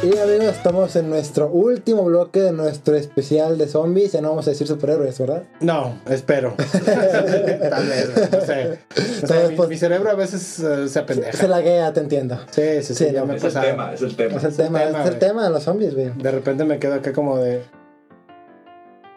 Y 0.06 0.18
amigos, 0.18 0.54
estamos 0.54 0.94
en 0.94 1.10
nuestro 1.10 1.48
último 1.48 2.04
bloque 2.04 2.38
de 2.40 2.52
nuestro 2.52 2.94
especial 2.94 3.58
de 3.58 3.66
zombies. 3.66 4.12
Ya 4.12 4.20
no 4.20 4.28
vamos 4.28 4.46
a 4.46 4.50
decir 4.50 4.68
superhéroes, 4.68 5.18
¿verdad? 5.18 5.42
No, 5.58 5.98
espero. 6.08 6.54
Tal 6.86 7.86
vez, 7.88 8.10
no 8.30 8.40
sé. 8.40 8.78
Vez, 8.94 9.50
mi, 9.50 9.56
pues- 9.56 9.68
mi 9.68 9.76
cerebro 9.76 10.08
a 10.08 10.14
veces 10.14 10.60
eh, 10.60 10.88
se 10.88 11.00
apendeja. 11.00 11.32
Se 11.36 11.48
la 11.48 11.60
guía, 11.60 11.92
te 11.92 11.98
entiendo. 11.98 12.38
Sí, 12.52 12.62
sí, 12.82 12.94
sí, 12.94 13.06
Sí, 13.06 13.12
ya 13.12 13.22
no, 13.22 13.26
me 13.26 13.36
Es 13.36 13.42
el 13.42 13.52
tema, 13.52 13.94
es 13.94 14.02
el 14.02 14.14
tema. 14.14 14.36
Es 14.36 14.44
el 14.44 14.50
Es 14.52 14.58
el 14.60 14.64
tema, 14.64 14.82
es 15.02 15.08
el 15.08 15.18
tema 15.18 15.42
de 15.42 15.50
los 15.50 15.64
zombies, 15.64 15.94
güey. 15.96 16.12
De 16.16 16.30
repente 16.30 16.64
me 16.64 16.78
quedo 16.78 16.94
acá 16.94 17.12
como 17.12 17.38
de. 17.38 17.62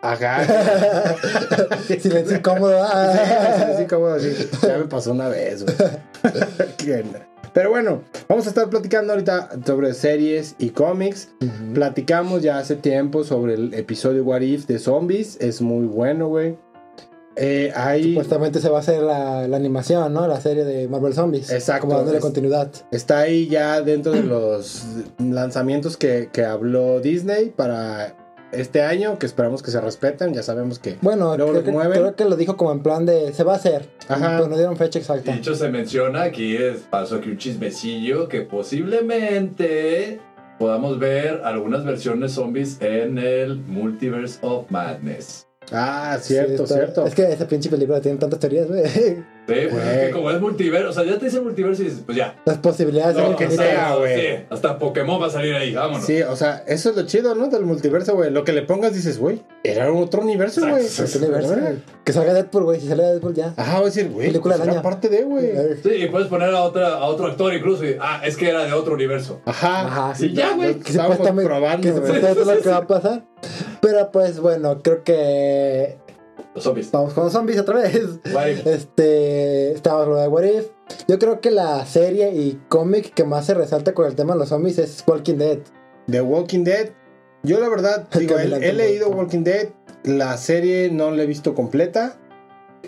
Ajá. 0.02 0.44
Silencio 2.00 2.38
incómodo. 2.38 2.82
ah. 2.82 3.14
Sí, 3.14 3.74
sí, 3.76 3.78
sí, 3.78 3.86
como 3.86 4.08
así. 4.08 4.50
Ya 4.66 4.78
me 4.80 4.86
pasó 4.86 5.12
una 5.12 5.30
vez, 5.30 5.64
güey. 5.64 5.76
Pero 7.54 7.70
bueno, 7.70 8.02
vamos 8.28 8.46
a 8.46 8.50
estar 8.50 8.70
platicando 8.70 9.14
ahorita 9.14 9.50
sobre 9.66 9.94
series 9.94 10.56
y 10.60 10.70
cómics. 10.70 11.30
Ujú. 11.42 11.74
Platicamos 11.74 12.42
ya 12.42 12.58
hace 12.60 12.76
tiempo 12.76 13.24
sobre 13.24 13.56
el 13.56 13.74
episodio 13.74 14.24
What 14.24 14.42
If 14.42 14.66
de 14.68 14.80
Zombies. 14.80 15.38
Es 15.40 15.62
muy 15.62 15.86
bueno, 15.88 16.28
güey. 16.28 16.58
Eh, 17.42 17.72
hay, 17.74 18.10
Supuestamente 18.10 18.60
se 18.60 18.68
va 18.70 18.78
a 18.78 18.82
hacer 18.82 19.02
la, 19.02 19.48
la 19.48 19.56
animación, 19.56 20.12
¿no? 20.14 20.28
La 20.28 20.42
serie 20.42 20.66
de 20.66 20.90
Marvel 20.90 21.14
Zombies. 21.14 21.50
Exacto. 21.52 21.88
Como 21.88 21.96
dándole 21.98 22.18
Es- 22.18 22.24
continuidad. 22.24 22.70
está 22.92 23.20
ahí 23.20 23.48
ya 23.48 23.82
dentro 23.82 24.12
de 24.12 24.24
los 24.24 24.84
lanzamientos 25.20 25.96
que, 25.96 26.30
que 26.34 26.44
habló 26.44 27.00
Disney 27.00 27.50
para 27.56 28.16
este 28.52 28.82
año, 28.82 29.18
que 29.20 29.26
esperamos 29.26 29.62
que 29.64 29.72
se 29.72 29.80
respeten. 29.82 30.34
Ya 30.34 30.44
sabemos 30.44 30.80
que 30.80 30.98
Bueno, 31.02 31.36
Luego 31.38 31.52
creo 31.52 31.62
lo 31.62 31.66
que, 31.66 31.72
mueven. 31.72 32.00
creo 32.00 32.16
que 32.16 32.26
lo 32.26 32.36
dijo 32.36 32.58
como 32.58 32.72
en 32.72 32.82
plan 32.82 33.06
de 33.06 33.34
se 33.34 33.44
va 33.44 33.54
a 33.54 33.56
hacer. 33.58 33.90
Ajá. 34.08 34.38
Pero 34.38 34.48
no 34.50 34.56
dieron 34.58 34.78
fecha 34.78 35.00
exacta. 35.00 35.32
De 35.32 35.38
hecho, 35.38 35.56
se 35.56 35.70
menciona 35.70 36.24
aquí, 36.24 36.56
es, 36.58 36.80
pasó 36.90 37.16
aquí 37.18 37.30
un 37.30 37.38
chismecillo, 37.38 38.28
que 38.28 38.42
posiblemente 38.42 40.20
podamos 40.58 41.00
ver 41.00 41.42
algunas 41.44 41.86
versiones 41.86 42.34
zombies 42.34 42.78
en 42.82 43.18
el 43.18 43.58
Multiverse 43.58 44.40
of 44.42 44.70
Madness. 44.70 45.46
Ah, 45.72 46.18
cierto, 46.20 46.58
Sí, 46.58 46.64
está- 46.64 46.76
cierto. 46.76 47.06
Es 47.06 47.16
que 47.16 47.32
esa 47.32 47.48
pinche 47.48 47.70
película 47.70 48.02
tiene 48.02 48.18
tantas 48.18 48.40
teorías, 48.40 48.68
güey. 48.68 48.84
Sí, 49.50 49.68
pues 49.70 49.84
que 49.84 50.12
como 50.12 50.32
es 50.32 50.40
multiverso, 50.40 50.90
o 50.90 50.94
sea, 50.94 51.04
ya 51.04 51.18
te 51.18 51.26
dice 51.26 51.42
multiverso 51.42 51.82
y 51.82 51.86
dices, 51.86 52.04
pues 52.06 52.18
ya. 52.18 52.36
Las 52.46 52.58
posibilidades 52.58 53.16
Lo 53.16 53.24
son 53.28 53.36
que 53.36 53.44
infinitas. 53.46 53.70
sea, 53.70 53.96
güey. 53.96 54.16
Sí, 54.22 54.44
hasta 54.50 54.80
Pokémon 54.80 55.22
va 55.22 55.28
a 55.28 55.30
salir 55.30 55.56
ahí, 55.56 55.74
vámonos. 55.74 56.06
Sí, 56.06 56.22
o 56.22 56.36
sea, 56.36 56.64
eso 56.68 56.90
es 56.92 56.96
lo 56.96 57.06
chido, 57.06 57.36
¿no? 57.36 57.48
Del 57.48 57.66
multiverso, 57.66 58.16
güey. 58.16 58.32
Lo 58.32 58.44
que 58.44 58.54
le 58.54 58.62
pongas 58.62 58.94
dices, 58.94 59.20
güey, 59.20 59.42
era 59.64 59.92
otro 59.92 60.22
universo, 60.22 60.62
güey. 60.68 60.86
Que 62.04 62.14
salga 62.14 62.34
Deadpool, 62.34 62.64
güey. 62.64 62.80
Si 62.80 62.88
sale 62.88 63.04
Deadpool 63.04 63.36
ya. 63.36 63.54
Ajá, 63.58 63.74
voy 63.76 63.84
a 63.84 63.86
decir, 63.86 64.10
güey, 64.10 64.28
Película 64.28 64.56
pues 64.56 64.68
era 64.68 64.82
parte 64.82 65.10
de, 65.10 65.24
güey. 65.24 65.52
Sí, 65.84 65.90
y 65.90 66.08
puedes 66.08 66.28
poner 66.28 66.50
a, 66.50 66.64
otra, 66.64 66.96
a 66.96 67.06
otro 67.06 67.28
actor 67.28 67.54
incluso 67.54 67.86
y, 67.86 67.96
ah, 68.00 68.22
es 68.24 68.38
que 68.38 68.50
era 68.50 68.66
de 68.66 68.74
otro 68.74 68.94
universo. 68.94 69.42
Ajá. 69.46 69.82
Ajá, 69.82 70.16
sí, 70.16 70.34
ya, 70.34 70.54
güey. 70.56 70.76
Lo 70.76 70.80
Que 70.84 70.94
supuestamente, 70.94 71.50
probando, 71.50 71.82
que 71.82 71.90
es 71.90 72.38
lo 72.46 72.62
que 72.62 72.70
va 72.70 72.78
a 72.78 72.88
pasar. 72.88 73.26
Pero 73.82 74.12
pues 74.12 74.40
bueno, 74.40 74.82
creo 74.82 75.04
que 75.04 75.98
Los 76.56 76.64
zombies. 76.64 76.92
vamos 76.92 77.14
con 77.14 77.26
los 77.26 77.34
zombies 77.34 77.60
otra 77.60 77.82
vez. 77.82 78.20
Guay. 78.32 78.62
Este, 78.66 79.72
estaba 79.72 80.06
lo 80.06 80.16
de 80.16 80.28
What 80.28 80.44
If, 80.44 80.68
yo 81.08 81.20
creo 81.20 81.42
que 81.42 81.52
la 81.52 81.86
serie 81.86 82.32
y 82.34 82.60
cómic 82.70 83.14
que 83.14 83.24
más 83.24 83.46
se 83.46 83.54
resalta 83.54 83.94
con 83.94 84.06
el 84.06 84.16
tema 84.16 84.34
de 84.34 84.40
los 84.40 84.50
zombies 84.50 84.78
es 84.78 85.04
Walking 85.08 85.38
Dead. 85.38 85.60
The 86.10 86.22
Walking 86.22 86.64
Dead. 86.64 86.90
Yo 87.44 87.60
la 87.60 87.70
verdad, 87.70 88.08
digo, 88.18 88.38
he, 88.38 88.74
leído. 88.74 89.10
Walking 89.10 89.44
Dead. 89.44 89.70
La 90.04 90.38
serie 90.38 90.90
no 90.92 91.12
la 91.12 91.24
he 91.24 91.26
visto 91.26 91.54
completa. 91.54 92.19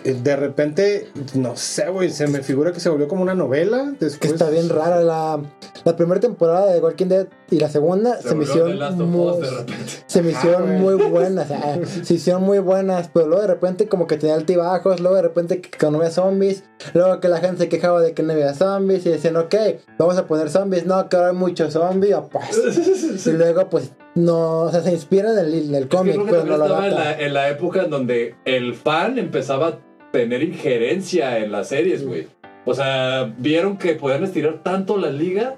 De 0.04 0.36
repente, 0.36 1.08
no 1.34 1.56
sé, 1.56 1.88
güey, 1.88 2.10
se 2.10 2.26
me 2.26 2.42
figura 2.42 2.72
que 2.72 2.80
se 2.80 2.88
volvió 2.88 3.06
como 3.06 3.22
una 3.22 3.34
novela. 3.34 3.92
Que 3.98 4.06
Después, 4.06 4.32
está 4.32 4.50
bien 4.50 4.68
rara. 4.68 5.00
La, 5.00 5.40
la 5.84 5.96
primera 5.96 6.20
temporada 6.20 6.72
de 6.72 6.80
Walking 6.80 7.06
Dead 7.06 7.26
y 7.50 7.58
la 7.58 7.68
segunda 7.68 8.20
se, 8.20 8.34
me 8.34 8.44
hicieron 8.44 9.10
muy, 9.10 9.34
se 10.06 10.22
me 10.22 10.32
hicieron 10.32 10.80
muy 10.80 10.94
buenas. 10.94 11.44
o 11.44 11.48
sea, 11.48 11.80
se 12.04 12.14
hicieron 12.14 12.42
muy 12.42 12.58
buenas, 12.58 13.10
pero 13.12 13.26
luego 13.26 13.42
de 13.42 13.48
repente 13.48 13.88
como 13.88 14.06
que 14.06 14.16
tenía 14.16 14.34
altibajos, 14.34 15.00
luego 15.00 15.16
de 15.16 15.22
repente 15.22 15.60
que 15.60 15.70
que 15.70 15.90
no 15.90 15.98
había 15.98 16.10
zombies, 16.10 16.64
luego 16.94 17.20
que 17.20 17.28
la 17.28 17.38
gente 17.38 17.64
se 17.64 17.68
quejaba 17.68 18.00
de 18.00 18.14
que 18.14 18.22
no 18.22 18.32
había 18.32 18.54
zombies 18.54 19.04
y 19.06 19.10
decían, 19.10 19.36
ok, 19.36 19.54
vamos 19.98 20.16
a 20.16 20.26
poner 20.26 20.50
zombies, 20.50 20.86
no, 20.86 21.08
que 21.08 21.16
ahora 21.16 21.30
hay 21.30 21.36
muchos 21.36 21.72
zombies, 21.72 22.16
pues. 22.30 23.26
y 23.26 23.30
luego 23.32 23.68
pues 23.68 23.92
no, 24.14 24.62
o 24.62 24.70
sea, 24.70 24.80
se 24.80 24.92
inspira 24.92 25.32
en 25.32 25.38
el, 25.38 25.54
en 25.54 25.74
el 25.74 25.82
Es 25.84 25.88
que 25.88 25.96
cómic, 25.96 26.14
creo 26.14 26.26
que 26.26 26.32
pero 26.32 26.44
no 26.44 26.56
lo 26.56 26.64
estaba 26.64 26.88
en 26.88 26.94
la, 26.94 27.20
en 27.20 27.34
la 27.34 27.48
época 27.48 27.82
en 27.84 27.90
donde 27.90 28.34
el 28.44 28.74
fan 28.74 29.18
empezaba 29.18 29.68
a 29.68 29.78
tener 30.12 30.42
injerencia 30.42 31.38
en 31.38 31.52
las 31.52 31.68
series, 31.68 32.06
güey. 32.06 32.26
O 32.64 32.74
sea, 32.74 33.32
vieron 33.38 33.78
que 33.78 33.94
podían 33.94 34.22
estirar 34.22 34.62
tanto 34.62 34.96
la 34.96 35.10
liga, 35.10 35.56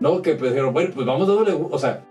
¿no? 0.00 0.22
Que 0.22 0.34
pues 0.34 0.52
dijeron, 0.52 0.72
bueno, 0.72 0.90
pues 0.94 1.06
vamos 1.06 1.26
dándole, 1.26 1.52
o 1.52 1.78
sea, 1.78 2.04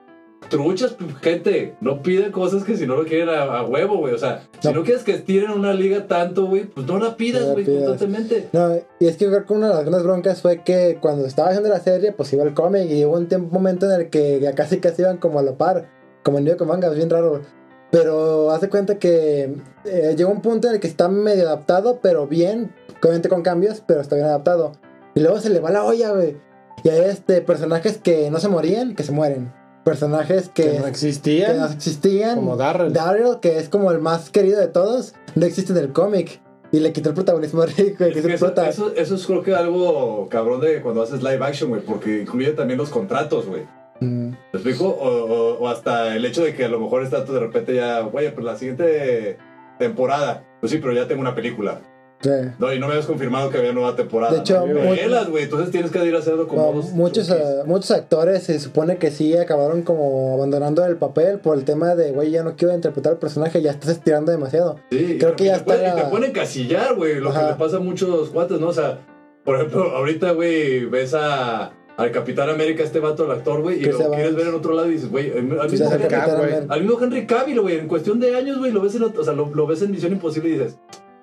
truchas, 0.50 0.96
gente, 1.22 1.76
no 1.82 2.02
piden 2.02 2.32
cosas 2.32 2.64
que 2.64 2.78
si 2.78 2.86
no 2.86 2.96
lo 2.96 3.06
quieren 3.06 3.30
a, 3.30 3.42
a 3.60 3.66
huevo, 3.66 3.98
güey. 3.98 4.14
O 4.14 4.18
sea, 4.18 4.44
si 4.60 4.72
No. 4.72 4.84
quieres 4.84 5.04
que 5.04 5.14
estiren 5.14 5.52
una 5.52 5.74
liga 5.74 6.08
tanto, 6.08 6.46
güey, 6.46 6.66
pues 6.66 6.86
no 6.86 7.00
la 7.00 7.18
pidas, 7.18 7.46
güey, 7.52 7.66
constantemente. 7.66 8.50
No, 8.54 8.76
y 9.00 9.08
es 9.08 9.18
que 9.18 9.26
yo 9.26 9.32
creo 9.32 9.46
que 9.46 9.54
una 9.54 9.70
de 9.70 9.74
las 9.74 9.84
grandes 9.84 10.04
broncas 10.04 10.42
fue 10.42 10.62
que 10.64 10.98
cuando 11.02 11.26
estaba 11.26 11.50
haciendo 11.50 11.70
la 11.70 11.80
serie, 11.80 12.12
pues 12.12 12.32
iba 12.34 12.44
el 12.44 12.54
cómic 12.54 12.90
y 12.90 13.06
hubo 13.06 13.16
un 13.18 13.28
tiempo, 13.28 13.48
un 13.48 13.54
momento 13.54 13.86
en 13.90 14.00
el 14.02 14.10
que 14.10 14.40
ya 14.40 14.54
casi 14.54 14.80
casi 14.80 15.02
iban 15.02 15.18
como 15.18 15.40
a 15.40 15.44
la 15.44 15.58
par, 15.58 15.90
como 16.24 16.38
en 16.38 16.56
con 16.58 16.68
manga, 16.68 16.90
es 16.90 16.96
bien 16.96 17.10
raro. 17.10 17.42
Pero 17.92 18.52
hace 18.52 18.70
cuenta 18.70 19.00
que 19.00 19.56
eh, 19.86 20.16
llegó 20.18 20.30
un 20.32 20.42
punto 20.42 20.68
en 20.68 20.76
el 20.76 20.80
que 20.80 20.88
está 20.88 21.08
medio 21.08 21.48
adaptado, 21.48 22.00
pero 22.02 22.28
bien, 22.28 22.74
obviamente 23.02 23.30
con 23.30 23.42
cambios, 23.42 23.82
pero 23.86 24.02
está 24.02 24.16
bien 24.16 24.28
adaptado. 24.28 24.74
Y 25.16 25.22
luego 25.22 25.40
se 25.40 25.50
le 25.50 25.60
va 25.60 25.72
la 25.72 25.84
olla, 25.84 26.12
güey. 26.12 26.36
Y 26.84 26.90
hay 26.90 27.00
este, 27.10 27.42
personajes 27.42 27.98
que 27.98 28.30
no 28.30 28.40
se 28.40 28.50
morían, 28.50 28.96
que 28.96 29.04
se 29.04 29.12
mueren. 29.12 29.52
Personajes 29.86 30.50
que, 30.50 30.64
que 30.64 30.80
no 30.80 30.88
existían. 30.88 31.54
que 31.54 31.58
no 31.60 31.66
existían. 31.68 32.36
como 32.36 32.58
Darrell. 32.58 32.92
Daryl, 32.92 33.40
que 33.42 33.60
es 33.60 33.70
como 33.70 33.92
el 33.92 34.00
más 34.00 34.30
querido 34.32 34.60
de 34.60 34.68
todos, 34.68 35.14
no 35.36 35.46
existe 35.46 35.72
en 35.72 35.78
el 35.80 35.94
cómic. 35.94 36.42
Y 36.72 36.80
le 36.82 36.92
quitó 36.92 37.10
el 37.10 37.16
protagonismo 37.16 37.62
a 37.62 37.68
Rick, 37.68 38.00
güey, 38.00 38.12
que 38.12 38.20
Es 38.20 38.26
el 38.26 38.32
eso, 38.32 38.46
prota. 38.48 38.68
eso, 38.68 38.92
eso 38.96 39.16
es 39.16 39.26
creo 39.26 39.44
que 39.44 39.56
algo 39.56 40.28
cabrón 40.30 40.60
de 40.60 40.82
cuando 40.82 41.04
haces 41.04 41.22
live 41.24 41.40
action, 41.46 41.70
güey, 41.70 41.82
porque 41.82 42.22
incluye 42.24 42.52
también 42.52 42.78
los 42.80 42.90
contratos, 42.90 43.46
güey. 43.46 43.62
Mm. 44.02 44.30
¿Me 44.32 44.36
explico? 44.52 44.88
O, 44.88 45.08
o- 45.08 45.58
o 45.60 45.68
hasta 45.70 46.16
el 46.16 46.26
hecho 46.26 46.44
de 46.44 46.54
que 46.54 46.66
a 46.66 46.68
lo 46.68 46.80
mejor 46.82 47.04
está 47.04 47.24
de 47.24 47.40
repente 47.40 47.76
ya, 47.76 48.02
güey, 48.02 48.34
pues 48.34 48.44
la 48.44 48.58
siguiente 48.58 49.38
temporada, 49.80 50.44
pues 50.60 50.72
sí, 50.72 50.80
pero 50.80 50.92
ya 50.94 51.08
tengo 51.08 51.22
una 51.22 51.36
película. 51.36 51.80
Sí. 52.26 52.32
No, 52.58 52.74
y 52.74 52.80
no 52.80 52.88
me 52.88 52.94
habías 52.94 53.06
confirmado 53.06 53.52
que 53.52 53.60
había 53.60 53.72
nueva 53.72 53.96
temporada. 53.96 54.34
De 54.34 54.40
hecho, 54.40 54.66
¿no? 54.66 54.74
Velas, 54.90 55.30
güey, 55.30 55.44
entonces 55.44 55.70
tienes 55.70 55.92
que 55.92 56.04
ir 56.04 56.16
haciendo 56.16 56.48
como 56.48 56.64
Bueno, 56.66 56.82
dos 56.82 56.92
muchos, 56.94 57.30
eh, 57.30 57.62
muchos 57.68 57.92
actores 57.92 58.42
se 58.44 58.60
supone 58.60 58.98
que 58.98 59.12
sí 59.12 59.38
acabaron 59.38 59.84
como 59.84 60.34
abandonando 60.34 60.84
el 60.86 60.96
papel 60.98 61.38
por 61.38 61.56
el 61.56 61.66
tema 61.66 61.94
de, 61.94 62.12
güey, 62.14 62.32
ya 62.32 62.42
no 62.44 62.56
quiero 62.56 62.74
interpretar 62.74 63.14
el 63.14 63.20
personaje, 63.20 63.62
ya 63.62 63.70
estás 63.70 63.92
estirando 63.92 64.32
demasiado. 64.32 64.78
Sí, 64.90 65.18
creo 65.20 65.36
que 65.36 65.46
ya 65.46 65.60
te 65.60 65.66
pueden- 65.66 65.86
está- 65.86 66.00
Y 66.00 66.04
te 66.06 66.10
pueden 66.10 66.32
casillar, 66.32 66.96
güey, 66.96 67.20
lo 67.20 67.30
Ajá. 67.30 67.42
que 67.42 67.52
le 67.52 67.58
pasa 67.60 67.78
a 67.78 67.80
muchos 67.80 68.30
cuates, 68.32 68.60
¿no? 68.60 68.70
O 68.70 68.74
sea, 68.74 69.02
por 69.44 69.58
ejemplo, 69.58 69.84
ahorita, 69.96 70.32
güey, 70.32 70.86
ves 70.86 71.14
a, 71.14 71.74
al 71.98 72.12
Capitán 72.12 72.50
América, 72.50 72.82
este 72.82 73.00
vato, 73.00 73.26
el 73.26 73.32
actor, 73.32 73.62
güey, 73.62 73.82
y 73.82 73.86
lo 73.86 74.10
quieres 74.12 74.36
ver 74.36 74.48
en 74.48 74.56
otro 74.56 74.74
lado 74.74 74.88
y 74.90 74.94
dices, 74.94 75.12
güey, 75.12 75.32
al 75.32 75.60
al 75.60 75.70
mismo 75.70 75.90
Henry-. 75.92 77.20
Al 77.20 77.26
Cavill, 77.28 77.62
güey, 77.62 77.78
en 77.78 77.88
cuestión 77.88 78.20
de 78.20 78.36
años, 78.36 78.58
güey, 78.58 78.72
lo 78.72 78.82
ves 78.82 78.96
en, 78.96 79.04
o 79.04 79.24
sea, 79.24 79.34
lo, 79.34 79.54
lo 79.54 79.68
ves 79.68 79.82
en 79.84 79.92
Misión 79.92 80.12
Imposible 80.12 80.50
y 80.50 80.54
dices, 80.54 80.78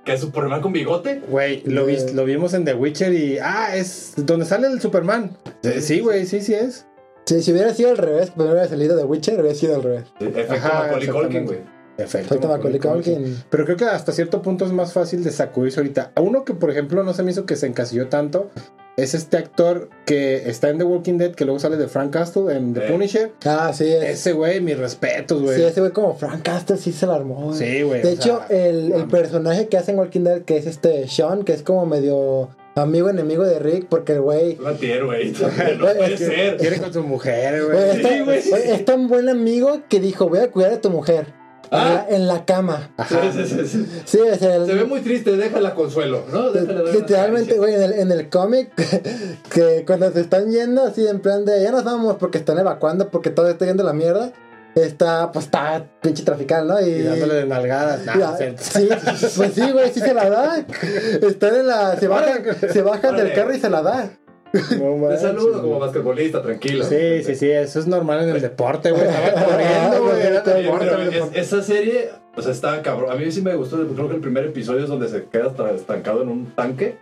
¿qué 0.04 0.12
es 0.14 0.20
Superman 0.20 0.60
con 0.60 0.72
bigote? 0.72 1.20
Güey, 1.28 1.62
lo, 1.66 1.86
vis- 1.86 2.12
lo 2.14 2.24
vimos 2.24 2.54
en 2.54 2.64
The 2.64 2.74
Witcher 2.74 3.12
y. 3.12 3.38
Ah, 3.38 3.74
es 3.76 4.14
donde 4.16 4.44
sale 4.46 4.66
el 4.68 4.80
Superman. 4.80 5.36
Eh, 5.62 5.80
Sí, 5.80 6.00
güey, 6.00 6.26
sí, 6.26 6.40
sí 6.40 6.54
es. 6.54 6.86
Sí, 7.24 7.40
si 7.42 7.52
hubiera 7.52 7.72
sido 7.72 7.90
al 7.90 7.98
revés, 7.98 8.26
que 8.30 8.32
primero 8.36 8.52
hubiera 8.54 8.68
salido 8.68 8.96
de 8.96 9.04
Witcher, 9.04 9.40
hubiera 9.40 9.54
sido 9.56 9.76
al 9.76 9.82
revés. 9.82 10.04
Efecto 10.20 10.52
Ajá, 10.54 10.78
Macaulay 10.84 11.08
Culkin, 11.08 11.46
güey. 11.46 11.58
Efecto. 11.98 12.34
Macaulay 12.48 12.80
Culkin. 12.80 13.14
Culkin. 13.14 13.36
Pero 13.48 13.64
creo 13.64 13.76
que 13.76 13.84
hasta 13.84 14.10
cierto 14.12 14.42
punto 14.42 14.64
es 14.64 14.72
más 14.72 14.92
fácil 14.92 15.22
de 15.22 15.30
sacudirse 15.30 15.78
ahorita. 15.78 16.10
A 16.16 16.20
uno 16.20 16.44
que, 16.44 16.54
por 16.54 16.70
ejemplo, 16.70 17.04
no 17.04 17.14
se 17.14 17.22
me 17.22 17.30
hizo 17.30 17.46
que 17.46 17.54
se 17.54 17.66
encasilló 17.66 18.08
tanto 18.08 18.50
es 18.96 19.14
este 19.14 19.38
actor 19.38 19.88
que 20.04 20.48
está 20.50 20.68
en 20.68 20.78
The 20.78 20.84
Walking 20.84 21.16
Dead, 21.18 21.32
que 21.34 21.44
luego 21.44 21.58
sale 21.58 21.76
de 21.76 21.88
Frank 21.88 22.12
Castle 22.12 22.54
en 22.54 22.74
The 22.74 22.86
Sí. 22.86 22.92
Punisher. 22.92 23.32
Ah, 23.46 23.72
sí, 23.74 23.90
es. 23.90 24.04
Ese 24.04 24.32
güey, 24.32 24.60
mis 24.60 24.76
respetos, 24.78 25.42
güey. 25.42 25.56
Sí, 25.56 25.64
ese 25.64 25.80
güey 25.80 25.92
como 25.92 26.14
Frank 26.14 26.42
Castle 26.42 26.76
sí 26.76 26.92
se 26.92 27.06
la 27.06 27.14
armó. 27.14 27.46
güey. 27.46 27.58
Sí, 27.58 27.82
güey. 27.82 28.02
De 28.02 28.12
hecho, 28.12 28.42
sea, 28.48 28.68
el, 28.68 28.92
el 28.92 29.04
personaje 29.06 29.68
que 29.68 29.76
hace 29.78 29.92
en 29.92 29.98
Walking 29.98 30.20
Dead, 30.24 30.42
que 30.42 30.56
es 30.58 30.66
este 30.66 31.08
Sean, 31.08 31.44
que 31.44 31.52
es 31.54 31.62
como 31.62 31.86
medio 31.86 32.50
amigo 32.74 33.08
enemigo 33.10 33.44
de 33.44 33.58
Rick, 33.58 33.86
porque 33.88 34.12
el 34.12 34.20
güey. 34.20 34.58
Antihéroe, 34.64 35.06
güey. 35.06 35.32
No 35.78 35.86
puede 35.86 36.16
ser. 36.18 36.56
Quiere 36.58 36.78
con 36.78 36.92
su 36.92 37.02
mujer, 37.02 37.64
güey, 37.64 37.76
güey. 37.76 37.90
es, 37.96 38.02
tan, 38.02 38.42
Sí, 38.42 38.50
es 38.72 38.84
tan 38.84 39.08
buen 39.08 39.28
amigo 39.28 39.80
que 39.88 40.00
dijo: 40.00 40.28
Voy 40.28 40.40
a 40.40 40.50
cuidar 40.50 40.72
a 40.72 40.80
tu 40.80 40.90
mujer. 40.90 41.26
En, 41.72 41.78
Ah. 41.78 42.06
la, 42.08 42.16
en 42.16 42.28
la 42.28 42.44
cama. 42.44 42.90
Ajá. 42.98 43.20
Sí, 43.32 43.44
sí, 43.44 43.46
sí, 43.56 43.66
sí. 43.66 43.86
Sí, 44.04 44.18
o 44.20 44.34
sea, 44.36 44.56
el- 44.56 44.66
Se 44.66 44.74
ve 44.74 44.84
muy 44.84 45.00
triste, 45.00 45.36
déjala 45.38 45.74
consuelo, 45.74 46.22
¿no? 46.30 46.50
Déjala 46.52 46.90
Literalmente, 46.92 47.56
güey, 47.56 47.74
en 47.74 47.82
el, 47.82 47.92
en 47.94 48.12
el 48.12 48.28
cómic, 48.28 48.70
que 49.50 49.84
cuando 49.86 50.12
se 50.12 50.20
están 50.20 50.50
yendo 50.50 50.84
así 50.84 51.06
en 51.06 51.20
plan 51.20 51.44
de 51.46 51.62
ya 51.62 51.70
nos 51.72 51.84
vamos 51.84 52.16
porque 52.18 52.36
están 52.38 52.58
evacuando 52.58 53.08
porque 53.10 53.30
todo 53.30 53.48
está 53.48 53.64
yendo 53.64 53.82
a 53.82 53.86
la 53.86 53.92
mierda, 53.94 54.32
está, 54.74 55.32
pues 55.32 55.46
está 55.46 55.86
pinche 56.02 56.24
trafical, 56.24 56.66
¿no? 56.66 56.80
Y, 56.80 56.90
Y 56.90 57.02
dándole 57.04 57.34
de 57.34 57.46
nalgadas. 57.46 58.04
Nah, 58.06 58.36
sí, 58.58 58.88
pues 59.36 59.52
sí, 59.54 59.70
güey, 59.70 59.90
sí 59.92 60.00
se 60.00 60.12
la 60.14 60.28
da. 60.30 60.64
Están 61.22 61.54
en 61.56 61.66
la. 61.68 61.96
Se 61.98 62.06
bajan, 62.08 62.42
se 62.72 62.82
bajan 62.82 63.16
del 63.16 63.32
carro 63.32 63.54
y 63.54 63.60
se 63.60 63.70
la 63.70 63.82
da. 63.82 64.10
No 64.52 65.08
Te 65.08 65.18
saludo 65.18 65.62
como 65.62 65.78
basquetbolista, 65.78 66.42
tranquilo. 66.42 66.84
Sí, 66.84 67.22
sí, 67.24 67.34
sí, 67.34 67.50
eso 67.50 67.78
es 67.78 67.86
normal 67.86 68.22
en 68.24 68.34
el 68.36 68.40
deporte, 68.42 68.90
güey. 68.90 69.04
Corriendo, 69.06 70.04
güey. 70.04 70.20
era 70.26 70.42
Oye, 70.42 70.52
Oye, 70.54 70.62
deporte, 70.62 70.84
pero 70.86 70.96
era 70.96 71.04
es- 71.04 71.10
deporte. 71.14 71.40
esa 71.40 71.62
serie, 71.62 72.10
o 72.36 72.42
sea, 72.42 72.52
está 72.52 72.82
cabrón. 72.82 73.10
A 73.10 73.14
mí 73.14 73.30
sí 73.32 73.40
me 73.42 73.54
gustó. 73.54 73.78
Creo 73.94 74.08
que 74.08 74.14
el 74.16 74.20
primer 74.20 74.44
episodio 74.44 74.82
es 74.82 74.88
donde 74.88 75.08
se 75.08 75.24
queda 75.24 75.52
estancado 75.74 76.22
en 76.22 76.28
un 76.28 76.46
tanque. 76.54 76.98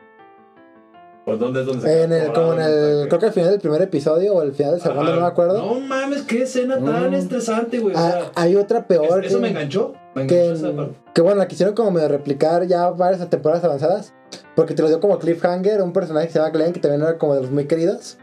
¿O 1.27 1.37
dónde 1.37 1.61
es 1.61 1.67
donde 1.67 1.83
se 1.83 2.03
En 2.03 2.09
queda 2.11 2.25
el, 2.27 2.33
como 2.33 2.53
en 2.55 2.61
atorado 2.61 2.73
un 2.73 2.83
el. 2.83 2.95
tanque? 3.01 3.09
Creo 3.09 3.21
que 3.21 3.27
al 3.27 3.33
final 3.33 3.51
del 3.51 3.61
primer 3.61 3.83
episodio 3.83 4.35
o 4.35 4.43
el 4.43 4.53
final 4.53 4.73
del 4.73 4.81
segundo, 4.81 5.03
Ajá. 5.03 5.15
no 5.15 5.21
me 5.21 5.27
acuerdo. 5.27 5.59
No 5.59 5.81
mames, 5.81 6.23
qué 6.23 6.43
escena 6.43 6.77
tan 6.83 7.11
Mm. 7.11 7.15
estresante, 7.15 7.79
güey. 7.79 7.95
O 7.95 7.99
Ah, 7.99 8.11
sea, 8.11 8.33
hay 8.37 8.57
otra 8.57 8.87
peor. 8.87 9.21
es- 9.21 9.27
eso 9.31 9.37
que- 9.37 9.43
me 9.43 9.49
enganchó. 9.51 9.93
Me 10.15 10.27
que, 10.27 10.45
enganchó 10.47 10.67
esa 10.69 10.77
parte. 10.77 10.93
que 11.15 11.21
bueno, 11.23 11.37
la 11.39 11.47
quisieron 11.49 11.75
como 11.75 11.91
medio 11.91 12.09
replicar 12.09 12.67
ya 12.67 12.91
varias 12.91 13.29
temporadas 13.29 13.63
avanzadas. 13.65 14.15
Porque 14.61 14.75
te 14.75 14.83
lo 14.83 14.89
dio 14.89 15.01
como 15.01 15.19
cliffhanger, 15.19 15.81
un 15.81 15.95
personaje 15.95 16.27
que 16.27 16.35
se 16.35 16.39
llama 16.39 16.51
Glenn, 16.51 16.75
que 16.75 16.81
también 16.81 17.01
era 17.01 17.17
como 17.17 17.35
de 17.35 17.41
los 17.41 17.51
muy 17.51 17.65
queridos. 17.65 18.19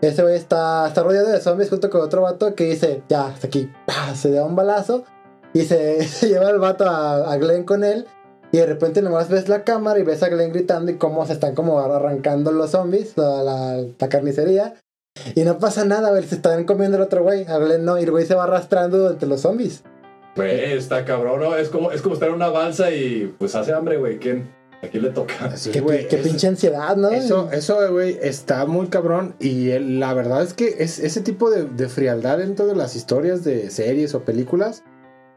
Ese 0.00 0.22
güey 0.22 0.34
está, 0.34 0.88
está 0.88 1.02
rodeado 1.02 1.28
de 1.28 1.42
zombies 1.42 1.68
junto 1.68 1.90
con 1.90 2.00
otro 2.00 2.22
vato 2.22 2.54
que 2.54 2.64
dice, 2.64 3.02
ya, 3.06 3.26
hasta 3.26 3.48
aquí. 3.48 3.70
¡Pah! 3.86 4.14
Se 4.14 4.30
da 4.30 4.46
un 4.46 4.56
balazo 4.56 5.04
y 5.52 5.66
se, 5.66 6.02
se 6.08 6.30
lleva 6.30 6.48
el 6.48 6.58
vato 6.58 6.88
a, 6.88 7.30
a 7.30 7.36
Glenn 7.36 7.64
con 7.64 7.84
él. 7.84 8.06
Y 8.50 8.56
de 8.56 8.64
repente 8.64 9.02
nomás 9.02 9.28
ves 9.28 9.50
la 9.50 9.62
cámara 9.62 9.98
y 9.98 10.04
ves 10.04 10.22
a 10.22 10.30
Glenn 10.30 10.54
gritando 10.54 10.90
y 10.90 10.96
cómo 10.96 11.26
se 11.26 11.34
están 11.34 11.54
como 11.54 11.78
arrancando 11.78 12.50
los 12.50 12.70
zombies, 12.70 13.18
la, 13.18 13.42
la, 13.42 13.84
la 13.98 14.08
carnicería. 14.08 14.76
Y 15.34 15.42
no 15.42 15.58
pasa 15.58 15.84
nada, 15.84 16.12
güey, 16.12 16.24
se 16.24 16.36
están 16.36 16.64
comiendo 16.64 16.96
el 16.96 17.02
otro 17.02 17.24
güey. 17.24 17.44
A 17.46 17.58
Glenn 17.58 17.84
no, 17.84 17.98
y 17.98 18.04
el 18.04 18.10
güey 18.10 18.24
se 18.24 18.34
va 18.34 18.44
arrastrando 18.44 19.10
entre 19.10 19.28
los 19.28 19.42
zombies. 19.42 19.84
Güey, 20.34 20.72
está 20.72 21.04
cabrón, 21.04 21.40
¿no? 21.40 21.54
Es 21.54 21.68
como, 21.68 21.92
es 21.92 22.00
como 22.00 22.14
estar 22.14 22.30
en 22.30 22.36
una 22.36 22.48
balsa 22.48 22.90
y 22.90 23.34
pues 23.38 23.54
hace 23.54 23.74
hambre, 23.74 23.98
güey. 23.98 24.18
¿Quién? 24.18 24.63
¿A 24.84 24.88
quién 24.88 25.02
le 25.02 25.10
toca? 25.10 25.56
Sí, 25.56 25.70
qué, 25.70 25.80
güey. 25.80 26.08
qué 26.08 26.18
pinche 26.18 26.46
ansiedad, 26.46 26.96
¿no? 26.96 27.10
Eso, 27.10 27.50
eso, 27.52 27.78
güey, 27.92 28.18
está 28.22 28.64
muy 28.66 28.88
cabrón. 28.88 29.34
Y 29.40 29.70
el- 29.70 30.00
la 30.00 30.14
verdad 30.14 30.42
es 30.42 30.54
que 30.54 30.76
es 30.78 30.98
ese 30.98 31.20
tipo 31.20 31.50
de, 31.50 31.64
de 31.64 31.88
frialdad 31.88 32.38
dentro 32.38 32.66
de 32.66 32.74
las 32.76 32.96
historias 32.96 33.44
de 33.44 33.70
series 33.70 34.14
o 34.14 34.24
películas. 34.24 34.82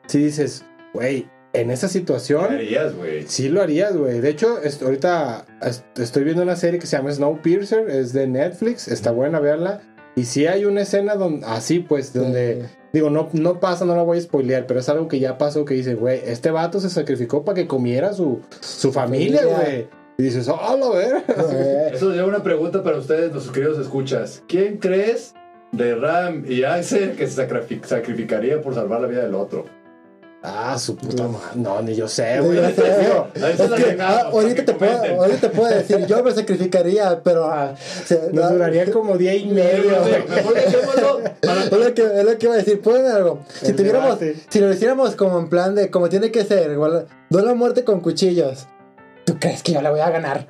Si 0.07 0.19
dices, 0.19 0.63
güey, 0.93 1.27
en 1.53 1.71
esa 1.71 1.87
¿Qué 1.87 1.93
situación, 1.93 2.45
harías, 2.45 2.95
güey? 2.95 3.23
sí 3.27 3.49
lo 3.49 3.61
harías, 3.61 3.95
güey. 3.97 4.19
De 4.19 4.29
hecho, 4.29 4.61
est- 4.61 4.81
ahorita 4.83 5.45
est- 5.61 5.97
estoy 5.99 6.23
viendo 6.23 6.43
una 6.43 6.55
serie 6.55 6.79
que 6.79 6.85
se 6.87 6.97
llama 6.97 7.11
Snowpiercer, 7.11 7.89
es 7.89 8.13
de 8.13 8.27
Netflix, 8.27 8.87
está 8.87 9.11
buena 9.11 9.39
verla. 9.39 9.81
Y 10.15 10.25
sí 10.25 10.47
hay 10.47 10.65
una 10.65 10.81
escena 10.81 11.15
donde, 11.15 11.45
así 11.45 11.79
pues, 11.79 12.11
donde, 12.13 12.65
digo, 12.93 13.09
no, 13.09 13.29
no 13.33 13.59
pasa, 13.59 13.85
no 13.85 13.95
la 13.95 14.03
voy 14.03 14.17
a 14.17 14.21
spoilear, 14.21 14.65
pero 14.67 14.79
es 14.79 14.89
algo 14.89 15.07
que 15.07 15.19
ya 15.19 15.37
pasó 15.37 15.65
que 15.65 15.73
dice, 15.73 15.95
güey, 15.95 16.21
este 16.25 16.51
vato 16.51 16.79
se 16.79 16.89
sacrificó 16.89 17.43
para 17.43 17.55
que 17.55 17.67
comiera 17.67 18.13
su, 18.13 18.39
su 18.59 18.91
familia, 18.91 19.41
güey. 19.45 19.87
Y 20.17 20.23
dices, 20.23 20.47
oh, 20.47 20.77
lo 20.77 20.91
ver. 20.93 21.23
Eso 21.93 22.11
lleva 22.11 22.27
una 22.27 22.41
pregunta 22.43 22.83
para 22.83 22.97
ustedes, 22.97 23.31
nuestros 23.31 23.53
queridos 23.53 23.77
escuchas. 23.79 24.43
¿Quién 24.47 24.77
crees 24.77 25.35
de 25.71 25.95
Ram 25.95 26.43
y 26.47 26.63
Axel 26.63 27.11
que 27.15 27.27
se 27.27 27.47
sacrifi- 27.47 27.83
sacrificaría 27.83 28.61
por 28.61 28.73
salvar 28.73 29.01
la 29.01 29.07
vida 29.07 29.21
del 29.23 29.35
otro? 29.35 29.65
Ah, 30.43 30.77
su 30.77 30.95
puta 30.95 31.23
madre. 31.27 31.45
No, 31.55 31.81
ni 31.81 31.95
yo 31.95 32.07
sé, 32.07 32.39
güey. 32.39 32.59
Es 32.59 32.77
la 32.77 33.75
que, 33.75 33.97
ah, 33.99 34.29
ahorita, 34.31 34.63
te 34.65 34.73
puedo, 34.73 34.91
comenten. 34.93 35.19
ahorita 35.19 35.39
te 35.41 35.49
puedo 35.49 35.75
decir, 35.75 36.05
yo 36.05 36.23
me 36.23 36.31
sacrificaría, 36.31 37.21
pero 37.23 37.45
ah, 37.45 37.73
se- 38.05 38.31
Nos 38.31 38.45
ah, 38.45 38.49
duraría 38.53 38.89
como 38.91 39.17
día 39.17 39.35
y 39.35 39.47
medio, 39.47 39.91
es 40.05 41.71
lo 41.71 41.93
que, 41.93 42.01
es 42.19 42.23
lo 42.25 42.37
que 42.37 42.45
iba 42.45 42.53
a 42.53 42.57
decir, 42.57 42.81
pueden 42.81 43.07
algo. 43.11 43.39
Si 43.61 43.67
El 43.71 43.75
tuviéramos, 43.75 44.19
debate. 44.19 44.39
si 44.47 44.59
lo 44.59 44.71
hiciéramos 44.71 45.15
como 45.15 45.39
en 45.39 45.49
plan 45.49 45.75
de, 45.75 45.89
como 45.89 46.07
tiene 46.07 46.31
que 46.31 46.45
ser, 46.45 46.71
igual, 46.71 47.07
duelo 47.29 47.49
a 47.51 47.55
muerte 47.55 47.83
con 47.83 47.99
cuchillos. 48.01 48.67
¿Tú 49.25 49.37
crees 49.39 49.63
que 49.63 49.73
yo 49.73 49.81
le 49.81 49.89
voy 49.89 49.99
a 49.99 50.09
ganar? 50.11 50.47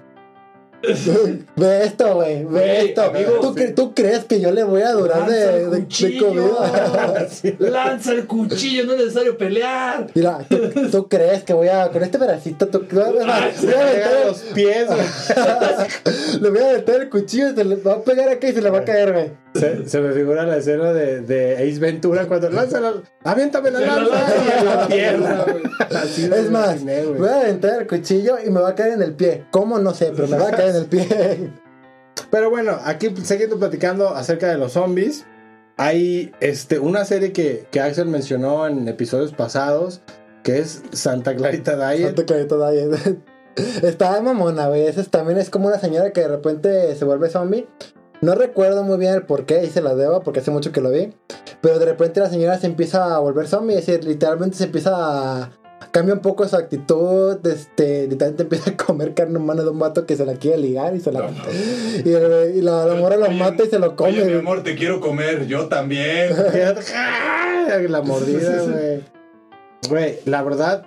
Ve 1.56 1.84
esto, 1.86 2.16
güey, 2.16 2.44
ve 2.46 2.86
esto. 2.86 3.02
amigo, 3.04 3.40
¿Tú, 3.42 3.56
cre- 3.56 3.74
tú 3.76 3.94
crees 3.94 4.26
que 4.26 4.40
yo 4.40 4.52
le 4.52 4.64
voy 4.64 4.82
a 4.84 4.92
durar 4.92 5.28
de, 5.30 5.70
de, 5.70 5.80
de 5.82 6.18
comida? 6.18 7.28
Lanza 7.60 8.12
el 8.14 8.28
cuchillo, 8.28 8.86
no 8.86 8.94
es 8.94 9.00
necesario 9.00 9.38
pelear. 9.38 10.08
Mira, 10.14 10.40
¿tú, 10.50 10.58
tú 10.92 11.08
crees 11.08 11.44
que 11.44 11.54
voy 11.54 11.68
a, 11.68 11.90
con 11.90 12.04
este 12.04 12.20
pedacito, 12.20 12.68
tú, 12.68 12.86
voy 12.92 13.02
a- 13.04 13.12
voy 13.12 13.22
a 13.24 13.42
meter- 13.42 14.26
los 14.28 14.38
pies, 14.54 14.88
le 16.42 16.50
voy 16.50 16.60
a 16.60 16.74
meter 16.74 17.02
el 17.02 17.10
cuchillo 17.10 17.50
y 17.52 17.56
se 17.56 17.64
le 17.64 17.76
va 17.78 17.94
a 17.94 18.02
pegar 18.04 18.30
acá 18.30 18.48
y 18.48 18.54
se 18.54 18.62
le 18.62 18.70
va 18.70 18.80
a 18.80 18.86
caer, 18.86 19.14
güey. 19.14 19.32
Se, 19.58 19.88
se 19.88 20.02
me 20.02 20.14
figura 20.14 20.46
la 20.46 20.58
escena 20.58 20.94
de, 20.94 21.22
de 21.22 21.56
Ace 21.56 21.80
Ventura 21.80 22.28
cuando 22.28 22.50
lanza 22.50 22.80
la. 22.80 22.94
¡Aviéntame 23.24 23.72
la 23.72 23.80
lanza! 23.80 24.16
Y 24.46 24.60
en 24.60 24.66
la 24.66 24.88
pierna. 24.88 25.46
Así 25.96 26.26
Es 26.26 26.52
más, 26.52 26.82
imaginé, 26.82 27.04
voy 27.06 27.30
a 27.30 27.42
aventar 27.42 27.82
el 27.82 27.88
cuchillo 27.88 28.38
y 28.46 28.50
me 28.50 28.62
va 28.62 28.70
a 28.70 28.76
caer 28.76 28.94
en 28.94 29.02
el 29.02 29.14
pie. 29.14 29.46
¿Cómo? 29.52 29.80
No 29.80 29.94
sé, 29.94 30.12
pero 30.16 30.28
me 30.28 30.38
va 30.38 30.50
a 30.50 30.52
caer 30.52 30.70
en 30.70 30.76
el 30.76 30.86
pie. 30.86 31.52
Pero 32.32 32.50
bueno, 32.50 32.78
aquí 32.84 33.14
siguiendo 33.24 33.60
platicando 33.60 34.10
acerca 34.10 34.50
de 34.50 34.58
los 34.58 34.74
zombies. 34.74 35.26
Hay 35.78 36.34
este, 36.40 36.80
una 36.80 37.06
serie 37.06 37.32
que, 37.32 37.68
que 37.70 37.80
Axel 37.80 38.08
mencionó 38.08 38.68
en 38.68 38.88
episodios 38.88 39.34
pasados, 39.34 40.02
que 40.44 40.58
es 40.58 40.82
Santa 40.92 41.36
Clarita 41.36 41.76
Diet. 41.76 42.08
Santa 42.08 42.26
Clarita 42.26 42.72
Diet. 42.72 43.20
Está 43.84 44.20
mamona, 44.22 44.68
güey. 44.68 44.92
También 45.10 45.38
es 45.40 45.50
como 45.50 45.68
una 45.68 45.80
señora 45.80 46.12
que 46.12 46.22
de 46.22 46.28
repente 46.28 46.96
se 46.96 47.06
vuelve 47.06 47.30
zombie. 47.30 47.68
No 48.22 48.34
recuerdo 48.36 48.84
muy 48.84 48.98
bien 48.98 49.14
el 49.14 49.24
por 49.24 49.46
qué 49.46 49.64
y 49.64 49.68
se 49.70 49.82
la 49.82 49.94
debo 49.96 50.22
porque 50.22 50.40
hace 50.40 50.52
mucho 50.52 50.72
que 50.72 50.82
lo 50.82 50.90
vi. 50.92 51.14
Pero 51.62 51.80
de 51.80 51.86
repente 51.86 52.20
la 52.20 52.30
señora 52.30 52.58
se 52.60 52.68
empieza 52.68 53.16
a 53.16 53.20
volver 53.20 53.48
zombie. 53.48 53.78
Es 53.78 53.86
decir, 53.86 54.04
literalmente 54.04 54.58
se 54.58 54.66
empieza 54.66 54.92
a. 55.44 55.52
Cambia 55.92 56.16
un 56.16 56.22
poco 56.22 56.48
su 56.48 56.56
actitud. 56.56 57.38
Este, 57.48 58.08
literalmente 58.08 58.44
empieza 58.44 58.72
a 58.72 58.78
comer 58.78 59.14
carne 59.14 59.38
humana 59.38 59.64
de 59.64 59.70
un 59.70 59.80
vato 59.80 60.06
que 60.06 60.16
se 60.16 60.26
la 60.26 60.34
quiere 60.34 60.58
ligar 60.58 60.96
y 60.96 61.00
se 61.00 61.12
la. 61.12 61.30
Y, 62.04 62.12
el- 62.12 62.54
y 62.56 62.62
la, 62.62 62.86
la 62.86 62.96
morra 62.96 63.18
lo 63.18 63.30
mata 63.32 63.64
y 63.64 63.68
se 63.70 63.78
lo 63.80 63.96
come. 63.96 64.10
Oye, 64.12 64.26
mi 64.26 64.34
amor, 64.40 64.64
te 64.64 64.76
quiero 64.76 65.00
comer, 65.00 65.46
yo 65.48 65.68
también. 65.68 66.32
la 67.92 68.02
mordida, 68.02 68.64
güey. 68.64 69.04
Güey, 69.90 70.20
la 70.26 70.44
verdad, 70.44 70.86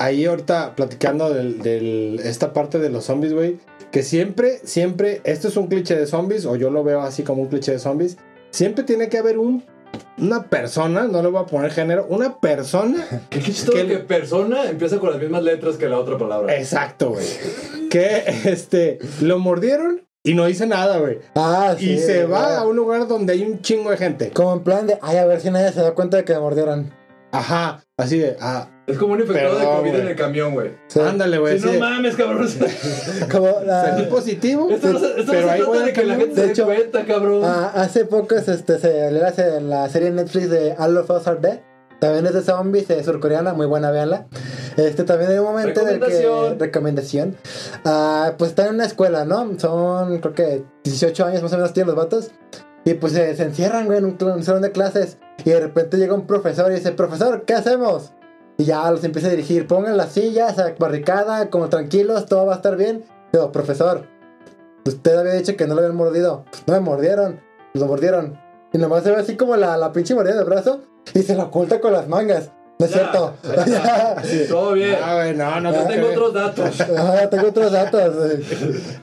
ahí 0.00 0.24
ahorita 0.24 0.74
platicando 0.76 1.32
del- 1.32 2.20
esta 2.24 2.52
parte 2.52 2.78
de 2.78 2.88
los 2.90 3.04
zombies, 3.04 3.32
güey, 3.34 3.58
que 3.90 4.02
siempre, 4.02 4.58
siempre, 4.64 5.20
esto 5.24 5.48
es 5.48 5.56
un 5.56 5.66
cliché 5.66 5.94
de 5.96 6.06
zombies, 6.06 6.46
o 6.46 6.56
yo 6.56 6.70
lo 6.70 6.82
veo 6.84 7.00
así 7.02 7.22
como 7.22 7.42
un 7.42 7.48
cliché 7.48 7.72
de 7.72 7.78
zombies, 7.78 8.16
siempre 8.50 8.84
tiene 8.84 9.08
que 9.08 9.18
haber 9.18 9.38
un, 9.38 9.64
una 10.18 10.44
persona, 10.44 11.04
no 11.04 11.22
le 11.22 11.28
voy 11.28 11.42
a 11.42 11.46
poner 11.46 11.70
género, 11.72 12.06
una 12.08 12.38
persona, 12.40 13.04
Qué 13.30 13.40
chistoso 13.40 13.76
Que- 13.76 13.86
que 13.88 13.96
persona 13.98 14.70
empieza 14.70 14.98
con 14.98 15.10
las 15.10 15.20
mismas 15.20 15.42
letras 15.42 15.76
que 15.76 15.88
la 15.88 15.98
otra 15.98 16.16
palabra. 16.16 16.56
exacto, 16.56 17.10
güey, 17.10 17.26
que 17.90 18.22
este, 18.46 18.98
lo 19.20 19.38
mordieron 19.38 20.02
y 20.22 20.34
no 20.34 20.46
dice 20.46 20.66
nada, 20.66 20.98
güey. 20.98 21.18
Ah, 21.34 21.74
Y 21.78 21.96
sí, 21.96 21.98
se 21.98 22.24
va 22.26 22.44
güey. 22.46 22.56
a 22.58 22.62
un 22.64 22.76
lugar 22.76 23.06
donde 23.08 23.32
hay 23.32 23.42
un 23.42 23.60
chingo 23.62 23.90
de 23.90 23.96
gente. 23.96 24.30
Como 24.30 24.52
en 24.52 24.60
plan 24.60 24.86
de, 24.86 24.98
ay, 25.02 25.16
a 25.16 25.24
ver 25.26 25.40
si 25.40 25.50
nadie 25.50 25.72
se 25.72 25.80
da 25.80 25.92
cuenta 25.94 26.18
de 26.18 26.24
que 26.24 26.34
me 26.34 26.40
mordieron. 26.40 26.92
Ajá, 27.32 27.82
así 27.96 28.18
de, 28.18 28.36
ah, 28.40 28.68
Es 28.90 28.98
como 28.98 29.12
un 29.14 29.20
infectado 29.20 29.58
de 29.58 29.64
COVID 29.64 29.90
güey. 29.90 30.00
en 30.00 30.08
el 30.08 30.16
camión, 30.16 30.54
güey. 30.54 30.72
Sí. 30.88 31.00
ándale, 31.00 31.38
güey. 31.38 31.58
Si 31.58 31.68
así 31.68 31.78
no 31.78 31.84
mames, 31.84 32.16
cabrón. 32.16 32.48
Como 33.30 33.60
la- 33.64 33.82
Salí 33.90 34.04
positivo, 34.06 34.68
Esto 34.70 34.92
no 34.92 34.98
se, 34.98 35.06
esto 35.06 35.22
no 35.24 35.32
pero 35.32 35.42
se 35.42 35.50
ahí 35.50 35.60
trata 35.60 35.84
de 35.84 35.92
que 35.92 36.04
la 36.04 36.14
gente 36.16 36.34
se 36.34 36.40
De 36.42 36.50
hecho, 36.52 36.64
cuenta, 36.64 37.04
cabrón. 37.04 37.42
Ah, 37.44 37.72
hace 37.74 38.04
poco 38.04 38.34
es, 38.34 38.48
este, 38.48 38.78
se 38.78 39.10
le 39.10 39.24
hace 39.24 39.60
la 39.60 39.88
serie 39.88 40.10
Netflix 40.10 40.50
de 40.50 40.74
All 40.78 40.96
of 40.96 41.10
Us 41.10 41.26
Are 41.26 41.40
Dead. 41.40 41.60
También 42.00 42.24
es 42.24 42.32
de 42.32 42.40
zombies, 42.42 42.88
es 42.88 43.04
surcoreana, 43.04 43.52
muy 43.52 43.66
buena, 43.66 43.90
véanla. 43.90 44.26
Este, 44.78 45.04
también 45.04 45.32
hay 45.32 45.38
un 45.38 45.44
momento 45.44 45.82
en 45.82 45.88
el 45.88 46.00
que... 46.00 46.56
Recomendación. 46.58 47.36
Ah, 47.84 48.32
pues 48.38 48.50
están 48.52 48.68
en 48.68 48.74
una 48.76 48.86
escuela, 48.86 49.26
¿no? 49.26 49.58
Son, 49.58 50.18
creo 50.20 50.32
que 50.34 50.64
18 50.84 51.26
años 51.26 51.42
más 51.42 51.52
o 51.52 51.56
menos 51.56 51.74
tienen 51.74 51.88
los 51.88 51.96
vatos. 51.96 52.30
Y 52.86 52.94
pues 52.94 53.12
se, 53.12 53.36
se 53.36 53.42
encierran, 53.42 53.84
güey, 53.84 53.98
en 53.98 54.06
un 54.06 54.42
salón 54.42 54.62
de 54.62 54.72
clases. 54.72 55.18
Y 55.44 55.50
de 55.50 55.60
repente 55.60 55.98
llega 55.98 56.14
un 56.14 56.26
profesor 56.26 56.72
y 56.72 56.76
dice, 56.76 56.92
profesor, 56.92 57.44
¿qué 57.44 57.52
hacemos? 57.52 58.14
Y 58.60 58.64
ya 58.64 58.90
los 58.90 59.02
empieza 59.04 59.28
a 59.28 59.30
dirigir. 59.30 59.66
Pongan 59.66 59.96
las 59.96 60.12
sillas, 60.12 60.58
a 60.58 60.74
barricada, 60.78 61.48
como 61.48 61.70
tranquilos, 61.70 62.26
todo 62.26 62.44
va 62.44 62.52
a 62.52 62.56
estar 62.56 62.76
bien. 62.76 63.06
Digo, 63.32 63.50
profesor, 63.52 64.06
usted 64.84 65.16
había 65.16 65.32
dicho 65.32 65.56
que 65.56 65.66
no 65.66 65.74
lo 65.74 65.80
habían 65.80 65.96
mordido. 65.96 66.44
Pues 66.50 66.64
no 66.66 66.74
me 66.74 66.80
mordieron, 66.80 67.40
lo 67.72 67.86
mordieron. 67.86 68.38
Y 68.74 68.76
nomás 68.76 69.02
se 69.02 69.12
ve 69.12 69.16
así 69.16 69.38
como 69.38 69.56
la, 69.56 69.78
la 69.78 69.92
pinche 69.92 70.14
mordida 70.14 70.36
del 70.36 70.44
brazo 70.44 70.82
y 71.14 71.22
se 71.22 71.36
lo 71.36 71.44
oculta 71.44 71.80
con 71.80 71.94
las 71.94 72.06
mangas. 72.06 72.50
No 72.80 72.86
es 72.86 72.92
Ya, 72.92 72.98
cierto. 72.98 73.34
ya, 73.66 74.16
Todo 74.48 74.72
bien. 74.72 74.96
Ah, 75.02 75.32
no, 75.36 75.60
no 75.60 75.72
tengo 75.72 76.08
que- 76.08 76.16
otros 76.16 76.32
datos. 76.34 76.70
Ah, 76.96 77.28
tengo 77.30 77.48
otros 77.48 77.70
datos. 77.70 78.16
güey. 78.16 78.42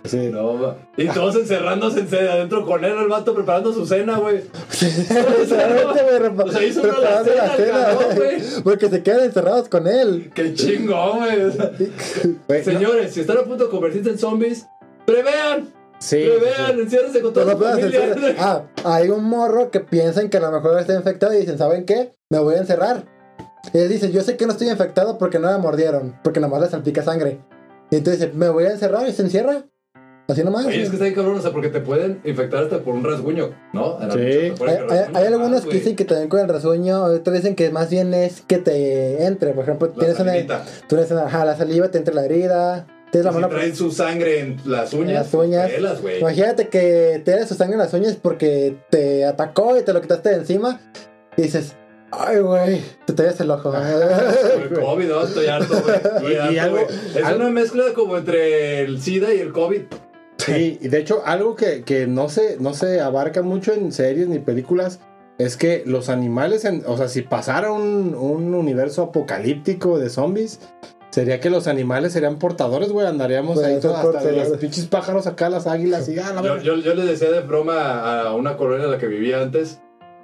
Sí. 0.06 0.30
No, 0.32 0.76
y 0.98 1.08
todos 1.10 1.36
encerrándose 1.36 2.00
en 2.00 2.10
sede 2.10 2.30
adentro 2.30 2.66
con 2.66 2.84
él, 2.84 2.94
el 2.98 3.08
vato 3.08 3.36
preparando 3.36 3.72
su 3.72 3.86
cena, 3.86 4.18
güey. 4.18 4.42
Literalmente, 5.40 6.04
güey, 6.04 6.52
sea, 6.52 6.64
hizo 6.64 6.82
uno 6.82 7.00
la 7.02 7.24
preparando 7.24 7.56
cena, 7.56 7.94
güey. 8.16 8.64
Porque 8.64 8.90
se 8.90 9.04
quedan 9.04 9.22
encerrados 9.26 9.70
con 9.70 9.88
él. 9.88 10.32
Qué 10.34 10.54
chingón, 10.54 11.20
güey. 12.48 12.64
Señores, 12.64 13.14
si 13.14 13.22
están 13.22 13.38
a 13.38 13.44
punto 13.44 13.66
de 13.66 13.70
convertirse 13.70 14.10
en 14.10 14.18
zombies, 14.18 14.66
prevean. 15.06 15.72
sí, 16.00 16.26
prevean, 16.28 16.80
enciérrense 16.80 17.22
con 17.22 17.34
toda 17.34 17.56
familia. 17.56 18.06
encerrar. 18.06 18.36
Ah, 18.40 18.64
hay 18.84 19.10
un 19.10 19.24
morro 19.24 19.70
que 19.72 19.80
piensan 19.82 20.30
que 20.30 20.38
a 20.38 20.42
lo 20.42 20.52
mejor 20.52 20.80
está 20.80 20.94
infectado 20.96 21.34
y 21.34 21.38
dicen, 21.38 21.58
¿saben 21.58 21.86
qué? 21.86 22.14
Me 22.30 22.40
voy 22.40 22.56
a 22.56 22.60
encerrar. 22.60 23.06
Y 23.74 23.78
él 23.80 23.90
dice, 23.90 24.12
yo 24.12 24.22
sé 24.22 24.38
que 24.38 24.46
no 24.46 24.52
estoy 24.54 24.70
infectado 24.70 25.18
porque 25.18 25.40
no 25.40 25.52
me 25.52 25.58
mordieron, 25.58 26.16
porque 26.24 26.40
nomás 26.40 26.62
le 26.62 26.70
salpica 26.70 27.04
sangre. 27.04 27.40
Y 27.92 27.98
entonces 27.98 28.22
dice, 28.22 28.34
me 28.34 28.50
voy 28.50 28.66
a 28.66 28.72
encerrar 28.72 29.08
y 29.08 29.12
se 29.14 29.22
encierra. 29.24 29.64
Así 30.30 30.44
nomás. 30.44 30.66
Oye, 30.66 30.82
es 30.84 30.90
que 30.90 30.96
está 30.96 31.06
bien 31.06 31.16
cabrón, 31.16 31.38
o 31.38 31.42
sea, 31.42 31.52
porque 31.52 31.70
te 31.70 31.80
pueden 31.80 32.20
infectar 32.26 32.64
hasta 32.66 32.80
por 32.80 32.94
un 32.96 33.04
rasguño, 33.06 33.52
¿no? 33.72 33.98
En 34.02 34.12
Sí. 34.12 34.18
Hay, 34.68 34.78
hay- 34.90 35.06
hay 35.14 35.26
algunos 35.28 35.62
que 35.62 35.68
güey. 35.68 35.80
dicen 35.80 35.96
que 35.96 36.04
también 36.04 36.28
con 36.28 36.42
el 36.42 36.50
rasguño, 36.50 37.02
otros 37.06 37.34
dicen 37.34 37.56
que 37.56 37.70
más 37.70 37.90
bien 37.90 38.14
es 38.14 38.42
que 38.42 38.58
te 38.58 39.24
entre. 39.24 39.54
Por 39.54 39.64
ejemplo, 39.64 39.88
La 39.88 39.94
tienes 39.94 40.20
una, 40.20 40.32
salivita. 40.34 40.66
tienes 40.90 41.12
una, 41.12 41.28
ajá, 41.28 41.46
la 41.46 41.56
saliva, 41.56 41.88
te 41.90 41.98
entra 42.00 42.14
la 42.14 42.26
herida, 42.26 42.86
tienes 43.10 43.24
la 43.24 43.32
Y 43.32 43.36
si 43.36 43.40
mano. 43.40 43.54
traen 43.54 43.74
su 43.74 43.90
sangre 43.90 44.40
en 44.42 44.58
las 44.66 44.92
uñas, 44.94 45.14
las 45.14 45.34
uñas. 45.34 45.72
pelas. 45.72 46.00
Imagínate 46.20 46.68
que 46.68 47.22
te 47.24 47.32
da 47.32 47.48
su 47.48 47.54
sangre 47.56 47.76
en 47.76 47.80
las 47.80 47.94
uñas 47.94 48.18
porque 48.22 48.76
te 48.90 49.24
atacó 49.24 49.78
y 49.78 49.84
te 49.84 49.94
lo 49.94 50.02
quitaste 50.02 50.28
de 50.28 50.36
encima. 50.36 50.82
Y 51.38 51.44
dices, 51.44 51.74
ay, 52.12 52.40
güey, 52.40 52.82
te 53.06 53.14
tallas 53.14 53.40
el 53.42 53.52
ojo. 53.52 53.74
El 54.62 54.70
COVID, 54.80 55.06
no, 55.08 55.24
estoy 55.24 55.48
harto, 55.48 55.82
güey. 55.82 55.96
Estoy 55.96 56.32
Y- 56.34 56.36
y 56.36 56.38
harto, 56.60 56.62
algo- 56.62 56.86
güey. 56.86 57.00
Es 57.16 57.24
algo- 57.26 57.40
una 57.42 57.50
mezcla 57.50 57.84
como 57.94 58.18
entre 58.18 58.82
el 58.82 59.02
SIDA 59.02 59.34
y 59.34 59.40
el 59.40 59.52
COVID. 59.52 59.82
Sí, 60.38 60.78
y 60.82 60.88
de 60.88 61.00
hecho, 61.00 61.24
algo 61.26 61.56
que, 61.56 61.84
que 61.84 62.08
no, 62.08 62.30
se, 62.30 62.58
no 62.60 62.74
se 62.74 63.02
abarca 63.02 63.42
mucho 63.42 63.74
en 63.74 63.92
series 63.92 64.28
ni 64.28 64.40
películas 64.40 65.00
es 65.38 65.58
que 65.58 65.84
los 65.86 66.10
animales, 66.10 66.64
en, 66.66 66.84
o 66.88 66.96
sea, 66.98 67.10
si 67.10 67.22
pasara 67.22 67.72
un, 67.72 68.16
un 68.16 68.56
universo 68.56 69.04
apocalíptico 69.04 70.00
de 70.00 70.10
zombies, 70.10 70.60
sería 71.10 71.40
que 71.40 71.50
los 71.50 71.68
animales 71.68 72.14
serían 72.14 72.40
portadores, 72.40 72.92
güey. 72.92 73.06
Andaríamos 73.08 73.56
Pueden 73.56 73.76
ahí 73.76 73.82
todos 73.82 73.98
hasta 73.98 74.24
de 74.24 74.32
los 74.34 74.58
pinches 74.58 74.86
pájaros 74.86 75.28
acá, 75.28 75.50
las 75.50 75.68
águilas 75.68 76.08
y 76.10 76.18
ah, 76.20 76.32
la 76.34 76.42
Yo, 76.42 76.58
yo, 76.58 76.76
yo 76.78 76.94
le 76.96 77.04
decía 77.06 77.30
de 77.30 77.42
broma 77.42 78.22
a 78.22 78.34
una 78.34 78.56
colonia 78.58 78.86
en 78.86 78.92
la 78.92 78.98
que 78.98 79.08
vivía 79.08 79.42
antes 79.42 79.82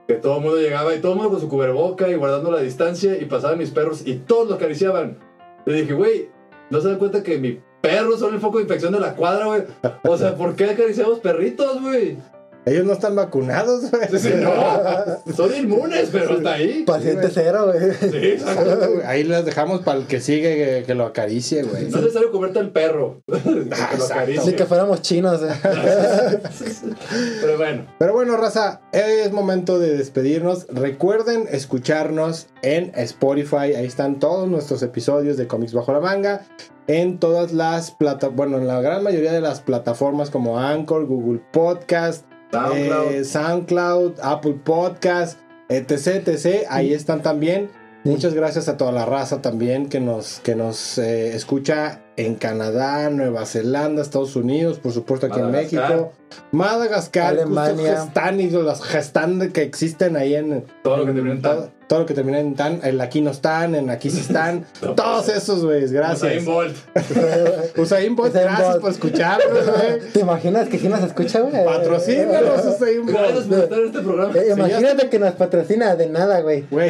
que 0.07 0.15
todo 0.15 0.37
el 0.37 0.43
mundo 0.43 0.57
llegaba 0.57 0.93
y 0.93 0.99
todo 0.99 1.13
el 1.13 1.17
mundo 1.17 1.31
con 1.31 1.41
su 1.41 1.49
cubreboca 1.49 2.09
y 2.09 2.15
guardando 2.15 2.51
la 2.51 2.61
distancia 2.61 3.17
y 3.17 3.25
pasaban 3.25 3.57
mis 3.57 3.71
perros 3.71 4.03
y 4.05 4.15
todos 4.15 4.49
lo 4.49 4.55
acariciaban. 4.55 5.17
Le 5.65 5.81
dije, 5.81 5.93
güey, 5.93 6.29
¿no 6.69 6.81
se 6.81 6.89
dan 6.89 6.97
cuenta 6.97 7.23
que 7.23 7.37
mi 7.37 7.59
perro 7.81 8.17
son 8.17 8.33
el 8.33 8.39
foco 8.39 8.57
de 8.57 8.63
infección 8.63 8.93
de 8.93 8.99
la 8.99 9.15
cuadra, 9.15 9.45
güey? 9.45 9.63
O 10.03 10.17
sea, 10.17 10.35
¿por 10.35 10.55
qué 10.55 10.65
acariciamos 10.65 11.19
perritos, 11.19 11.81
güey? 11.81 12.17
Ellos 12.66 12.86
no 12.86 12.93
están 12.93 13.16
vacunados, 13.16 13.91
güey. 13.91 14.07
Sí, 14.20 14.32
no, 14.39 15.34
son 15.36 15.53
inmunes, 15.55 16.09
pero 16.11 16.36
hasta 16.36 16.53
ahí. 16.53 16.84
Paciente 16.86 17.30
cero, 17.34 17.74
güey. 17.74 17.93
Sí, 18.11 18.28
exacto. 18.28 18.89
Ahí 19.05 19.24
las 19.26 19.43
dejamos 19.45 19.82
para 19.82 19.99
el 19.99 20.07
que 20.07 20.22
sigue 20.22 20.55
que, 20.55 20.84
que 20.86 20.95
lo 20.95 21.05
acaricie, 21.05 21.64
güey. 21.64 21.89
No 21.89 21.97
es 21.97 22.03
necesario 22.03 22.32
comerte 22.32 22.59
al 22.59 22.72
perro. 22.72 23.22
que. 23.28 24.39
Ni 24.45 24.53
que 24.53 24.66
fuéramos 24.66 25.01
chinos. 25.01 25.41
eh. 25.43 25.53
Pero 27.41 27.57
bueno, 27.57 27.86
Pero 27.99 28.14
bueno, 28.14 28.38
raza, 28.38 28.82
es 28.91 29.32
momento 29.32 29.80
de 29.80 29.97
despedirnos. 29.97 30.68
Recuerden 30.70 31.47
escucharnos 31.51 32.47
en 32.61 32.91
Spotify. 32.95 33.74
Ahí 33.76 33.86
están 33.86 34.20
todos 34.20 34.47
nuestros 34.47 34.82
episodios 34.84 35.38
de 35.38 35.47
Comics 35.47 35.74
Bajo 35.74 35.91
la 35.91 35.99
Manga. 35.99 36.45
En 36.88 37.18
todas 37.18 37.53
las 37.53 37.91
plataformas, 37.91 38.36
bueno, 38.36 38.57
en 38.57 38.68
la 38.68 38.82
gran 38.82 39.03
mayoría 39.03 39.32
de 39.32 39.39
las 39.39 39.61
plataformas 39.61 40.30
como 40.30 40.59
Anchor, 40.59 41.05
Google 41.05 41.41
Podcast, 41.53 42.26
SoundCloud. 42.53 43.11
eh, 43.11 43.23
SoundCloud, 43.25 44.13
Apple 44.21 44.59
Podcast, 44.63 45.39
etc, 45.69 46.27
etc. 46.27 46.65
Ahí 46.69 46.93
están 46.93 47.21
también. 47.21 47.69
Muchas 48.05 48.33
gracias 48.33 48.67
a 48.67 48.75
toda 48.75 48.91
la 48.91 49.05
raza 49.05 49.41
también 49.41 49.87
que 49.87 50.01
nos, 50.01 50.41
que 50.41 50.55
nos 50.55 50.97
eh, 50.97 51.33
escucha 51.35 52.01
en 52.17 52.35
Canadá, 52.35 53.09
Nueva 53.09 53.45
Zelanda, 53.45 54.01
Estados 54.01 54.35
Unidos, 54.35 54.77
por 54.79 54.91
supuesto 54.91 55.27
aquí 55.27 55.39
Madagascar. 55.39 55.91
en 55.91 55.97
México, 55.97 56.13
Madagascar, 56.51 57.27
Alemania. 57.33 58.01
Gestán 58.01 58.41
y 58.41 58.49
las 58.49 58.81
Gestán 58.83 59.51
que 59.53 59.61
existen 59.61 60.17
ahí 60.17 60.35
en 60.35 60.65
Todo 60.83 61.05
lo 61.05 61.13
que 61.13 61.35
tan. 61.41 61.71
Todo, 61.93 62.01
lo 62.01 62.05
que 62.07 62.15
termina 62.15 62.39
en 62.39 62.55
tan, 62.55 62.79
el 62.83 62.99
aquí 63.01 63.21
no 63.21 63.29
están, 63.29 63.75
en 63.75 63.91
aquí 63.91 64.09
sí 64.09 64.21
están, 64.21 64.65
todos 64.95 65.29
esos 65.29 65.63
güeyes, 65.63 65.91
Usain 65.91 66.01
gracias. 66.01 66.45
Bolt. 66.45 66.75
Usain 67.77 68.15
Bolt, 68.15 68.31
Usain 68.31 68.45
gracias 68.45 68.69
Bolt. 68.69 68.81
por 68.81 68.91
escucharnos, 68.91 69.65
güey. 69.65 69.99
¿Te 70.13 70.19
imaginas 70.21 70.69
que 70.69 70.79
sí 70.79 70.87
nos 70.89 71.03
escucha, 71.03 71.41
güey? 71.41 71.63
Patrocínanos, 71.63 72.65
Usain 72.65 73.05
Gracias 73.05 73.47
Bolt. 73.47 73.49
por 73.49 73.59
estar 73.59 73.79
en 73.79 73.85
este 73.85 73.99
programa. 73.99 74.33
Eh, 74.35 74.53
imagínate 74.57 75.09
que 75.09 75.19
nos 75.19 75.33
patrocina 75.35 75.95
de 75.95 76.07
nada, 76.09 76.41
güey. 76.41 76.65
Güey, 76.71 76.89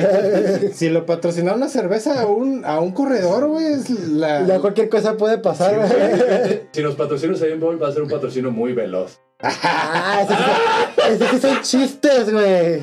si 0.74 0.88
lo 0.90 1.06
patrocinara 1.06 1.58
una 1.58 1.68
cerveza 1.68 2.22
a 2.22 2.26
un, 2.26 2.64
a 2.64 2.80
un 2.80 2.94
corredor, 2.94 3.48
güey, 3.48 3.66
es 3.66 3.90
la... 3.90 4.46
Ya 4.48 4.60
cualquier 4.60 4.88
cosa 4.88 5.18
puede 5.18 5.38
pasar, 5.38 5.76
güey. 5.76 6.62
Si 6.72 6.82
nos 6.82 6.96
patrocina 6.96 7.34
Usain 7.34 7.60
Bolt, 7.60 7.82
va 7.82 7.90
a 7.90 7.92
ser 7.92 8.04
un 8.04 8.10
patrocinio 8.10 8.52
muy 8.52 8.72
veloz. 8.72 9.20
Ah, 9.44 10.22
esos, 10.24 10.38
sí- 10.38 11.02
esos 11.14 11.30
sí 11.30 11.40
son 11.40 11.62
chistes, 11.62 12.32
güey. 12.32 12.82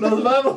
¡Nos 0.00 0.22
vamos! 0.22 0.56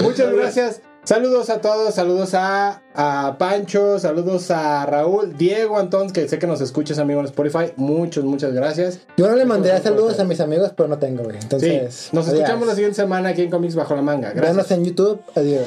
Muchas 0.00 0.32
gracias. 0.32 0.80
Saludos 1.04 1.50
a 1.50 1.60
todos, 1.60 1.92
saludos 1.96 2.32
a, 2.34 2.80
a 2.94 3.36
Pancho, 3.36 3.98
saludos 3.98 4.52
a 4.52 4.86
Raúl, 4.86 5.36
Diego, 5.36 5.76
Antón, 5.78 6.10
que 6.10 6.28
sé 6.28 6.38
que 6.38 6.46
nos 6.46 6.60
escuchas, 6.60 7.00
amigo, 7.00 7.18
en 7.18 7.26
Spotify. 7.26 7.72
Muchas, 7.74 8.22
muchas 8.22 8.52
gracias. 8.52 9.00
Yo 9.16 9.26
no 9.28 9.34
le 9.34 9.44
mandaría 9.44 9.82
saludos 9.82 10.20
a 10.20 10.24
mis 10.24 10.38
amigos, 10.38 10.70
pero 10.76 10.88
no 10.88 10.98
tengo, 10.98 11.24
güey. 11.24 11.38
Sí, 11.38 11.42
Entonces, 11.42 12.08
nos 12.12 12.28
adiós. 12.28 12.40
escuchamos 12.42 12.68
la 12.68 12.74
siguiente 12.76 12.94
semana 12.96 13.30
aquí 13.30 13.42
en 13.42 13.50
Comics 13.50 13.74
Bajo 13.74 13.96
la 13.96 14.02
Manga. 14.02 14.30
Gracias. 14.30 14.54
Véanos 14.54 14.70
en 14.70 14.84
YouTube. 14.84 15.20
Adiós. 15.34 15.66